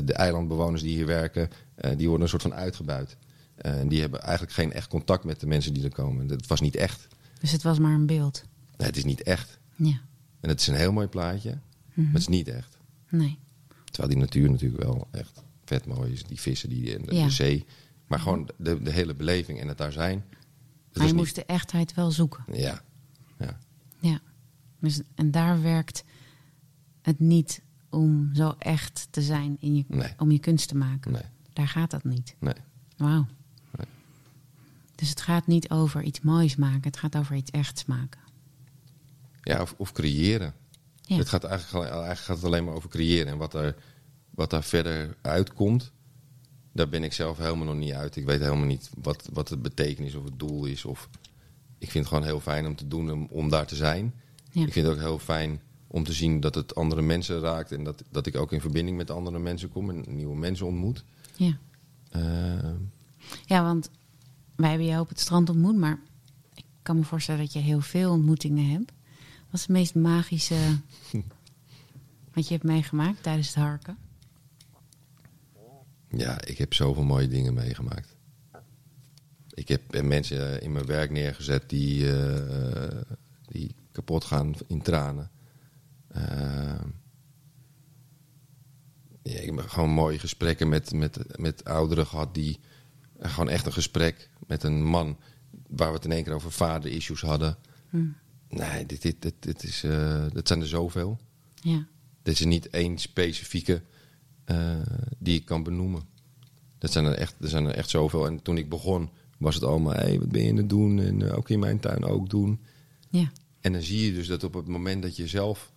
de 0.06 0.14
eilandbewoners 0.14 0.82
die 0.82 0.96
hier 0.96 1.06
werken, 1.06 1.50
eh, 1.76 1.98
die 1.98 2.06
worden 2.08 2.24
een 2.24 2.30
soort 2.30 2.42
van 2.42 2.54
uitgebuit. 2.54 3.18
Eh, 3.56 3.80
en 3.80 3.88
die 3.88 4.02
hebben 4.02 4.22
eigenlijk 4.22 4.52
geen 4.54 4.72
echt 4.74 4.88
contact 4.88 5.24
met 5.24 5.40
de 5.40 5.48
mensen 5.48 5.74
die 5.74 5.84
er 5.84 5.90
komen. 5.94 6.28
Het 6.30 6.48
was 6.48 6.62
niet 6.62 6.76
echt. 6.76 7.08
Dus 7.40 7.52
het 7.52 7.64
was 7.64 7.80
maar 7.80 7.94
een 7.94 8.06
beeld. 8.06 8.44
Nee, 8.78 8.88
het 8.88 8.98
is 8.98 9.04
niet 9.04 9.24
echt. 9.24 9.60
Ja. 9.76 10.00
En 10.40 10.50
het 10.50 10.60
is 10.60 10.68
een 10.68 10.76
heel 10.76 10.92
mooi 10.92 11.08
plaatje, 11.08 11.58
maar 11.94 12.06
het 12.12 12.22
is 12.22 12.28
niet 12.28 12.48
echt. 12.48 12.78
Nee. 13.10 13.38
Terwijl 13.86 14.14
die 14.14 14.22
natuur 14.24 14.50
natuurlijk 14.52 14.84
wel 14.84 15.08
echt 15.12 15.44
vet 15.66 15.86
mooi 15.86 16.12
is. 16.12 16.24
Die 16.24 16.40
vissen 16.40 16.70
die, 16.70 16.96
en 16.96 17.06
de, 17.06 17.16
Ja. 17.16 17.24
de 17.24 17.30
zee. 17.32 17.66
Maar 18.08 18.20
gewoon 18.20 18.50
de, 18.58 18.82
de 18.82 18.92
hele 18.92 19.16
beleving 19.16 19.60
en 19.60 19.68
het 19.68 19.78
daar 19.78 19.92
zijn. 19.92 20.24
Maar 20.30 20.38
je 20.94 21.02
niet- 21.04 21.14
moest 21.14 21.36
de 21.36 21.46
echtheid 21.46 21.94
wel 21.94 22.12
zoeken. 22.12 22.44
Ja, 22.52 22.82
ja. 23.40 23.60
Ja. 24.00 24.20
Dus, 24.80 25.02
en 25.16 25.32
daar 25.32 25.62
werkt 25.62 26.04
het 27.02 27.20
niet 27.20 27.62
om 27.90 28.30
zo 28.34 28.56
echt 28.58 29.08
te 29.10 29.22
zijn 29.22 29.58
in 29.60 29.76
je, 29.76 29.84
Nee. 29.88 30.14
om 30.18 30.32
je 30.32 30.40
kunst 30.40 30.68
te 30.68 30.76
maken. 30.76 31.12
Nee, 31.12 31.22
Daar 31.54 31.68
gaat 31.68 31.92
dat 31.92 32.04
niet. 32.04 32.36
nee. 32.40 32.54
Wauw. 32.98 33.26
Nee. 33.78 33.88
Dus 34.96 35.10
het 35.10 35.22
gaat 35.22 35.48
niet 35.48 35.70
over 35.70 36.04
iets 36.04 36.22
moois 36.22 36.56
maken. 36.56 36.82
Het 36.84 36.98
gaat 36.98 37.16
over 37.18 37.36
iets 37.36 37.52
echts 37.52 37.86
maken. 37.86 38.22
Ja, 39.42 39.62
of, 39.62 39.74
of 39.78 39.92
creëren. 39.92 40.54
Ja. 41.02 41.18
Het 41.18 41.30
gaat 41.30 41.44
eigenlijk, 41.44 41.86
eigenlijk 41.90 42.20
gaat 42.20 42.36
het 42.36 42.46
alleen 42.46 42.64
maar 42.64 42.74
over 42.74 42.90
creëren. 42.90 43.32
En 43.32 43.38
wat, 43.38 43.54
er, 43.54 43.76
wat 44.30 44.50
daar 44.50 44.64
verder 44.64 45.16
uitkomt, 45.22 45.92
daar 46.72 46.90
ben 46.90 47.04
ik 47.04 47.14
zelf 47.14 47.38
helemaal 47.38 47.66
nog 47.66 47.76
niet 47.76 47.94
uit. 47.94 48.16
Ik 48.16 48.26
weet 48.26 48.40
helemaal 48.40 48.66
niet 48.66 48.90
wat, 49.02 49.30
wat 49.34 49.50
het 49.50 49.62
betekenis 49.62 50.16
of 50.16 50.24
het 50.24 50.40
doel 50.40 50.66
is. 50.66 50.86
Of, 50.86 51.10
ik 51.78 51.92
vind 51.92 52.06
het 52.06 52.14
gewoon 52.14 52.30
heel 52.30 52.40
fijn 52.40 52.66
om 52.66 52.76
te 52.76 52.88
doen, 52.88 53.12
om, 53.12 53.28
om 53.30 53.50
daar 53.50 53.68
te 53.68 53.76
zijn. 53.76 54.14
Ja. 54.52 54.66
Ik 54.66 54.74
vind 54.74 54.88
het 54.88 54.96
ook 54.96 55.02
heel 55.02 55.20
fijn 55.20 55.62
om 55.88 56.04
te 56.04 56.14
zien 56.14 56.40
dat 56.40 56.56
het 56.56 56.76
andere 56.76 57.02
mensen 57.02 57.40
raakt. 57.40 57.72
En 57.72 57.84
dat, 57.84 58.04
dat 58.12 58.26
ik 58.26 58.36
ook 58.36 58.52
in 58.52 58.62
verbinding 58.62 58.98
met 58.98 59.12
andere 59.12 59.40
mensen 59.40 59.70
kom 59.70 59.90
en 59.90 60.06
nieuwe 60.08 60.38
mensen 60.38 60.66
ontmoet. 60.66 61.04
Ja. 61.36 61.58
Eh, 62.10 62.72
ja, 63.46 63.64
want 63.64 63.90
wij 64.56 64.70
hebben 64.70 64.88
jou 64.88 65.02
op 65.02 65.10
het 65.10 65.20
strand 65.20 65.50
ontmoet, 65.50 65.78
maar 65.78 66.00
ik 66.54 66.64
kan 66.82 66.98
me 66.98 67.04
voorstellen 67.04 67.42
dat 67.42 67.54
je 67.54 67.60
heel 67.60 67.82
veel 67.82 68.12
ontmoetingen 68.12 68.70
hebt. 68.70 68.92
Wat 69.46 69.60
is 69.60 69.62
het 69.62 69.70
meest 69.70 69.96
magische 69.96 70.56
wat 72.34 72.48
je 72.48 72.54
hebt 72.54 72.64
meegemaakt 72.64 73.24
tijdens 73.24 73.48
het 73.48 73.56
harken? 73.56 73.98
Ja, 76.10 76.46
ik 76.46 76.58
heb 76.58 76.74
zoveel 76.74 77.04
mooie 77.04 77.28
dingen 77.28 77.54
meegemaakt. 77.54 78.16
Ik 79.54 79.68
heb 79.68 80.02
mensen 80.02 80.62
in 80.62 80.72
mijn 80.72 80.86
werk 80.86 81.12
neergezet 81.12 81.70
die, 81.70 82.12
eh, 82.12 83.02
die 83.28 83.29
kapot 84.00 84.24
gaan 84.24 84.54
in 84.68 84.82
tranen. 84.82 85.32
Eh, 86.08 86.82
ja, 89.24 89.40
ik 89.40 89.56
heb 89.56 89.60
gewoon 89.60 89.90
mooie 89.90 90.20
gesprekken 90.20 90.70
met, 90.70 90.94
met, 90.94 91.40
met 91.40 91.64
ouderen 91.64 92.06
gehad 92.08 92.34
die 92.34 92.60
eh, 93.20 93.34
gewoon 93.34 93.50
echt 93.50 93.66
een 93.66 93.74
gesprek 93.74 94.30
met 94.48 94.64
een 94.64 94.84
man 94.84 95.18
waar 95.68 95.88
we 95.88 95.96
het 95.96 96.06
in 96.06 96.12
één 96.12 96.24
keer 96.24 96.34
over 96.34 96.52
vader-issues 96.52 97.22
hadden. 97.22 97.58
Nee, 98.50 98.86
dit, 98.86 99.02
dit, 99.02 99.22
dit, 99.22 99.34
dit, 99.40 99.64
is, 99.64 99.84
eh, 99.84 100.26
dat 100.34 100.48
zijn 100.48 100.62
er 100.62 100.68
zoveel. 100.68 101.20
Ja. 101.56 101.88
Dit 102.24 102.34
is 102.34 102.46
niet 102.46 102.70
één 102.70 102.98
specifieke 102.98 103.82
eh, 104.46 104.76
die 105.18 105.36
ik 105.40 105.46
kan 105.46 105.64
benoemen. 105.64 106.02
Dat 106.78 106.92
zijn 106.92 107.06
er, 107.06 107.14
echt, 107.14 107.36
er 107.42 107.50
zijn 107.50 107.66
er 107.66 107.76
echt 107.76 107.90
zoveel. 107.90 108.26
En 108.26 108.42
toen 108.42 108.58
ik 108.58 108.70
begon, 108.70 109.10
was 109.38 109.56
het 109.56 109.64
allemaal... 109.64 109.94
hé, 109.94 110.00
hey, 110.00 110.20
wat 110.20 110.30
ben 110.30 110.44
je 110.44 110.50
aan 110.50 110.58
het 110.58 110.70
doen? 110.70 111.00
En 111.00 111.32
ook 111.32 111.50
in 111.50 111.60
mijn 111.60 111.80
tuin 111.80 112.04
ook 112.04 112.30
doen. 112.30 112.60
Ja. 113.10 113.32
En 113.62 113.74
dan 113.74 113.82
zie 113.82 114.06
je 114.06 114.14
dus 114.14 114.28
dat 114.28 114.44
op 114.44 114.54
het 114.54 114.68
moment 114.68 115.02
dat 115.02 115.16
je 115.16 115.28
zelf 115.28 115.72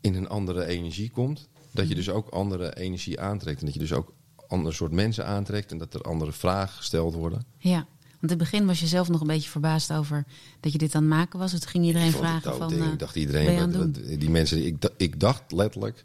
in 0.00 0.14
een 0.14 0.28
andere 0.28 0.66
energie 0.66 1.10
komt... 1.10 1.48
dat 1.72 1.88
je 1.88 1.94
dus 1.94 2.10
ook 2.10 2.28
andere 2.28 2.76
energie 2.76 3.20
aantrekt. 3.20 3.60
En 3.60 3.64
dat 3.64 3.74
je 3.74 3.80
dus 3.80 3.92
ook 3.92 4.14
ander 4.48 4.74
soort 4.74 4.92
mensen 4.92 5.26
aantrekt 5.26 5.70
en 5.70 5.78
dat 5.78 5.94
er 5.94 6.00
andere 6.00 6.32
vragen 6.32 6.76
gesteld 6.76 7.14
worden. 7.14 7.44
Ja, 7.58 7.86
want 8.20 8.22
in 8.22 8.28
het 8.28 8.38
begin 8.38 8.66
was 8.66 8.80
je 8.80 8.86
zelf 8.86 9.08
nog 9.08 9.20
een 9.20 9.26
beetje 9.26 9.50
verbaasd 9.50 9.92
over 9.92 10.24
dat 10.60 10.72
je 10.72 10.78
dit 10.78 10.94
aan 10.94 11.02
het 11.02 11.10
maken 11.10 11.38
was. 11.38 11.52
Het 11.52 11.66
ging 11.66 11.84
iedereen 11.84 12.12
vragen 12.12 12.56
van. 12.56 12.72
Uh, 12.72 12.92
ik 12.92 12.98
dacht 12.98 13.16
iedereen, 13.16 13.58
wat, 13.58 13.74
wat, 13.74 13.94
die 13.94 14.30
mensen, 14.30 14.66
ik, 14.66 14.90
ik 14.96 15.20
dacht 15.20 15.52
letterlijk, 15.52 16.02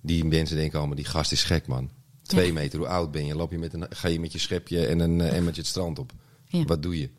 die 0.00 0.24
mensen 0.24 0.56
denken 0.56 0.78
allemaal, 0.78 0.96
die 0.96 1.04
gast 1.04 1.32
is 1.32 1.42
gek 1.42 1.66
man. 1.66 1.90
Twee 2.22 2.46
ja. 2.46 2.52
meter, 2.52 2.78
hoe 2.78 2.88
oud 2.88 3.10
ben 3.10 3.26
je? 3.26 3.34
Loop 3.34 3.50
je 3.50 3.58
met 3.58 3.72
een, 3.72 3.86
ga 3.90 4.08
je 4.08 4.20
met 4.20 4.32
je 4.32 4.38
schepje 4.38 4.86
en 4.86 4.98
een 4.98 5.18
uh, 5.18 5.36
emmertje 5.36 5.60
het 5.60 5.70
strand 5.70 5.98
op? 5.98 6.12
Ja. 6.46 6.64
Wat 6.64 6.82
doe 6.82 6.98
je? 6.98 7.10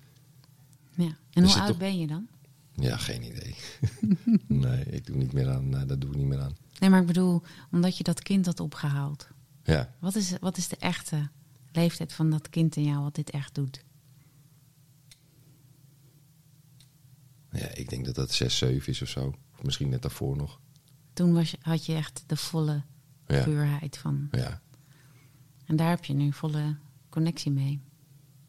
Ja. 0.95 1.17
En 1.33 1.43
dus 1.43 1.51
hoe 1.51 1.61
oud 1.61 1.69
toch... 1.69 1.77
ben 1.77 1.99
je 1.99 2.07
dan? 2.07 2.27
Ja, 2.81 2.97
geen 2.97 3.23
idee. 3.23 3.55
nee, 4.47 4.85
ik 4.85 5.05
doe 5.05 5.15
niet 5.15 5.33
meer 5.33 5.49
aan. 5.49 5.69
Nee, 5.69 5.85
dat 5.85 6.01
doe 6.01 6.09
ik 6.09 6.15
niet 6.15 6.27
meer 6.27 6.41
aan. 6.41 6.55
Nee, 6.79 6.89
maar 6.89 7.01
ik 7.01 7.07
bedoel, 7.07 7.41
omdat 7.71 7.97
je 7.97 8.03
dat 8.03 8.21
kind 8.21 8.45
had 8.45 8.59
opgehaald. 8.59 9.27
Ja. 9.63 9.95
Wat 9.99 10.15
is, 10.15 10.33
wat 10.39 10.57
is 10.57 10.67
de 10.67 10.77
echte 10.77 11.29
leeftijd 11.71 12.13
van 12.13 12.29
dat 12.29 12.49
kind 12.49 12.75
in 12.75 12.83
jou 12.83 13.03
wat 13.03 13.15
dit 13.15 13.29
echt 13.29 13.55
doet? 13.55 13.83
Ja, 17.51 17.67
ik 17.73 17.89
denk 17.89 18.05
dat 18.05 18.15
dat 18.15 18.31
6, 18.31 18.57
7 18.57 18.91
is 18.91 19.01
of 19.01 19.07
zo. 19.07 19.33
Of 19.53 19.63
misschien 19.63 19.89
net 19.89 20.01
daarvoor 20.01 20.37
nog. 20.37 20.59
Toen 21.13 21.33
was 21.33 21.51
je, 21.51 21.57
had 21.61 21.85
je 21.85 21.93
echt 21.93 22.23
de 22.27 22.35
volle 22.35 22.83
ja. 23.27 23.43
puurheid 23.43 23.97
van. 23.97 24.27
Ja. 24.31 24.61
En 25.65 25.75
daar 25.75 25.89
heb 25.89 26.05
je 26.05 26.13
nu 26.13 26.33
volle 26.33 26.77
connectie 27.09 27.51
mee. 27.51 27.81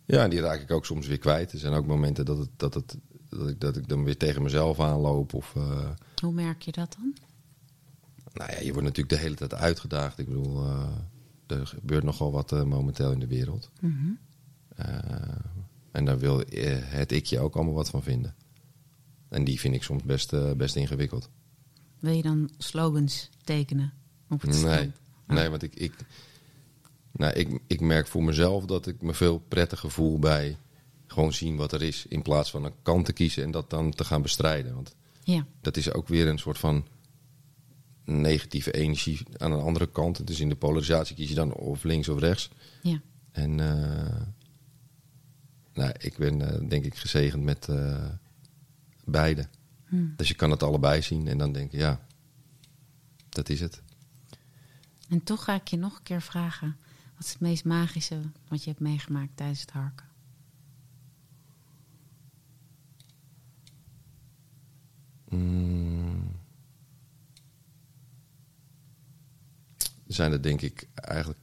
Ja, 0.05 0.23
en 0.25 0.31
die 0.31 0.41
raak 0.41 0.61
ik 0.61 0.71
ook 0.71 0.87
soms 0.87 1.07
weer 1.07 1.19
kwijt. 1.19 1.53
Er 1.53 1.59
zijn 1.59 1.73
ook 1.73 1.87
momenten 1.87 2.25
dat, 2.25 2.39
het, 2.39 2.49
dat, 2.57 2.75
het, 2.75 2.97
dat, 3.31 3.49
ik, 3.49 3.61
dat 3.61 3.77
ik 3.77 3.89
dan 3.89 4.05
weer 4.05 4.17
tegen 4.17 4.43
mezelf 4.43 4.81
aanloop. 4.81 5.35
Of, 5.35 5.55
uh... 5.57 5.91
Hoe 6.23 6.33
merk 6.33 6.63
je 6.63 6.73
dat 6.73 6.97
dan? 6.99 7.15
Nou 8.33 8.53
ja, 8.53 8.59
je 8.59 8.73
wordt 8.73 8.87
natuurlijk 8.87 9.09
de 9.09 9.17
hele 9.17 9.35
tijd 9.35 9.55
uitgedaagd. 9.55 10.19
Ik 10.19 10.27
bedoel, 10.27 10.67
uh, 10.67 10.89
er 11.47 11.67
gebeurt 11.67 12.05
nogal 12.05 12.33
wat 12.33 12.53
uh, 12.53 12.63
momenteel 12.63 13.13
in 13.13 13.21
de 13.21 13.27
wereld. 13.27 13.71
Mm 13.81 13.97
-hmm. 13.97 14.19
en 15.91 16.05
daar 16.05 16.19
wil 16.19 16.43
het 16.85 17.13
ikje 17.13 17.39
ook 17.39 17.55
allemaal 17.55 17.75
wat 17.75 17.91
van 17.91 18.03
vinden. 18.03 18.35
En 19.29 19.45
die 19.45 19.61
vind 19.61 19.75
ik 19.75 19.83
soms 19.83 20.03
best, 20.03 20.57
best 20.57 20.77
ingewikkeld. 20.77 21.29
Wil 21.99 22.13
je 22.13 22.23
dan 22.23 22.51
slogans 22.59 23.31
tekenen 23.45 23.93
op 24.29 24.41
het 24.41 24.63
Nee, 24.63 24.93
oh. 25.29 25.37
nee 25.37 25.49
want 25.49 25.63
ik, 25.63 25.75
ik, 25.75 25.95
nou, 27.13 27.33
ik, 27.33 27.61
ik 27.67 27.81
merk 27.81 28.07
voor 28.07 28.25
mezelf 28.25 28.65
dat 28.65 28.87
ik 28.87 29.03
me 29.03 29.15
veel 29.15 29.39
prettiger 29.39 29.91
voel 29.91 30.19
bij 30.19 30.57
gewoon 31.11 31.33
zien 31.33 31.57
wat 31.57 31.73
er 31.73 31.83
is. 31.83 32.07
In 32.07 32.23
plaats 32.23 32.51
van 32.51 32.65
een 32.65 32.83
kant 32.83 33.05
te 33.05 33.13
kiezen 33.13 33.43
en 33.43 33.51
dat 33.51 33.71
dan 33.71 33.91
te 33.91 34.05
gaan 34.05 34.23
bestrijden. 34.23 34.75
Want 34.75 34.95
ja. 35.25 35.47
dat 35.61 35.77
is 35.77 35.93
ook 35.93 36.09
weer 36.09 36.29
een 36.29 36.39
soort 36.39 36.59
van 36.59 36.87
negatieve 38.05 38.73
energie 38.73 39.19
aan 39.37 39.53
een 39.53 39.61
andere 39.61 39.91
kant. 39.91 40.27
Dus 40.27 40.41
in 40.41 40.49
de 40.49 40.57
polarisatie 40.57 41.17
kies 41.17 41.29
je 41.29 41.35
dan 41.35 41.53
of 41.53 41.83
links 41.83 42.09
of 42.09 42.19
rechts. 42.19 42.51
Ja. 42.83 43.01
En 43.33 43.59
uh, 43.59 44.21
nou, 45.73 45.93
ik 45.99 46.17
ben 46.17 46.41
uh, 46.41 46.69
denk 46.69 46.85
ik 46.85 46.95
gezegend 46.95 47.43
met 47.43 47.67
uh, 47.71 48.05
beide. 49.05 49.49
Hmm. 49.87 50.13
Dus 50.17 50.29
je 50.29 50.35
kan 50.35 50.51
het 50.51 50.63
allebei 50.63 51.03
zien 51.03 51.29
en 51.29 51.39
dan 51.39 51.53
denk 51.53 51.73
je, 51.73 51.79
ja, 51.79 52.01
dat 53.29 53.49
is 53.49 53.61
het. 53.61 53.83
En 55.09 55.23
toch 55.23 55.45
ga 55.45 55.55
ik 55.55 55.69
je 55.69 55.77
nog 55.77 55.97
een 55.97 56.03
keer 56.03 56.23
vragen. 56.23 56.77
Wat 57.15 57.25
is 57.25 57.33
het 57.33 57.41
meest 57.41 57.65
magische 57.65 58.21
wat 58.49 58.65
je 58.65 58.71
hebt 58.71 58.83
meegemaakt 58.83 59.37
tijdens 59.37 59.61
het 59.61 59.71
harken? 59.71 60.10
Mm. 65.31 66.39
Er 70.07 70.15
zijn 70.17 70.33
er 70.33 70.43
denk 70.43 70.61
ik 70.61 70.89
eigenlijk 70.95 71.41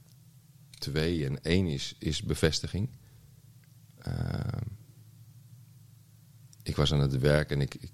twee. 0.78 1.26
En 1.26 1.42
één 1.42 1.66
is, 1.66 1.94
is 1.98 2.22
bevestiging. 2.22 2.88
Uh, 4.08 4.38
ik 6.62 6.76
was 6.76 6.92
aan 6.92 7.00
het 7.00 7.18
werk 7.18 7.50
en 7.50 7.60
ik, 7.60 7.74
ik, 7.74 7.92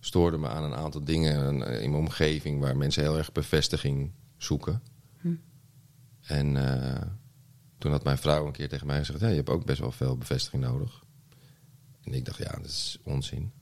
stoorde 0.00 0.38
me 0.38 0.48
aan 0.48 0.64
een 0.64 0.74
aantal 0.74 1.04
dingen 1.04 1.62
in 1.80 1.90
mijn 1.90 2.02
omgeving 2.02 2.60
waar 2.60 2.76
mensen 2.76 3.02
heel 3.02 3.18
erg 3.18 3.32
bevestiging 3.32 4.12
zoeken. 4.36 4.82
Hm. 5.20 5.34
En 6.20 6.54
uh, 6.56 7.00
toen 7.78 7.90
had 7.90 8.04
mijn 8.04 8.18
vrouw 8.18 8.46
een 8.46 8.52
keer 8.52 8.68
tegen 8.68 8.86
mij 8.86 8.98
gezegd: 8.98 9.20
ja, 9.20 9.28
Je 9.28 9.34
hebt 9.34 9.50
ook 9.50 9.64
best 9.64 9.80
wel 9.80 9.92
veel 9.92 10.16
bevestiging 10.16 10.62
nodig. 10.62 11.04
En 12.02 12.14
ik 12.14 12.24
dacht: 12.24 12.38
Ja, 12.38 12.50
dat 12.56 12.64
is 12.64 12.98
onzin. 13.02 13.52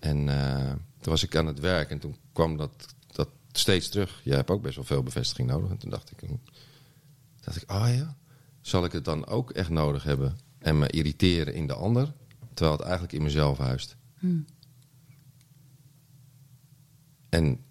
En 0.00 0.26
uh, 0.26 0.70
toen 0.70 1.12
was 1.12 1.22
ik 1.22 1.36
aan 1.36 1.46
het 1.46 1.60
werk 1.60 1.90
en 1.90 1.98
toen 1.98 2.16
kwam 2.32 2.56
dat, 2.56 2.94
dat 3.12 3.28
steeds 3.52 3.88
terug. 3.88 4.20
Je 4.24 4.34
hebt 4.34 4.50
ook 4.50 4.62
best 4.62 4.76
wel 4.76 4.84
veel 4.84 5.02
bevestiging 5.02 5.48
nodig. 5.48 5.70
En 5.70 5.78
toen 5.78 5.90
dacht 5.90 6.10
ik: 6.10 6.28
dacht 7.40 7.62
ik, 7.62 7.70
oh 7.70 7.88
ja, 7.94 8.16
zal 8.60 8.84
ik 8.84 8.92
het 8.92 9.04
dan 9.04 9.26
ook 9.26 9.50
echt 9.50 9.70
nodig 9.70 10.02
hebben 10.02 10.38
en 10.58 10.78
me 10.78 10.88
irriteren 10.88 11.54
in 11.54 11.66
de 11.66 11.74
ander, 11.74 12.12
terwijl 12.54 12.76
het 12.76 12.86
eigenlijk 12.86 13.12
in 13.12 13.22
mezelf 13.22 13.58
huist? 13.58 13.96
Hm. 14.18 14.40
En 17.28 17.64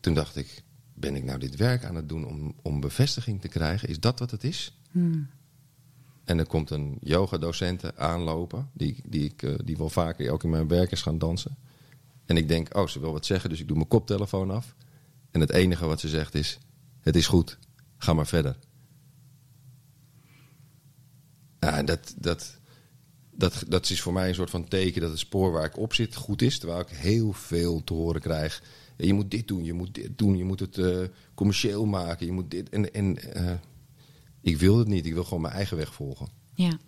toen 0.00 0.14
dacht 0.14 0.36
ik, 0.36 0.62
ben 0.94 1.14
ik 1.14 1.24
nou 1.24 1.38
dit 1.38 1.56
werk 1.56 1.84
aan 1.84 1.94
het 1.94 2.08
doen 2.08 2.26
om, 2.26 2.54
om 2.62 2.80
bevestiging 2.80 3.40
te 3.40 3.48
krijgen? 3.48 3.88
Is 3.88 4.00
dat 4.00 4.18
wat 4.18 4.30
het 4.30 4.44
is? 4.44 4.78
Hm. 4.90 5.20
En 6.28 6.38
er 6.38 6.46
komt 6.46 6.70
een 6.70 6.98
yogadocente 7.00 7.96
aanlopen, 7.96 8.70
die, 8.72 9.02
die, 9.06 9.24
ik, 9.24 9.42
uh, 9.42 9.54
die 9.64 9.76
wel 9.76 9.88
vaker 9.88 10.30
ook 10.30 10.44
in 10.44 10.50
mijn 10.50 10.68
werk 10.68 10.90
is 10.90 11.02
gaan 11.02 11.18
dansen. 11.18 11.56
En 12.26 12.36
ik 12.36 12.48
denk, 12.48 12.76
oh, 12.76 12.86
ze 12.86 13.00
wil 13.00 13.12
wat 13.12 13.26
zeggen, 13.26 13.50
dus 13.50 13.60
ik 13.60 13.66
doe 13.66 13.76
mijn 13.76 13.88
koptelefoon 13.88 14.50
af. 14.50 14.74
En 15.30 15.40
het 15.40 15.50
enige 15.50 15.86
wat 15.86 16.00
ze 16.00 16.08
zegt 16.08 16.34
is, 16.34 16.58
het 17.00 17.16
is 17.16 17.26
goed, 17.26 17.58
ga 17.96 18.12
maar 18.12 18.26
verder. 18.26 18.56
Dat, 21.84 22.14
dat, 22.16 22.58
dat, 23.30 23.64
dat 23.68 23.90
is 23.90 24.00
voor 24.00 24.12
mij 24.12 24.28
een 24.28 24.34
soort 24.34 24.50
van 24.50 24.68
teken 24.68 25.00
dat 25.00 25.10
het 25.10 25.18
spoor 25.18 25.52
waar 25.52 25.64
ik 25.64 25.78
op 25.78 25.94
zit 25.94 26.14
goed 26.14 26.42
is. 26.42 26.58
Terwijl 26.58 26.80
ik 26.80 26.88
heel 26.88 27.32
veel 27.32 27.84
te 27.84 27.92
horen 27.92 28.20
krijg. 28.20 28.62
Je 28.96 29.14
moet 29.14 29.30
dit 29.30 29.48
doen, 29.48 29.64
je 29.64 29.72
moet 29.72 29.94
dit 29.94 30.18
doen, 30.18 30.36
je 30.36 30.44
moet 30.44 30.60
het 30.60 30.76
uh, 30.76 30.98
commercieel 31.34 31.86
maken, 31.86 32.26
je 32.26 32.32
moet 32.32 32.50
dit. 32.50 32.68
En, 32.68 32.92
en 32.92 33.18
uh, 33.36 33.52
ik 34.48 34.58
wil 34.58 34.78
het 34.78 34.88
niet, 34.88 35.06
ik 35.06 35.14
wil 35.14 35.24
gewoon 35.24 35.40
mijn 35.40 35.54
eigen 35.54 35.76
weg 35.76 35.94
volgen. 35.94 36.28
Ja. 36.54 36.78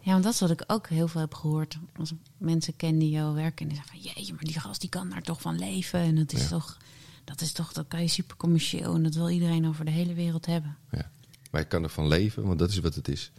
Ja, 0.00 0.12
want 0.12 0.24
dat 0.24 0.32
is 0.32 0.40
wat 0.40 0.50
ik 0.50 0.64
ook 0.66 0.88
heel 0.88 1.08
veel 1.08 1.20
heb 1.20 1.34
gehoord. 1.34 1.78
Als 1.96 2.12
mensen 2.36 2.76
kennen 2.76 3.00
die 3.00 3.10
jou 3.10 3.34
werken 3.34 3.62
en 3.62 3.68
die 3.68 3.76
zeggen 3.76 3.96
van... 3.96 4.12
jeetje, 4.12 4.34
maar 4.34 4.44
die 4.44 4.60
gast 4.60 4.80
die 4.80 4.90
kan 4.90 5.10
daar 5.10 5.22
toch 5.22 5.40
van 5.40 5.58
leven. 5.58 6.00
En 6.00 6.14
dat 6.14 6.32
is, 6.32 6.42
ja. 6.42 6.48
toch, 6.48 6.78
dat 7.24 7.40
is 7.40 7.52
toch, 7.52 7.72
dat 7.72 7.88
kan 7.88 8.02
je 8.02 8.08
super 8.08 8.36
commercieel. 8.36 8.94
En 8.94 9.02
dat 9.02 9.14
wil 9.14 9.30
iedereen 9.30 9.66
over 9.66 9.84
de 9.84 9.90
hele 9.90 10.14
wereld 10.14 10.46
hebben. 10.46 10.76
Ja. 10.90 11.10
Maar 11.50 11.60
ik 11.60 11.68
kan 11.68 11.82
ervan 11.82 12.08
leven, 12.08 12.46
want 12.46 12.58
dat 12.58 12.70
is 12.70 12.78
wat 12.78 12.94
het 12.94 13.08
is. 13.08 13.32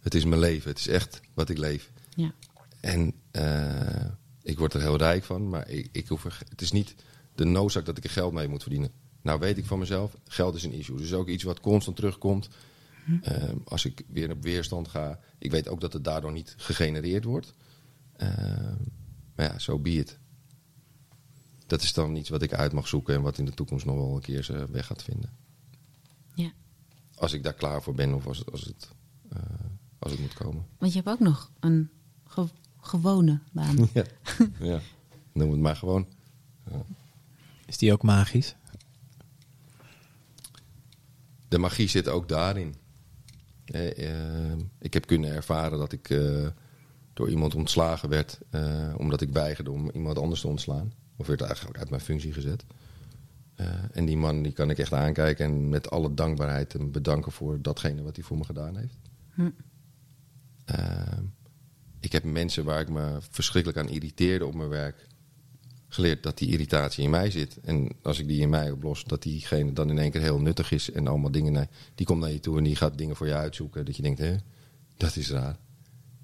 Het 0.00 0.14
is 0.14 0.24
mijn 0.24 0.40
leven, 0.40 0.70
het 0.70 0.78
is 0.78 0.88
echt 0.88 1.20
wat 1.34 1.48
ik 1.48 1.58
leef. 1.58 1.90
Ja. 2.14 2.34
En 2.80 3.14
uh, 3.32 4.04
ik 4.42 4.58
word 4.58 4.74
er 4.74 4.80
heel 4.80 4.96
rijk 4.96 5.24
van, 5.24 5.48
maar 5.48 5.68
ik, 5.68 5.88
ik 5.92 6.08
hoef 6.08 6.24
er, 6.24 6.38
het 6.48 6.60
is 6.60 6.72
niet 6.72 6.94
de 7.34 7.44
noodzaak 7.44 7.84
dat 7.84 7.96
ik 7.96 8.04
er 8.04 8.10
geld 8.10 8.32
mee 8.32 8.48
moet 8.48 8.62
verdienen. 8.62 8.90
Nou 9.26 9.38
weet 9.38 9.58
ik 9.58 9.64
van 9.64 9.78
mezelf, 9.78 10.16
geld 10.24 10.54
is 10.54 10.64
een 10.64 10.72
issue. 10.72 10.96
Dus 10.96 11.12
ook 11.12 11.28
iets 11.28 11.42
wat 11.42 11.60
constant 11.60 11.96
terugkomt. 11.96 12.48
Hm. 13.04 13.12
Uh, 13.12 13.52
als 13.64 13.84
ik 13.84 14.04
weer 14.08 14.30
op 14.30 14.42
weerstand 14.42 14.88
ga. 14.88 15.18
Ik 15.38 15.50
weet 15.50 15.68
ook 15.68 15.80
dat 15.80 15.92
het 15.92 16.04
daardoor 16.04 16.32
niet 16.32 16.54
gegenereerd 16.56 17.24
wordt. 17.24 17.54
Uh, 18.16 18.28
maar 19.34 19.46
ja, 19.46 19.58
zo 19.58 19.72
so 19.72 19.78
be 19.78 19.90
it. 19.90 20.18
Dat 21.66 21.82
is 21.82 21.92
dan 21.92 22.16
iets 22.16 22.28
wat 22.28 22.42
ik 22.42 22.54
uit 22.54 22.72
mag 22.72 22.88
zoeken 22.88 23.14
en 23.14 23.22
wat 23.22 23.38
in 23.38 23.44
de 23.44 23.54
toekomst 23.54 23.86
nog 23.86 23.96
wel 23.96 24.14
een 24.14 24.20
keer 24.20 24.44
zijn 24.44 24.70
weg 24.70 24.86
gaat 24.86 25.02
vinden. 25.02 25.30
Ja. 26.34 26.52
Als 27.14 27.32
ik 27.32 27.42
daar 27.42 27.54
klaar 27.54 27.82
voor 27.82 27.94
ben 27.94 28.14
of 28.14 28.26
als, 28.26 28.46
als, 28.46 28.64
het, 28.64 28.88
uh, 29.32 29.38
als 29.98 30.12
het 30.12 30.20
moet 30.20 30.34
komen. 30.34 30.66
Want 30.78 30.92
je 30.92 30.98
hebt 30.98 31.10
ook 31.10 31.26
nog 31.26 31.50
een 31.60 31.90
ge 32.24 32.46
gewone 32.80 33.40
baan. 33.52 33.88
ja. 33.94 34.04
ja, 34.58 34.80
noem 35.32 35.50
het 35.50 35.60
maar 35.60 35.76
gewoon. 35.76 36.06
Ja. 36.70 36.84
Is 37.66 37.78
die 37.78 37.92
ook 37.92 38.02
magisch? 38.02 38.54
De 41.56 41.62
magie 41.62 41.88
zit 41.88 42.08
ook 42.08 42.28
daarin. 42.28 42.74
Eh, 43.64 44.10
eh, 44.10 44.58
ik 44.78 44.94
heb 44.94 45.06
kunnen 45.06 45.30
ervaren 45.30 45.78
dat 45.78 45.92
ik 45.92 46.10
uh, 46.10 46.46
door 47.12 47.30
iemand 47.30 47.54
ontslagen 47.54 48.08
werd 48.08 48.38
uh, 48.50 48.94
omdat 48.96 49.20
ik 49.20 49.30
weigerde 49.30 49.70
om 49.70 49.90
iemand 49.90 50.18
anders 50.18 50.40
te 50.40 50.48
ontslaan. 50.48 50.92
Of 51.16 51.26
werd 51.26 51.40
eigenlijk 51.40 51.78
uit 51.78 51.90
mijn 51.90 52.02
functie 52.02 52.32
gezet. 52.32 52.64
en 53.92 54.04
die 54.04 54.16
man 54.16 54.42
die 54.42 54.52
kan 54.52 54.70
ik 54.70 54.78
echt 54.78 54.92
aankijken 54.92 55.44
en 55.44 55.68
met 55.68 55.90
alle 55.90 56.14
dankbaarheid 56.14 56.72
hem 56.72 56.92
bedanken 56.92 57.32
voor 57.32 57.62
datgene 57.62 58.02
wat 58.02 58.16
hij 58.16 58.24
voor 58.24 58.38
me 58.38 58.44
gedaan 58.44 58.76
heeft. 58.76 58.98
Hm. 59.34 59.50
ik 62.00 62.12
heb 62.12 62.24
mensen 62.24 62.64
waar 62.64 62.80
ik 62.80 62.88
me 62.88 63.18
verschrikkelijk 63.30 63.78
aan 63.78 63.88
irriteerde 63.88 64.46
op 64.46 64.54
mijn 64.54 64.68
werk 64.68 65.06
geleerd 65.88 66.22
dat 66.22 66.38
die 66.38 66.48
irritatie 66.48 67.04
in 67.04 67.10
mij 67.10 67.30
zit. 67.30 67.60
En 67.60 67.88
als 68.02 68.18
ik 68.18 68.28
die 68.28 68.40
in 68.40 68.48
mij 68.48 68.70
oplos, 68.70 69.04
dat 69.04 69.22
diegene 69.22 69.72
dan 69.72 69.90
in 69.90 69.98
één 69.98 70.10
keer 70.10 70.20
heel 70.20 70.40
nuttig 70.40 70.70
is 70.72 70.90
en 70.90 71.06
allemaal 71.06 71.30
dingen. 71.30 71.68
Die 71.94 72.06
komt 72.06 72.20
naar 72.20 72.32
je 72.32 72.40
toe 72.40 72.58
en 72.58 72.64
die 72.64 72.76
gaat 72.76 72.98
dingen 72.98 73.16
voor 73.16 73.26
je 73.26 73.34
uitzoeken. 73.34 73.84
Dat 73.84 73.96
je 73.96 74.02
denkt, 74.02 74.18
hè, 74.18 74.36
dat 74.96 75.16
is 75.16 75.30
raar. 75.30 75.56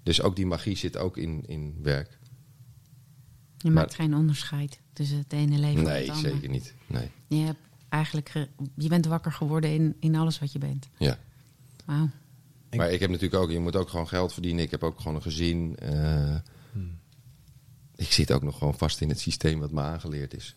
Dus 0.03 0.23
ook 0.23 0.37
die 0.37 0.47
magie 0.47 0.77
zit 0.77 0.97
ook 0.97 1.17
in, 1.17 1.45
in 1.47 1.77
werk. 1.83 2.19
Je 3.59 3.71
maar, 3.71 3.83
maakt 3.83 3.95
geen 3.95 4.15
onderscheid 4.15 4.81
tussen 4.93 5.19
het 5.19 5.33
ene 5.33 5.59
leven 5.59 5.83
nee, 5.83 5.95
en 5.95 6.01
het 6.01 6.11
andere. 6.11 6.35
zeker 6.35 6.49
niet. 6.49 6.75
Nee. 6.87 7.11
Je 7.27 7.45
hebt 7.45 7.59
eigenlijk, 7.89 8.49
je 8.77 8.89
bent 8.89 9.07
wakker 9.07 9.33
geworden 9.33 9.71
in, 9.71 9.97
in 10.01 10.15
alles 10.15 10.39
wat 10.39 10.53
je 10.53 10.59
bent. 10.59 10.89
Ja. 10.99 11.19
Wauw. 11.85 12.09
Maar 12.77 12.93
ik 12.93 13.01
heb 13.01 13.11
natuurlijk 13.11 13.43
ook, 13.43 13.51
je 13.51 13.59
moet 13.59 13.77
ook 13.77 13.89
gewoon 13.89 14.09
geld 14.09 14.33
verdienen. 14.33 14.65
Ik 14.65 14.71
heb 14.71 14.83
ook 14.83 14.99
gewoon 14.99 15.15
een 15.15 15.23
gezin. 15.23 15.77
Uh, 15.83 16.37
Ik 18.03 18.13
zit 18.13 18.33
ook 18.33 18.43
nog 18.43 18.59
gewoon 18.59 18.75
vast 18.75 19.01
in 19.01 19.09
het 19.09 19.21
systeem 19.21 19.61
wat 19.61 19.71
me 19.71 19.81
aangeleerd 19.81 20.35
is. 20.35 20.55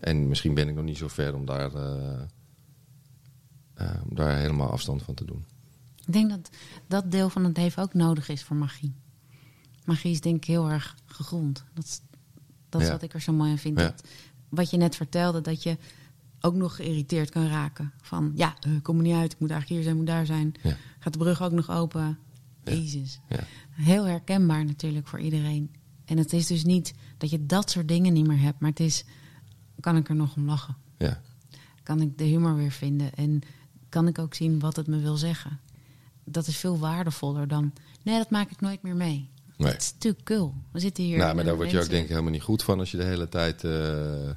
En 0.00 0.28
misschien 0.28 0.54
ben 0.54 0.68
ik 0.68 0.74
nog 0.74 0.84
niet 0.84 0.96
zo 0.96 1.08
ver 1.08 1.34
om 1.34 1.46
daar, 1.46 1.74
uh, 1.74 2.20
uh, 3.80 3.90
daar 4.04 4.36
helemaal 4.36 4.70
afstand 4.70 5.02
van 5.02 5.14
te 5.14 5.24
doen. 5.24 5.44
Ik 6.06 6.12
denk 6.12 6.30
dat 6.30 6.50
dat 6.86 7.10
deel 7.10 7.28
van 7.28 7.44
het 7.44 7.56
leven 7.56 7.82
ook 7.82 7.94
nodig 7.94 8.28
is 8.28 8.42
voor 8.42 8.56
magie. 8.56 8.94
Magie 9.84 10.10
is 10.10 10.20
denk 10.20 10.36
ik 10.36 10.44
heel 10.44 10.70
erg 10.70 10.96
gegrond. 11.06 11.64
Dat, 11.74 12.02
dat 12.68 12.80
is 12.80 12.88
wat 12.88 13.02
ik 13.02 13.14
er 13.14 13.20
zo 13.20 13.32
mooi 13.32 13.50
aan 13.50 13.58
vind. 13.58 13.76
Dat, 13.76 14.04
wat 14.48 14.70
je 14.70 14.76
net 14.76 14.96
vertelde, 14.96 15.40
dat 15.40 15.62
je 15.62 15.78
ook 16.40 16.54
nog 16.54 16.76
geïrriteerd 16.76 17.30
kan 17.30 17.48
raken. 17.48 17.92
Van 18.00 18.32
ja, 18.34 18.56
ik 18.76 18.82
kom 18.82 18.96
er 18.96 19.02
niet 19.02 19.14
uit, 19.14 19.32
ik 19.32 19.38
moet 19.38 19.50
eigenlijk 19.50 19.80
hier 19.80 19.88
zijn, 19.88 19.96
moet 19.96 20.06
daar 20.06 20.26
zijn. 20.26 20.54
Gaat 20.98 21.12
de 21.12 21.18
brug 21.18 21.42
ook 21.42 21.52
nog 21.52 21.70
open? 21.70 22.18
Jezus. 22.64 23.20
Heel 23.70 24.04
herkenbaar 24.04 24.64
natuurlijk 24.64 25.06
voor 25.06 25.20
iedereen. 25.20 25.70
En 26.04 26.18
het 26.18 26.32
is 26.32 26.46
dus 26.46 26.64
niet 26.64 26.94
dat 27.18 27.30
je 27.30 27.46
dat 27.46 27.70
soort 27.70 27.88
dingen 27.88 28.12
niet 28.12 28.26
meer 28.26 28.40
hebt, 28.40 28.60
maar 28.60 28.70
het 28.70 28.80
is, 28.80 29.04
kan 29.80 29.96
ik 29.96 30.08
er 30.08 30.14
nog 30.14 30.36
om 30.36 30.46
lachen? 30.46 30.76
Ja. 30.98 31.20
Kan 31.82 32.00
ik 32.00 32.18
de 32.18 32.24
humor 32.24 32.56
weer 32.56 32.70
vinden? 32.70 33.14
En 33.14 33.40
kan 33.88 34.08
ik 34.08 34.18
ook 34.18 34.34
zien 34.34 34.58
wat 34.58 34.76
het 34.76 34.86
me 34.86 34.98
wil 34.98 35.16
zeggen? 35.16 35.60
Dat 36.24 36.46
is 36.46 36.56
veel 36.56 36.78
waardevoller 36.78 37.48
dan, 37.48 37.72
nee, 38.02 38.18
dat 38.18 38.30
maak 38.30 38.50
ik 38.50 38.60
nooit 38.60 38.82
meer 38.82 38.96
mee. 38.96 39.30
Nee. 39.56 39.72
Het 39.72 39.82
is 39.82 39.92
natuurlijk 39.92 40.24
cool. 40.24 40.54
We 40.72 40.80
zitten 40.80 41.04
hier. 41.04 41.18
Nou, 41.18 41.34
maar 41.34 41.44
daar 41.44 41.56
word 41.56 41.70
je 41.70 41.80
ook 41.80 41.88
denk 41.88 42.02
ik 42.02 42.08
helemaal 42.08 42.30
niet 42.30 42.42
goed 42.42 42.62
van 42.62 42.78
als 42.78 42.90
je 42.90 42.96
de 42.96 43.04
hele 43.04 43.28
tijd 43.28 43.64
uh, 43.64 44.30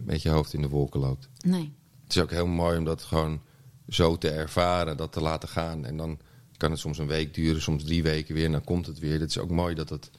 met 0.00 0.22
je 0.22 0.28
hoofd 0.28 0.52
in 0.52 0.62
de 0.62 0.68
wolken 0.68 1.00
loopt. 1.00 1.28
Nee. 1.44 1.72
Het 2.02 2.16
is 2.16 2.22
ook 2.22 2.30
heel 2.30 2.46
mooi 2.46 2.78
om 2.78 2.84
dat 2.84 3.02
gewoon 3.02 3.40
zo 3.88 4.18
te 4.18 4.30
ervaren, 4.30 4.96
dat 4.96 5.12
te 5.12 5.20
laten 5.20 5.48
gaan. 5.48 5.84
En 5.84 5.96
dan 5.96 6.18
kan 6.56 6.70
het 6.70 6.80
soms 6.80 6.98
een 6.98 7.06
week 7.06 7.34
duren, 7.34 7.62
soms 7.62 7.84
drie 7.84 8.02
weken 8.02 8.34
weer, 8.34 8.44
en 8.44 8.52
dan 8.52 8.64
komt 8.64 8.86
het 8.86 8.98
weer. 8.98 9.20
Het 9.20 9.30
is 9.30 9.38
ook 9.38 9.50
mooi 9.50 9.74
dat 9.74 9.88
het, 9.88 10.10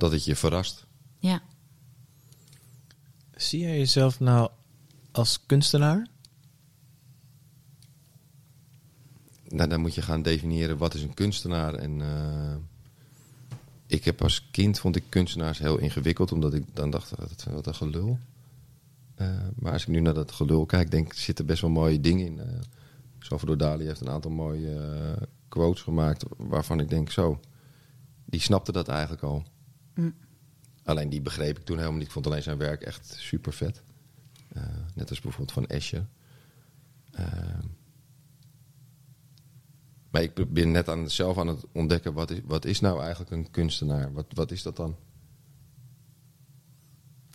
dat 0.00 0.12
het 0.12 0.24
je 0.24 0.36
verrast. 0.36 0.86
Ja. 1.18 1.42
Zie 3.34 3.60
jij 3.60 3.78
jezelf 3.78 4.20
nou 4.20 4.50
als 5.12 5.46
kunstenaar? 5.46 6.06
Nou, 9.48 9.68
dan 9.68 9.80
moet 9.80 9.94
je 9.94 10.02
gaan 10.02 10.22
definiëren 10.22 10.78
wat 10.78 10.94
is 10.94 11.02
een 11.02 11.14
kunstenaar. 11.14 11.74
En 11.74 11.98
uh, 11.98 12.54
ik 13.86 14.04
heb 14.04 14.22
als 14.22 14.48
kind 14.50 14.78
vond 14.78 14.96
ik 14.96 15.04
kunstenaars 15.08 15.58
heel 15.58 15.78
ingewikkeld, 15.78 16.32
omdat 16.32 16.54
ik 16.54 16.64
dan 16.72 16.90
dacht, 16.90 17.12
wat 17.50 17.66
een 17.66 17.74
gelul. 17.74 18.18
Uh, 19.16 19.28
maar 19.54 19.72
als 19.72 19.82
ik 19.82 19.88
nu 19.88 20.00
naar 20.00 20.14
dat 20.14 20.32
gelul 20.32 20.66
kijk, 20.66 20.90
denk 20.90 21.06
ik, 21.06 21.12
er 21.12 21.18
zitten 21.18 21.46
best 21.46 21.60
wel 21.60 21.70
mooie 21.70 22.00
dingen 22.00 22.26
in. 22.26 22.36
Uh, 22.36 22.44
Salvador 23.18 23.56
Dali 23.56 23.84
heeft 23.84 24.00
een 24.00 24.10
aantal 24.10 24.30
mooie 24.30 24.74
uh, 24.74 25.22
quotes 25.48 25.82
gemaakt 25.82 26.24
waarvan 26.36 26.80
ik 26.80 26.88
denk, 26.88 27.10
zo, 27.10 27.40
die 28.24 28.40
snapte 28.40 28.72
dat 28.72 28.88
eigenlijk 28.88 29.22
al. 29.22 29.44
Mm. 30.00 30.14
Alleen 30.84 31.08
die 31.08 31.20
begreep 31.20 31.58
ik 31.58 31.64
toen 31.64 31.76
helemaal 31.76 31.98
niet. 31.98 32.06
Ik 32.06 32.12
vond 32.12 32.26
alleen 32.26 32.42
zijn 32.42 32.58
werk 32.58 32.82
echt 32.82 33.14
super 33.18 33.52
vet. 33.52 33.82
net 34.94 35.10
als 35.10 35.20
bijvoorbeeld 35.20 35.52
van 35.52 35.66
Escher. 35.66 36.06
Maar 40.10 40.22
ik 40.22 40.52
ben 40.52 40.70
net 40.70 40.88
aan, 40.88 41.10
zelf 41.10 41.38
aan 41.38 41.46
het 41.46 41.64
ontdekken, 41.72 42.12
wat 42.12 42.30
is, 42.30 42.40
wat 42.44 42.64
is 42.64 42.80
nou 42.80 43.00
eigenlijk 43.00 43.30
een 43.30 43.50
kunstenaar? 43.50 44.12
Wat, 44.12 44.26
wat 44.28 44.50
is 44.50 44.62
dat 44.62 44.76
dan? 44.76 44.96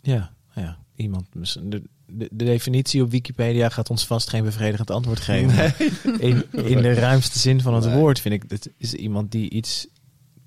Ja, 0.01 0.33
ja. 0.55 0.77
iemand. 0.95 1.27
De, 1.31 1.67
de, 1.71 2.29
de, 2.31 2.45
definitie 2.45 3.03
op 3.03 3.11
Wikipedia 3.11 3.69
gaat 3.69 3.89
ons 3.89 4.07
vast 4.07 4.29
geen 4.29 4.43
bevredigend 4.43 4.91
antwoord 4.91 5.19
geven. 5.19 5.73
In, 6.19 6.51
in 6.51 6.81
de 6.81 6.93
ruimste 7.09 7.39
zin 7.39 7.61
van 7.61 7.73
het 7.73 7.91
woord 7.91 8.19
vind 8.19 8.43
ik, 8.43 8.49
het 8.51 8.71
is 8.77 8.93
iemand 8.93 9.31
die 9.31 9.49
iets 9.49 9.87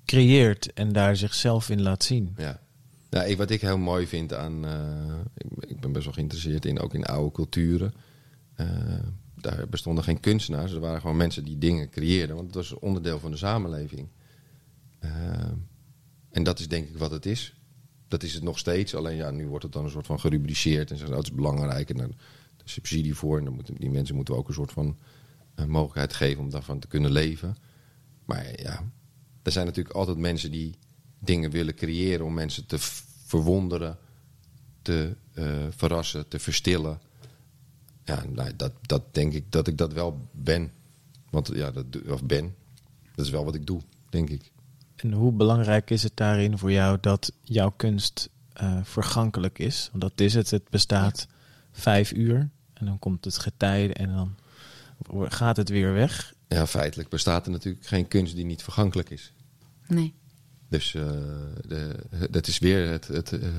creëert 0.09 0.73
en 0.73 0.91
daar 0.91 1.15
zichzelf 1.15 1.69
in 1.69 1.81
laat 1.81 2.03
zien. 2.03 2.33
Ja. 2.37 2.59
Nou, 3.09 3.35
wat 3.35 3.49
ik 3.49 3.61
heel 3.61 3.77
mooi 3.77 4.07
vind 4.07 4.33
aan. 4.33 4.65
Uh, 4.65 5.15
ik, 5.59 5.79
ben 5.79 5.91
best 5.91 6.05
wel 6.05 6.13
geïnteresseerd 6.13 6.65
in 6.65 6.79
ook 6.79 6.93
in 6.93 7.05
oude 7.05 7.31
culturen. 7.31 7.93
Uh, 8.55 8.67
daar 9.35 9.67
bestonden 9.69 10.03
geen 10.03 10.19
kunstenaars. 10.19 10.71
Er 10.71 10.79
waren 10.79 11.01
gewoon 11.01 11.17
mensen 11.17 11.43
die 11.43 11.57
dingen 11.57 11.89
creëerden. 11.89 12.35
Want 12.35 12.47
het 12.47 12.55
was 12.55 12.73
onderdeel 12.73 13.19
van 13.19 13.31
de 13.31 13.37
samenleving. 13.37 14.07
Uh, 14.99 15.11
en 16.31 16.43
dat 16.43 16.59
is 16.59 16.67
denk 16.67 16.89
ik 16.89 16.97
wat 16.97 17.11
het 17.11 17.25
is. 17.25 17.55
Dat 18.07 18.23
is 18.23 18.33
het 18.33 18.43
nog 18.43 18.59
steeds. 18.59 18.95
Alleen 18.95 19.15
ja, 19.15 19.31
nu 19.31 19.47
wordt 19.47 19.63
het 19.63 19.73
dan 19.73 19.83
een 19.83 19.91
soort 19.91 20.05
van 20.05 20.19
gerubriceerd. 20.19 20.91
En 20.91 20.97
zeggen 20.97 21.15
dat 21.15 21.25
is 21.25 21.33
belangrijk. 21.33 21.89
En 21.89 21.97
daar 21.97 22.09
is 22.65 22.71
subsidie 22.71 23.15
voor. 23.15 23.37
En 23.37 23.43
dan 23.43 23.53
moeten, 23.53 23.75
die 23.75 23.89
mensen 23.89 24.15
moeten 24.15 24.33
we 24.33 24.39
ook 24.39 24.47
een 24.47 24.53
soort 24.53 24.71
van 24.71 24.97
mogelijkheid 25.67 26.13
geven 26.13 26.43
om 26.43 26.49
daarvan 26.49 26.79
te 26.79 26.87
kunnen 26.87 27.11
leven. 27.11 27.55
Maar 28.25 28.61
ja, 28.61 28.83
er 29.41 29.51
zijn 29.51 29.65
natuurlijk 29.65 29.95
altijd 29.95 30.17
mensen 30.17 30.51
die 30.51 30.75
dingen 31.19 31.51
willen 31.51 31.75
creëren 31.75 32.25
om 32.25 32.33
mensen 32.33 32.65
te 32.65 32.77
verwonderen, 33.25 33.97
te 34.81 35.15
uh, 35.33 35.65
verrassen, 35.69 36.27
te 36.27 36.39
verstillen 36.39 36.99
ja, 38.09 38.23
nou, 38.29 38.55
dat, 38.55 38.71
dat 38.81 39.13
denk 39.13 39.33
ik 39.33 39.51
dat 39.51 39.67
ik 39.67 39.77
dat 39.77 39.93
wel 39.93 40.27
ben. 40.31 40.71
Want 41.29 41.49
ja, 41.53 41.71
dat, 41.71 41.85
of 42.07 42.23
ben. 42.23 42.55
Dat 43.15 43.25
is 43.25 43.31
wel 43.31 43.45
wat 43.45 43.55
ik 43.55 43.65
doe, 43.65 43.81
denk 44.09 44.29
ik. 44.29 44.51
En 44.95 45.11
hoe 45.11 45.31
belangrijk 45.31 45.89
is 45.89 46.03
het 46.03 46.11
daarin 46.15 46.57
voor 46.57 46.71
jou 46.71 46.97
dat 47.01 47.31
jouw 47.43 47.73
kunst 47.75 48.29
uh, 48.61 48.79
vergankelijk 48.83 49.59
is? 49.59 49.89
Want 49.91 50.01
dat 50.01 50.21
is 50.21 50.33
het. 50.33 50.49
Het 50.49 50.69
bestaat 50.69 51.27
vijf 51.71 52.11
uur 52.11 52.49
en 52.73 52.85
dan 52.85 52.99
komt 52.99 53.25
het 53.25 53.37
getij 53.37 53.93
en 53.93 54.09
dan 54.13 54.35
gaat 55.29 55.57
het 55.57 55.69
weer 55.69 55.93
weg. 55.93 56.33
Ja, 56.49 56.67
feitelijk 56.67 57.09
bestaat 57.09 57.45
er 57.45 57.51
natuurlijk 57.51 57.85
geen 57.85 58.07
kunst 58.07 58.35
die 58.35 58.45
niet 58.45 58.63
vergankelijk 58.63 59.09
is. 59.09 59.33
Nee. 59.87 60.13
Dus 60.67 60.93
uh, 60.93 61.03
de, 61.67 61.95
dat 62.29 62.47
is 62.47 62.59
weer 62.59 62.89
het, 62.89 63.07
het 63.07 63.31
uh, 63.31 63.49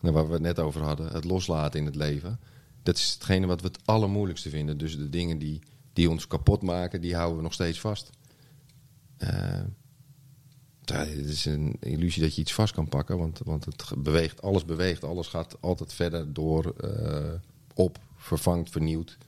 waar 0.00 0.26
we 0.26 0.32
het 0.32 0.42
net 0.42 0.58
over 0.58 0.82
hadden, 0.82 1.12
het 1.12 1.24
loslaten 1.24 1.80
in 1.80 1.86
het 1.86 1.96
leven 1.96 2.38
dat 2.86 2.96
is 2.96 3.12
hetgene 3.12 3.46
wat 3.46 3.60
we 3.60 3.66
het 3.66 3.78
allermoeilijkste 3.84 4.50
vinden. 4.50 4.78
Dus 4.78 4.96
de 4.96 5.08
dingen 5.08 5.38
die, 5.38 5.60
die 5.92 6.10
ons 6.10 6.26
kapot 6.26 6.62
maken, 6.62 7.00
die 7.00 7.14
houden 7.14 7.36
we 7.36 7.42
nog 7.42 7.52
steeds 7.52 7.80
vast. 7.80 8.10
Uh, 9.18 9.60
het 10.84 11.28
is 11.28 11.44
een 11.44 11.76
illusie 11.80 12.22
dat 12.22 12.34
je 12.34 12.40
iets 12.40 12.54
vast 12.54 12.74
kan 12.74 12.88
pakken, 12.88 13.18
want, 13.18 13.40
want 13.44 13.64
het 13.64 14.02
beweegt, 14.02 14.42
alles 14.42 14.64
beweegt, 14.64 15.04
alles 15.04 15.26
gaat 15.26 15.56
altijd 15.60 15.92
verder 15.92 16.32
door, 16.32 16.74
op, 17.74 17.98
vervangt, 18.16 18.70
vernieuwd. 18.70 19.18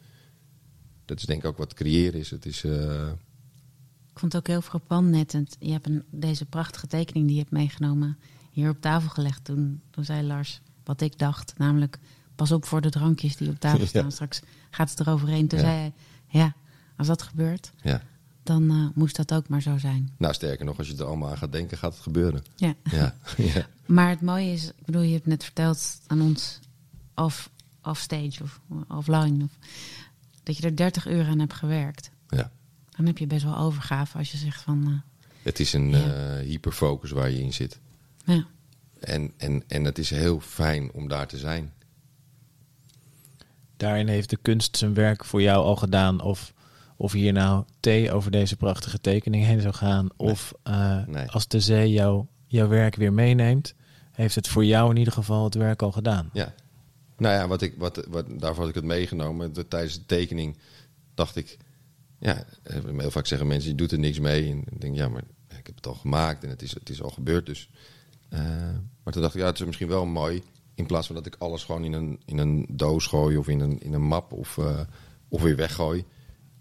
Dat 1.09 1.18
is 1.18 1.24
denk 1.24 1.42
ik 1.42 1.48
ook 1.48 1.56
wat 1.56 1.74
creëren 1.74 2.20
is. 2.20 2.30
Het 2.30 2.46
is 2.46 2.64
uh... 2.64 3.09
Ik 4.11 4.18
vond 4.18 4.32
het 4.32 4.36
ook 4.42 4.46
heel 4.46 4.61
frappant 4.61 5.09
net. 5.09 5.56
Je 5.59 5.72
hebt 5.72 5.86
een, 5.86 6.02
deze 6.11 6.44
prachtige 6.44 6.86
tekening 6.86 7.26
die 7.26 7.34
je 7.34 7.40
hebt 7.40 7.52
meegenomen 7.52 8.18
hier 8.50 8.70
op 8.70 8.80
tafel 8.80 9.09
gelegd 9.09 9.44
toen, 9.44 9.80
toen 9.90 10.04
zei 10.04 10.26
Lars 10.26 10.61
wat 10.84 11.00
ik 11.00 11.18
dacht, 11.18 11.54
namelijk 11.56 11.98
pas 12.34 12.52
op 12.52 12.64
voor 12.64 12.80
de 12.80 12.90
drankjes 12.90 13.36
die 13.36 13.48
op 13.48 13.59
tafel 13.59 13.86
staan. 13.92 14.12
Straks 14.12 14.40
gaat 14.70 14.90
het 14.90 15.00
eroverheen. 15.00 15.48
Toen 15.48 15.59
ja. 15.59 15.64
zei 15.64 15.76
hij, 15.76 15.92
ja, 16.26 16.54
als 16.96 17.06
dat 17.06 17.22
gebeurt, 17.22 17.72
ja. 17.82 18.02
dan 18.42 18.62
uh, 18.62 18.88
moest 18.94 19.16
dat 19.16 19.34
ook 19.34 19.48
maar 19.48 19.62
zo 19.62 19.78
zijn. 19.78 20.14
Nou, 20.18 20.34
sterker 20.34 20.64
nog, 20.64 20.78
als 20.78 20.88
je 20.88 20.96
er 20.96 21.04
allemaal 21.04 21.30
aan 21.30 21.38
gaat 21.38 21.52
denken, 21.52 21.78
gaat 21.78 21.92
het 21.92 22.02
gebeuren. 22.02 22.44
Ja. 22.56 22.74
ja. 23.36 23.66
maar 23.86 24.09
het 24.09 24.20
mooie 24.20 24.52
is, 24.52 24.68
ik 24.68 24.84
bedoel, 24.84 25.02
je 25.02 25.12
hebt 25.12 25.26
net 25.26 25.44
verteld 25.44 26.00
aan 26.06 26.20
ons 26.20 26.61
off, 27.14 27.50
off 27.82 28.00
stage 28.00 28.42
of 28.42 28.61
offline, 28.88 29.44
of, 29.44 29.50
dat 30.49 30.57
je 30.57 30.62
er 30.62 30.76
30 30.76 31.07
uur 31.07 31.26
aan 31.26 31.38
hebt 31.38 31.55
gewerkt. 31.55 32.11
Ja. 32.28 32.51
Dan 32.96 33.07
heb 33.07 33.18
je 33.18 33.26
best 33.26 33.44
wel 33.44 33.59
overgave 33.59 34.18
als 34.18 34.30
je 34.30 34.36
zegt 34.36 34.62
van... 34.62 34.84
Uh, 34.88 34.94
het 35.42 35.61
is 35.61 35.72
een 35.72 35.88
ja. 35.88 36.36
uh, 36.38 36.46
hyperfocus 36.46 37.11
waar 37.11 37.30
je 37.30 37.40
in 37.40 37.53
zit. 37.53 37.80
Ja. 38.24 38.46
En, 39.01 39.32
en, 39.36 39.62
en 39.68 39.84
het 39.84 39.99
is 39.99 40.11
heel 40.11 40.40
fijn 40.40 40.92
om 40.92 41.09
daar 41.09 41.26
te 41.26 41.38
zijn 41.38 41.72
daarin 43.78 44.09
heeft 44.09 44.30
de 44.30 44.38
kunst 44.42 44.76
zijn 44.76 44.94
werk 44.94 45.24
voor 45.24 45.42
jou 45.42 45.64
al 45.64 45.76
gedaan. 45.76 46.20
Of, 46.20 46.53
of 46.96 47.12
hier 47.12 47.32
nou 47.32 47.64
thee 47.80 48.12
over 48.12 48.30
deze 48.30 48.57
prachtige 48.57 49.01
tekening 49.01 49.44
heen 49.44 49.61
zou 49.61 49.74
gaan. 49.74 50.09
Of 50.16 50.53
uh, 50.64 51.07
nee. 51.07 51.30
als 51.30 51.49
de 51.49 51.61
zee 51.61 51.90
jou, 51.90 52.26
jouw 52.46 52.68
werk 52.68 52.94
weer 52.94 53.12
meeneemt, 53.12 53.74
heeft 54.12 54.34
het 54.34 54.49
voor 54.49 54.64
jou 54.64 54.90
in 54.90 54.96
ieder 54.96 55.12
geval 55.12 55.44
het 55.44 55.55
werk 55.55 55.82
al 55.82 55.92
gedaan. 55.92 56.30
Ja. 56.32 56.55
Nou 57.18 57.34
ja, 57.34 57.48
wat 57.48 57.62
ik, 57.62 57.74
wat, 57.76 58.06
wat, 58.08 58.24
daarvoor 58.28 58.60
had 58.60 58.68
ik 58.68 58.74
het 58.74 58.84
meegenomen. 58.84 59.52
De, 59.52 59.68
tijdens 59.68 59.94
de 59.94 60.06
tekening 60.06 60.56
dacht 61.14 61.36
ik, 61.36 61.56
ja, 62.18 62.44
heel 62.62 63.10
vaak 63.10 63.26
zeggen 63.26 63.48
mensen, 63.48 63.70
je 63.70 63.76
doet 63.76 63.92
er 63.92 63.98
niks 63.98 64.18
mee. 64.18 64.50
En 64.50 64.58
ik 64.70 64.80
denk, 64.80 64.96
ja, 64.96 65.08
maar 65.08 65.22
ik 65.48 65.66
heb 65.66 65.76
het 65.76 65.86
al 65.86 65.94
gemaakt 65.94 66.44
en 66.44 66.50
het 66.50 66.62
is, 66.62 66.74
het 66.74 66.88
is 66.88 67.02
al 67.02 67.10
gebeurd. 67.10 67.46
Dus. 67.46 67.70
Uh, 68.30 68.40
maar 69.02 69.12
toen 69.12 69.22
dacht 69.22 69.34
ik, 69.34 69.40
ja, 69.40 69.46
het 69.46 69.60
is 69.60 69.66
misschien 69.66 69.88
wel 69.88 70.06
mooi 70.06 70.42
in 70.74 70.86
plaats 70.86 71.06
van 71.06 71.16
dat 71.16 71.26
ik 71.26 71.36
alles 71.38 71.64
gewoon 71.64 71.84
in 71.84 71.92
een, 71.92 72.20
in 72.24 72.38
een 72.38 72.66
doos 72.68 73.06
gooi 73.06 73.36
of 73.36 73.48
in 73.48 73.60
een, 73.60 73.80
in 73.80 73.92
een 73.92 74.02
map 74.02 74.32
of, 74.32 74.56
uh, 74.56 74.80
of 75.28 75.42
weer 75.42 75.56
weggooi. 75.56 76.04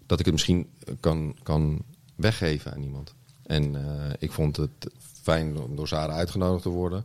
Dat 0.06 0.18
ik 0.18 0.24
het 0.24 0.34
misschien 0.34 0.70
kan, 1.00 1.36
kan 1.42 1.84
weggeven 2.14 2.72
aan 2.72 2.82
iemand. 2.82 3.14
En 3.42 3.76
ik 4.18 4.32
vond 4.32 4.56
het 4.56 4.90
fijn 5.22 5.58
om 5.58 5.76
door 5.76 5.88
Sarah 5.88 6.16
uitgenodigd 6.16 6.62
te 6.62 6.68
worden. 6.68 7.04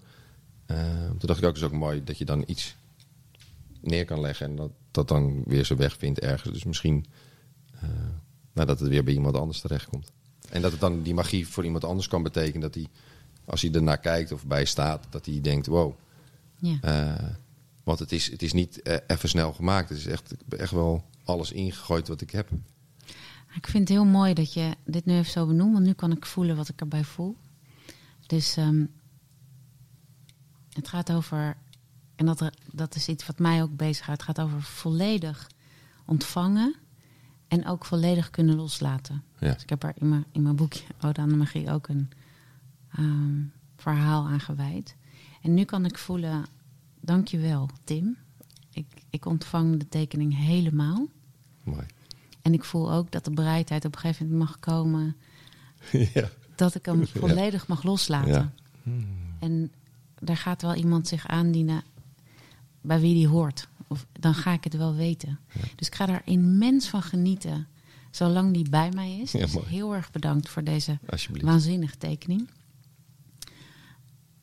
Toen 0.66 1.28
dacht 1.28 1.40
ik 1.40 1.46
ook, 1.46 1.56
het 1.56 1.58
is 1.58 1.64
ook 1.64 1.72
mooi 1.72 2.04
dat 2.04 2.18
je 2.18 2.26
dan 2.26 2.44
iets 2.48 2.76
neer 3.84 4.06
kan 4.06 4.22
leggen. 4.22 4.46
En 4.46 4.56
dat, 4.56 4.72
dat 4.92 5.08
dan 5.08 5.44
weer 5.44 5.66
zijn 5.66 5.80
weg 5.80 5.98
vindt 5.98 6.20
ergens. 6.20 6.54
Dus 6.54 6.64
misschien 6.64 7.06
uh, 7.76 7.82
nou, 8.54 8.68
dat 8.68 8.80
het 8.80 8.90
weer 8.90 9.04
bij 9.04 9.14
iemand 9.14 9.36
anders 9.36 9.62
terechtkomt. 9.62 10.12
En 10.50 10.62
dat 10.62 10.72
het 10.72 10.80
dan 10.80 11.02
die 11.02 11.14
magie 11.14 11.48
voor 11.48 11.66
iemand 11.66 11.84
anders 11.84 12.08
kan 12.08 12.24
betekenen 12.24 12.62
dat 12.62 12.76
hij, 12.76 12.88
als 13.46 13.62
hij 13.62 13.72
ernaar 13.72 14.00
kijkt 14.00 14.32
of 14.32 14.46
bij 14.46 14.66
staat, 14.66 15.06
dat 15.10 15.26
hij 15.26 15.42
denkt: 15.42 15.66
wow. 15.66 15.94
Ja. 16.56 16.78
Uh, 16.82 17.30
want 17.84 18.00
het 18.00 18.12
is, 18.12 18.32
het 18.32 18.42
is 18.42 18.54
niet 18.54 18.80
uh, 18.84 18.96
even 19.08 19.30
snel 19.30 19.54
gemaakt. 19.54 19.90
Het 19.90 19.98
is 19.98 20.08
echt, 20.08 20.34
echt 20.50 20.72
wel 20.72 21.04
alles 21.24 21.52
ingegooid 21.52 22.08
wat 22.08 22.22
ik 22.22 22.32
heb. 22.32 22.50
Ik 23.56 23.68
vind 23.68 23.88
het 23.88 23.98
heel 23.98 24.06
mooi 24.06 24.34
dat 24.34 24.54
je 24.54 24.76
dit 24.86 25.06
nu 25.06 25.18
even 25.18 25.32
zo 25.32 25.46
benoemt, 25.46 25.74
want 25.74 25.86
nu 25.86 25.94
kan 25.94 26.12
ik 26.12 26.26
voelen 26.26 26.56
wat 26.56 26.70
ik 26.70 26.80
erbij 26.80 27.04
voel. 27.04 27.36
Dus 28.28 28.58
um, 28.58 28.92
het 30.70 30.88
gaat 30.88 31.12
over, 31.12 31.58
en 32.16 32.26
dat, 32.26 32.50
dat 32.72 32.96
is 32.96 33.08
iets 33.08 33.26
wat 33.26 33.40
mij 33.40 33.62
ook 33.62 33.76
bezighoudt, 33.76 34.26
het 34.26 34.36
gaat 34.36 34.46
over 34.46 34.62
volledig 34.62 35.50
ontvangen 36.06 36.76
en 37.48 37.68
ook 37.68 37.86
volledig 37.86 38.30
kunnen 38.30 38.56
loslaten. 38.56 39.24
Ja. 39.40 39.54
Dus 39.54 39.64
ik 39.64 39.70
heb 39.70 39.84
er 39.84 39.94
in 39.96 40.10
mijn, 40.10 40.26
in 40.32 40.42
mijn 40.42 40.56
boekje 40.56 40.84
Ode 41.02 41.22
aan 41.22 41.30
de 41.30 41.36
Magie 41.36 41.72
ook 41.72 41.88
een 41.88 42.10
um, 43.00 43.52
verhaal 43.78 44.28
aan 44.28 44.40
gewijd. 44.40 44.96
En 45.42 45.54
nu 45.54 45.64
kan 45.64 45.86
ik 45.86 45.98
voelen, 45.98 46.46
dankjewel 47.00 47.70
Tim. 47.84 48.18
Ik, 48.70 48.86
ik 49.10 49.26
ontvang 49.26 49.80
de 49.80 49.90
tekening 49.90 50.38
helemaal. 50.38 51.08
Mooi. 51.64 51.86
En 52.42 52.54
ik 52.54 52.64
voel 52.64 52.92
ook 52.92 53.12
dat 53.12 53.26
de 53.26 53.32
bereidheid 53.32 53.86
op 53.86 53.94
een 53.94 54.00
gegeven 54.00 54.28
moment 54.30 54.50
mag 54.50 54.60
komen. 54.60 55.16
Ja. 56.14 56.30
Dat 56.56 56.76
ik 56.76 56.86
hem 56.86 57.08
volledig 57.08 57.68
mag 57.68 57.84
loslaten. 57.84 58.54
Ja. 58.84 58.92
En 59.40 59.72
daar 60.20 60.38
gaat 60.38 60.62
wel 60.62 60.76
iemand 60.76 61.08
zich 61.08 61.28
aandienen 61.28 61.84
bij 62.84 63.00
wie 63.00 63.14
die 63.14 63.28
hoort. 63.28 63.68
Of 63.88 64.06
dan 64.20 64.36
ga 64.36 64.54
ik 64.54 64.64
het 64.64 64.76
wel 64.76 64.96
weten. 64.96 65.40
Dus 65.76 65.88
ik 65.88 65.96
ga 65.96 66.06
daar 66.06 66.22
immens 66.26 66.88
van 66.88 67.04
genieten. 67.04 67.68
Zolang 68.12 68.54
die 68.54 68.70
bij 68.70 68.92
mij 68.92 69.18
is. 69.18 69.32
dus 69.32 69.56
heel 69.66 69.94
erg 69.96 70.12
bedankt 70.12 70.50
voor 70.50 70.64
deze 70.64 71.00
waanzinnige 71.42 71.98
tekening. 71.98 72.50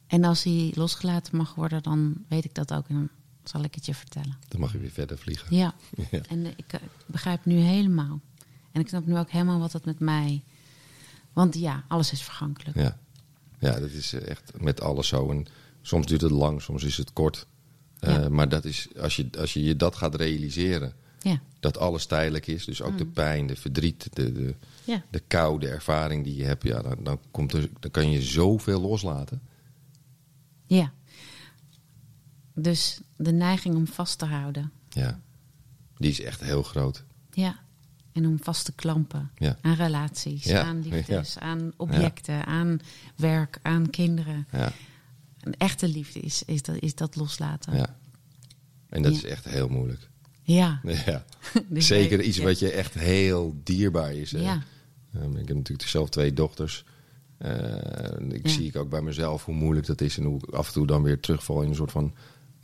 En 0.07 0.25
als 0.25 0.43
hij 0.43 0.73
losgelaten 0.75 1.37
mag 1.37 1.55
worden, 1.55 1.83
dan 1.83 2.25
weet 2.29 2.45
ik 2.45 2.55
dat 2.55 2.73
ook. 2.73 2.89
En 2.89 2.95
dan 2.95 3.09
zal 3.45 3.63
ik 3.65 3.75
het 3.75 3.87
je 3.87 3.95
vertellen. 3.95 4.37
Dan 4.49 4.61
mag 4.61 4.73
je 4.73 4.79
weer 4.79 4.91
verder 4.91 5.19
vliegen. 5.19 5.57
Ja. 5.57 5.75
En 6.29 6.47
ik, 6.47 6.55
ik, 6.57 6.81
begrijp 7.07 7.45
nu 7.45 7.55
helemaal. 7.55 8.21
En 8.73 8.81
ik 8.81 8.89
snap 8.89 9.07
nu 9.07 9.19
ook 9.19 9.31
helemaal 9.31 9.59
wat 9.59 9.73
het 9.73 9.85
met 9.85 9.99
mij. 9.99 10.43
Want 11.33 11.55
ja, 11.59 11.85
alles 11.89 12.13
is 12.13 12.23
vergankelijk. 12.23 12.77
Ja, 12.77 12.99
ja 13.59 13.81
dat 13.81 13.91
is 13.91 14.13
echt 14.13 14.53
met 14.61 14.81
alles 14.81 15.09
zo. 15.09 15.31
En 15.31 15.47
soms 15.83 16.07
duurt 16.07 16.21
het 16.21 16.31
lang, 16.31 16.63
soms 16.63 16.85
is 16.85 16.97
het 16.97 17.13
kort. 17.13 17.47
Uh, 18.01 18.27
maar 18.27 18.49
dat 18.49 18.65
is, 18.65 18.89
als, 19.01 19.17
je, 19.17 19.29
als 19.39 19.53
je 19.53 19.63
je 19.63 19.77
dat 19.77 19.97
gaat 19.97 20.15
realiseren, 20.15 20.93
ja. 21.21 21.41
dat 21.61 21.79
alles 21.79 22.07
tijdelijk 22.07 22.47
is, 22.47 22.65
dus 22.65 22.83
ook 22.83 22.99
de 22.99 23.05
mm. 23.05 23.13
pijn, 23.13 23.47
de 23.47 23.57
verdriet, 23.57 24.09
de, 24.13 24.33
de, 24.33 24.55
ja. 24.85 25.03
de 25.11 25.21
kou, 25.21 25.59
de 25.59 25.69
ervaring 25.69 26.25
die 26.25 26.37
je 26.37 26.45
hebt, 26.45 26.63
ja, 26.63 26.83
dan, 26.83 26.97
dan, 27.03 27.21
komt 27.31 27.53
er, 27.53 27.69
dan 27.81 27.91
kan 27.91 28.11
je 28.11 28.23
zoveel 28.23 28.81
loslaten. 28.81 29.41
Ja. 30.67 30.93
Dus 32.55 33.01
de 33.17 33.33
neiging 33.33 33.75
om 33.75 33.87
vast 33.87 34.19
te 34.19 34.25
houden. 34.25 34.73
Ja, 34.89 35.21
die 35.97 36.11
is 36.11 36.21
echt 36.21 36.41
heel 36.41 36.63
groot. 36.63 37.05
Ja, 37.33 37.59
en 38.13 38.27
om 38.27 38.39
vast 38.43 38.65
te 38.65 38.73
klampen 38.73 39.31
ja. 39.37 39.57
aan 39.61 39.75
relaties, 39.75 40.53
aan 40.53 40.83
liefdes, 40.83 41.39
aan 41.39 41.73
objecten, 41.77 42.47
aan 42.47 42.81
werk, 43.17 43.59
aan 43.63 43.91
kinderen. 43.91 44.47
Een 45.41 45.55
echte 45.57 45.89
liefde 45.89 46.21
is, 46.21 46.43
is, 46.47 46.63
dat, 46.63 46.77
is 46.79 46.95
dat 46.95 47.17
loslaten. 47.17 47.77
Ja. 47.77 47.97
En 48.89 49.03
dat 49.03 49.13
is 49.13 49.25
echt 49.25 49.45
heel 49.45 49.69
moeilijk. 49.69 50.09
Ja. 50.43 50.81
ja. 51.07 51.25
Dus 51.69 51.87
Zeker 51.87 52.21
iets 52.21 52.39
wat 52.39 52.59
je 52.59 52.71
echt 52.71 52.95
heel 52.95 53.61
dierbaar 53.65 54.15
is. 54.15 54.31
Ja. 54.31 54.63
Um, 55.17 55.37
ik 55.37 55.49
heb 55.49 55.57
natuurlijk 55.57 55.89
zelf 55.89 56.09
twee 56.09 56.33
dochters. 56.33 56.85
Uh, 57.39 58.33
ik 58.33 58.49
zie 58.49 58.67
ik 58.67 58.77
ook 58.77 58.91
bij 58.91 59.03
mezelf 59.03 59.45
hoe 59.45 59.55
moeilijk 59.55 59.87
dat 59.87 60.01
is. 60.01 60.19
En 60.19 60.25
hoe 60.25 60.41
ik 60.47 60.55
af 60.55 60.67
en 60.67 60.73
toe 60.73 60.87
dan 60.87 61.03
weer 61.03 61.21
terugval 61.21 61.63
in 61.63 61.69
een 61.69 61.75
soort 61.75 61.91
van 61.91 62.15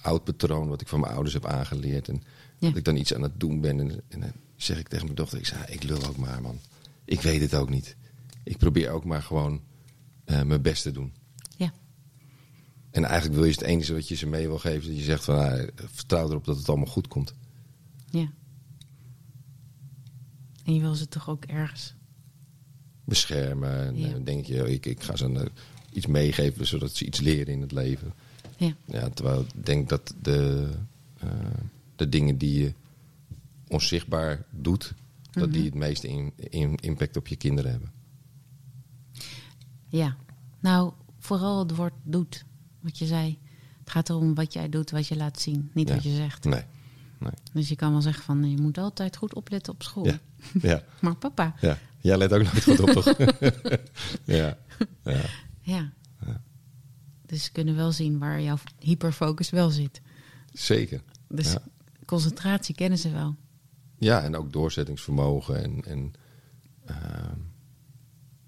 oud 0.01 0.24
patroon. 0.24 0.68
Wat 0.68 0.81
ik 0.81 0.89
van 0.89 1.01
mijn 1.01 1.12
ouders 1.12 1.35
heb 1.35 1.47
aangeleerd. 1.47 2.09
En 2.09 2.22
dat 2.59 2.77
ik 2.77 2.85
dan 2.85 2.97
iets 2.97 3.14
aan 3.14 3.22
het 3.22 3.41
doen 3.41 3.61
ben. 3.61 3.81
En, 3.81 3.91
en, 4.09 4.20
dan 4.20 4.33
zeg 4.57 4.79
ik 4.79 4.89
tegen 4.89 5.05
mijn 5.05 5.16
dochter. 5.16 5.39
Ik 5.39 5.47
zeg, 5.47 5.68
ik 5.68 5.83
lul 5.83 6.07
ook 6.07 6.16
maar 6.16 6.43
man. 6.43 6.59
Ik 7.05 7.20
weet 7.20 7.41
het 7.41 7.55
ook 7.55 7.70
niet. 7.70 7.97
Ik 8.43 8.57
probeer 8.57 8.91
ook 8.91 9.05
maar 9.05 9.22
gewoon 9.22 9.61
uh, 10.27 10.43
mijn 10.43 10.62
best 10.62 10.83
te 10.83 10.93
doen. 10.93 11.12
En 12.97 13.05
eigenlijk 13.05 13.34
wil 13.34 13.44
je 13.44 13.53
het 13.53 13.62
enige 13.62 13.94
wat 13.94 14.09
je 14.09 14.14
ze 14.14 14.26
mee 14.26 14.47
wil 14.47 14.59
geven, 14.59 14.88
dat 14.88 14.99
je 14.99 15.05
zegt 15.05 15.24
van 15.24 15.36
nou, 15.36 15.68
vertrouw 15.74 16.28
erop 16.28 16.44
dat 16.44 16.57
het 16.57 16.68
allemaal 16.68 16.86
goed 16.86 17.09
komt. 17.09 17.34
Ja. 18.11 18.30
En 20.64 20.74
je 20.74 20.80
wil 20.80 20.94
ze 20.94 21.09
toch 21.09 21.28
ook 21.28 21.44
ergens 21.44 21.94
beschermen. 23.05 23.86
En 23.86 23.99
ja. 23.99 24.18
denk 24.18 24.47
je, 24.47 24.72
ik, 24.72 24.86
ik 24.86 25.03
ga 25.03 25.16
ze 25.16 25.28
uh, 25.28 25.42
iets 25.92 26.07
meegeven 26.07 26.66
zodat 26.66 26.94
ze 26.94 27.05
iets 27.05 27.20
leren 27.20 27.53
in 27.53 27.61
het 27.61 27.72
leven. 27.72 28.12
Ja. 28.57 28.76
ja 28.84 29.09
terwijl 29.09 29.40
ik 29.40 29.66
denk 29.66 29.88
dat 29.88 30.14
de, 30.22 30.70
uh, 31.24 31.30
de 31.97 32.09
dingen 32.09 32.38
die 32.38 32.62
je 32.62 32.72
onzichtbaar 33.68 34.44
doet, 34.51 34.94
dat 35.30 35.53
die 35.53 35.62
mhm. 35.62 35.70
het 35.70 35.74
meeste 35.74 36.09
in, 36.09 36.32
in, 36.36 36.74
impact 36.76 37.16
op 37.16 37.26
je 37.26 37.36
kinderen 37.36 37.70
hebben. 37.70 37.92
Ja, 39.88 40.16
nou 40.61 40.92
vooral 41.18 41.59
het 41.59 41.76
woord 41.76 41.94
doet 42.03 42.44
wat 42.87 42.99
je 42.99 43.07
zei. 43.07 43.39
Het 43.78 43.91
gaat 43.91 44.09
erom 44.09 44.34
wat 44.34 44.53
jij 44.53 44.68
doet, 44.68 44.91
wat 44.91 45.07
je 45.07 45.16
laat 45.16 45.41
zien, 45.41 45.70
niet 45.74 45.89
wat 45.89 46.03
je 46.03 46.14
zegt. 46.14 46.45
Nee. 46.45 46.62
nee. 47.18 47.32
Dus 47.53 47.68
je 47.68 47.76
kan 47.76 47.93
wel 47.93 48.01
zeggen 48.01 48.24
van 48.24 48.51
je 48.51 48.61
moet 48.61 48.78
altijd 48.78 49.16
goed 49.16 49.34
opletten 49.34 49.72
op 49.72 49.82
school. 49.82 50.07
Ja. 50.07 50.18
ja. 50.61 50.82
maar 51.01 51.16
papa. 51.16 51.55
Ja. 51.61 51.78
Jij 52.01 52.16
let 52.16 52.32
ook 52.32 52.43
nooit 52.43 52.62
goed 52.62 52.80
op, 52.80 52.89
toch? 52.89 53.16
ja. 54.24 54.59
ja. 55.05 55.24
Ja. 55.61 55.93
Dus 57.26 57.45
ze 57.45 57.53
kunnen 57.53 57.76
wel 57.76 57.93
zien 57.93 58.18
waar 58.18 58.41
jouw 58.41 58.57
hyperfocus 58.78 59.51
wel 59.51 59.70
zit. 59.70 60.01
Zeker. 60.53 61.03
Dus 61.28 61.57
concentratie 62.05 62.74
kennen 62.74 62.99
ze 62.99 63.11
wel. 63.11 63.37
Ja, 63.99 64.22
en 64.22 64.37
ook 64.37 64.53
doorzettingsvermogen 64.53 65.62
en, 65.62 65.84
en 65.84 66.12
uh, 66.91 66.97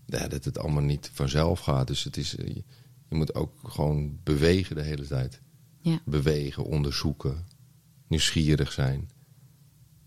ja, 0.06 0.28
dat 0.28 0.44
het 0.44 0.58
allemaal 0.58 0.82
niet 0.82 1.10
vanzelf 1.12 1.60
gaat. 1.60 1.86
Dus 1.86 2.04
het 2.04 2.16
is, 2.16 2.36
eh, 2.36 2.56
je 3.08 3.16
moet 3.16 3.34
ook 3.34 3.52
gewoon 3.62 4.18
bewegen 4.22 4.76
de 4.76 4.82
hele 4.82 5.06
tijd. 5.06 5.40
Ja. 5.80 6.00
Bewegen, 6.04 6.64
onderzoeken, 6.64 7.46
nieuwsgierig 8.06 8.72
zijn. 8.72 9.10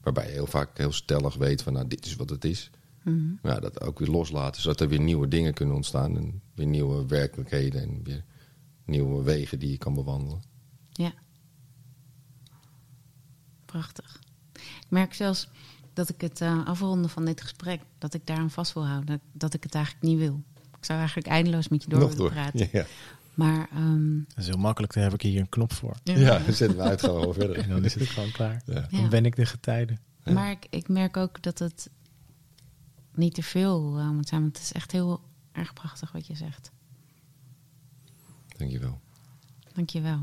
Waarbij 0.01 0.25
je 0.25 0.31
heel 0.31 0.47
vaak 0.47 0.77
heel 0.77 0.91
stellig 0.91 1.35
weet 1.35 1.63
van 1.63 1.73
nou 1.73 1.87
dit 1.87 2.05
is 2.05 2.15
wat 2.15 2.29
het 2.29 2.45
is. 2.45 2.69
Mm 3.03 3.39
ja, 3.43 3.59
dat 3.59 3.81
ook 3.81 3.99
weer 3.99 4.07
loslaten, 4.07 4.61
zodat 4.61 4.81
er 4.81 4.87
weer 4.87 4.99
nieuwe 4.99 5.27
dingen 5.27 5.53
kunnen 5.53 5.75
ontstaan. 5.75 6.17
En 6.17 6.41
weer 6.55 6.65
nieuwe 6.65 7.05
werkelijkheden 7.05 7.81
en 7.81 8.03
weer 8.03 8.23
nieuwe 8.85 9.23
wegen 9.23 9.59
die 9.59 9.71
je 9.71 9.77
kan 9.77 9.93
bewandelen. 9.93 10.41
Ja. 10.89 11.13
Prachtig. 13.65 14.19
Ik 14.53 14.85
merk 14.89 15.13
zelfs 15.13 15.49
dat 15.93 16.09
ik 16.09 16.21
het 16.21 16.41
uh, 16.41 16.65
afronden 16.65 17.09
van 17.09 17.25
dit 17.25 17.41
gesprek, 17.41 17.81
dat 17.97 18.13
ik 18.13 18.25
daaraan 18.25 18.51
vast 18.51 18.73
wil 18.73 18.87
houden. 18.87 19.21
Dat 19.31 19.53
ik 19.53 19.63
het 19.63 19.75
eigenlijk 19.75 20.05
niet 20.05 20.17
wil. 20.17 20.43
Ik 20.81 20.87
zou 20.87 20.99
eigenlijk 20.99 21.27
eindeloos 21.27 21.67
met 21.67 21.83
je 21.83 21.89
door 21.89 22.09
willen 22.09 22.31
praten. 22.31 22.69
Ja, 22.71 22.85
Maar, 23.33 23.69
um... 23.75 24.25
Dat 24.27 24.37
is 24.37 24.47
heel 24.47 24.57
makkelijk, 24.57 24.93
daar 24.93 25.03
heb 25.03 25.13
ik 25.13 25.21
hier 25.21 25.39
een 25.39 25.49
knop 25.49 25.73
voor. 25.73 25.95
Ja, 26.03 26.39
dan 26.39 26.53
zetten 26.53 26.77
we 26.77 26.83
uit 26.83 26.99
gewoon 26.99 27.33
verder. 27.33 27.57
En 27.57 27.69
dan 27.69 27.85
is 27.85 27.93
het 27.93 28.07
gewoon 28.07 28.31
klaar. 28.31 28.61
Dan 28.65 29.09
ben 29.09 29.25
ik 29.25 29.35
de 29.35 29.45
getijden. 29.45 29.99
Maar 30.23 30.51
ik, 30.51 30.67
ik, 30.69 30.87
merk 30.87 31.17
ook 31.17 31.41
dat 31.41 31.59
het 31.59 31.89
niet 33.15 33.33
te 33.33 33.43
veel 33.43 33.99
uh, 33.99 34.09
moet 34.09 34.27
zijn. 34.27 34.41
Want 34.41 34.57
het 34.57 34.65
is 34.65 34.71
echt 34.71 34.91
heel 34.91 35.21
erg 35.51 35.73
prachtig 35.73 36.11
wat 36.11 36.27
je 36.27 36.35
zegt. 36.35 36.71
Dankjewel. 38.57 38.99
Dankjewel. 39.73 40.19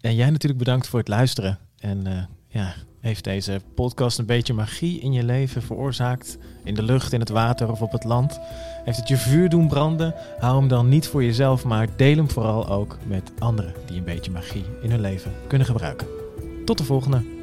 En 0.00 0.14
jij 0.14 0.30
natuurlijk 0.30 0.58
bedankt 0.58 0.88
voor 0.88 0.98
het 0.98 1.08
luisteren. 1.08 1.58
En 1.78 2.06
uh, 2.06 2.24
ja, 2.48 2.74
heeft 3.00 3.24
deze 3.24 3.60
podcast 3.74 4.18
een 4.18 4.26
beetje 4.26 4.54
magie 4.54 5.00
in 5.00 5.12
je 5.12 5.24
leven 5.24 5.62
veroorzaakt? 5.62 6.38
In 6.66 6.74
de 6.74 6.82
lucht, 6.82 7.12
in 7.12 7.20
het 7.20 7.28
water 7.28 7.70
of 7.70 7.82
op 7.82 7.92
het 7.92 8.04
land? 8.04 8.40
Heeft 8.84 8.98
het 8.98 9.08
je 9.08 9.16
vuur 9.16 9.48
doen 9.48 9.68
branden? 9.68 10.14
Hou 10.38 10.58
hem 10.58 10.68
dan 10.68 10.88
niet 10.88 11.08
voor 11.08 11.24
jezelf, 11.24 11.64
maar 11.64 11.88
deel 11.96 12.16
hem 12.16 12.30
vooral 12.30 12.68
ook 12.68 12.96
met 13.02 13.32
anderen 13.38 13.74
die 13.86 13.98
een 13.98 14.04
beetje 14.04 14.30
magie 14.30 14.64
in 14.82 14.90
hun 14.90 15.00
leven 15.00 15.32
kunnen 15.46 15.66
gebruiken. 15.66 16.06
Tot 16.64 16.78
de 16.78 16.84
volgende! 16.84 17.35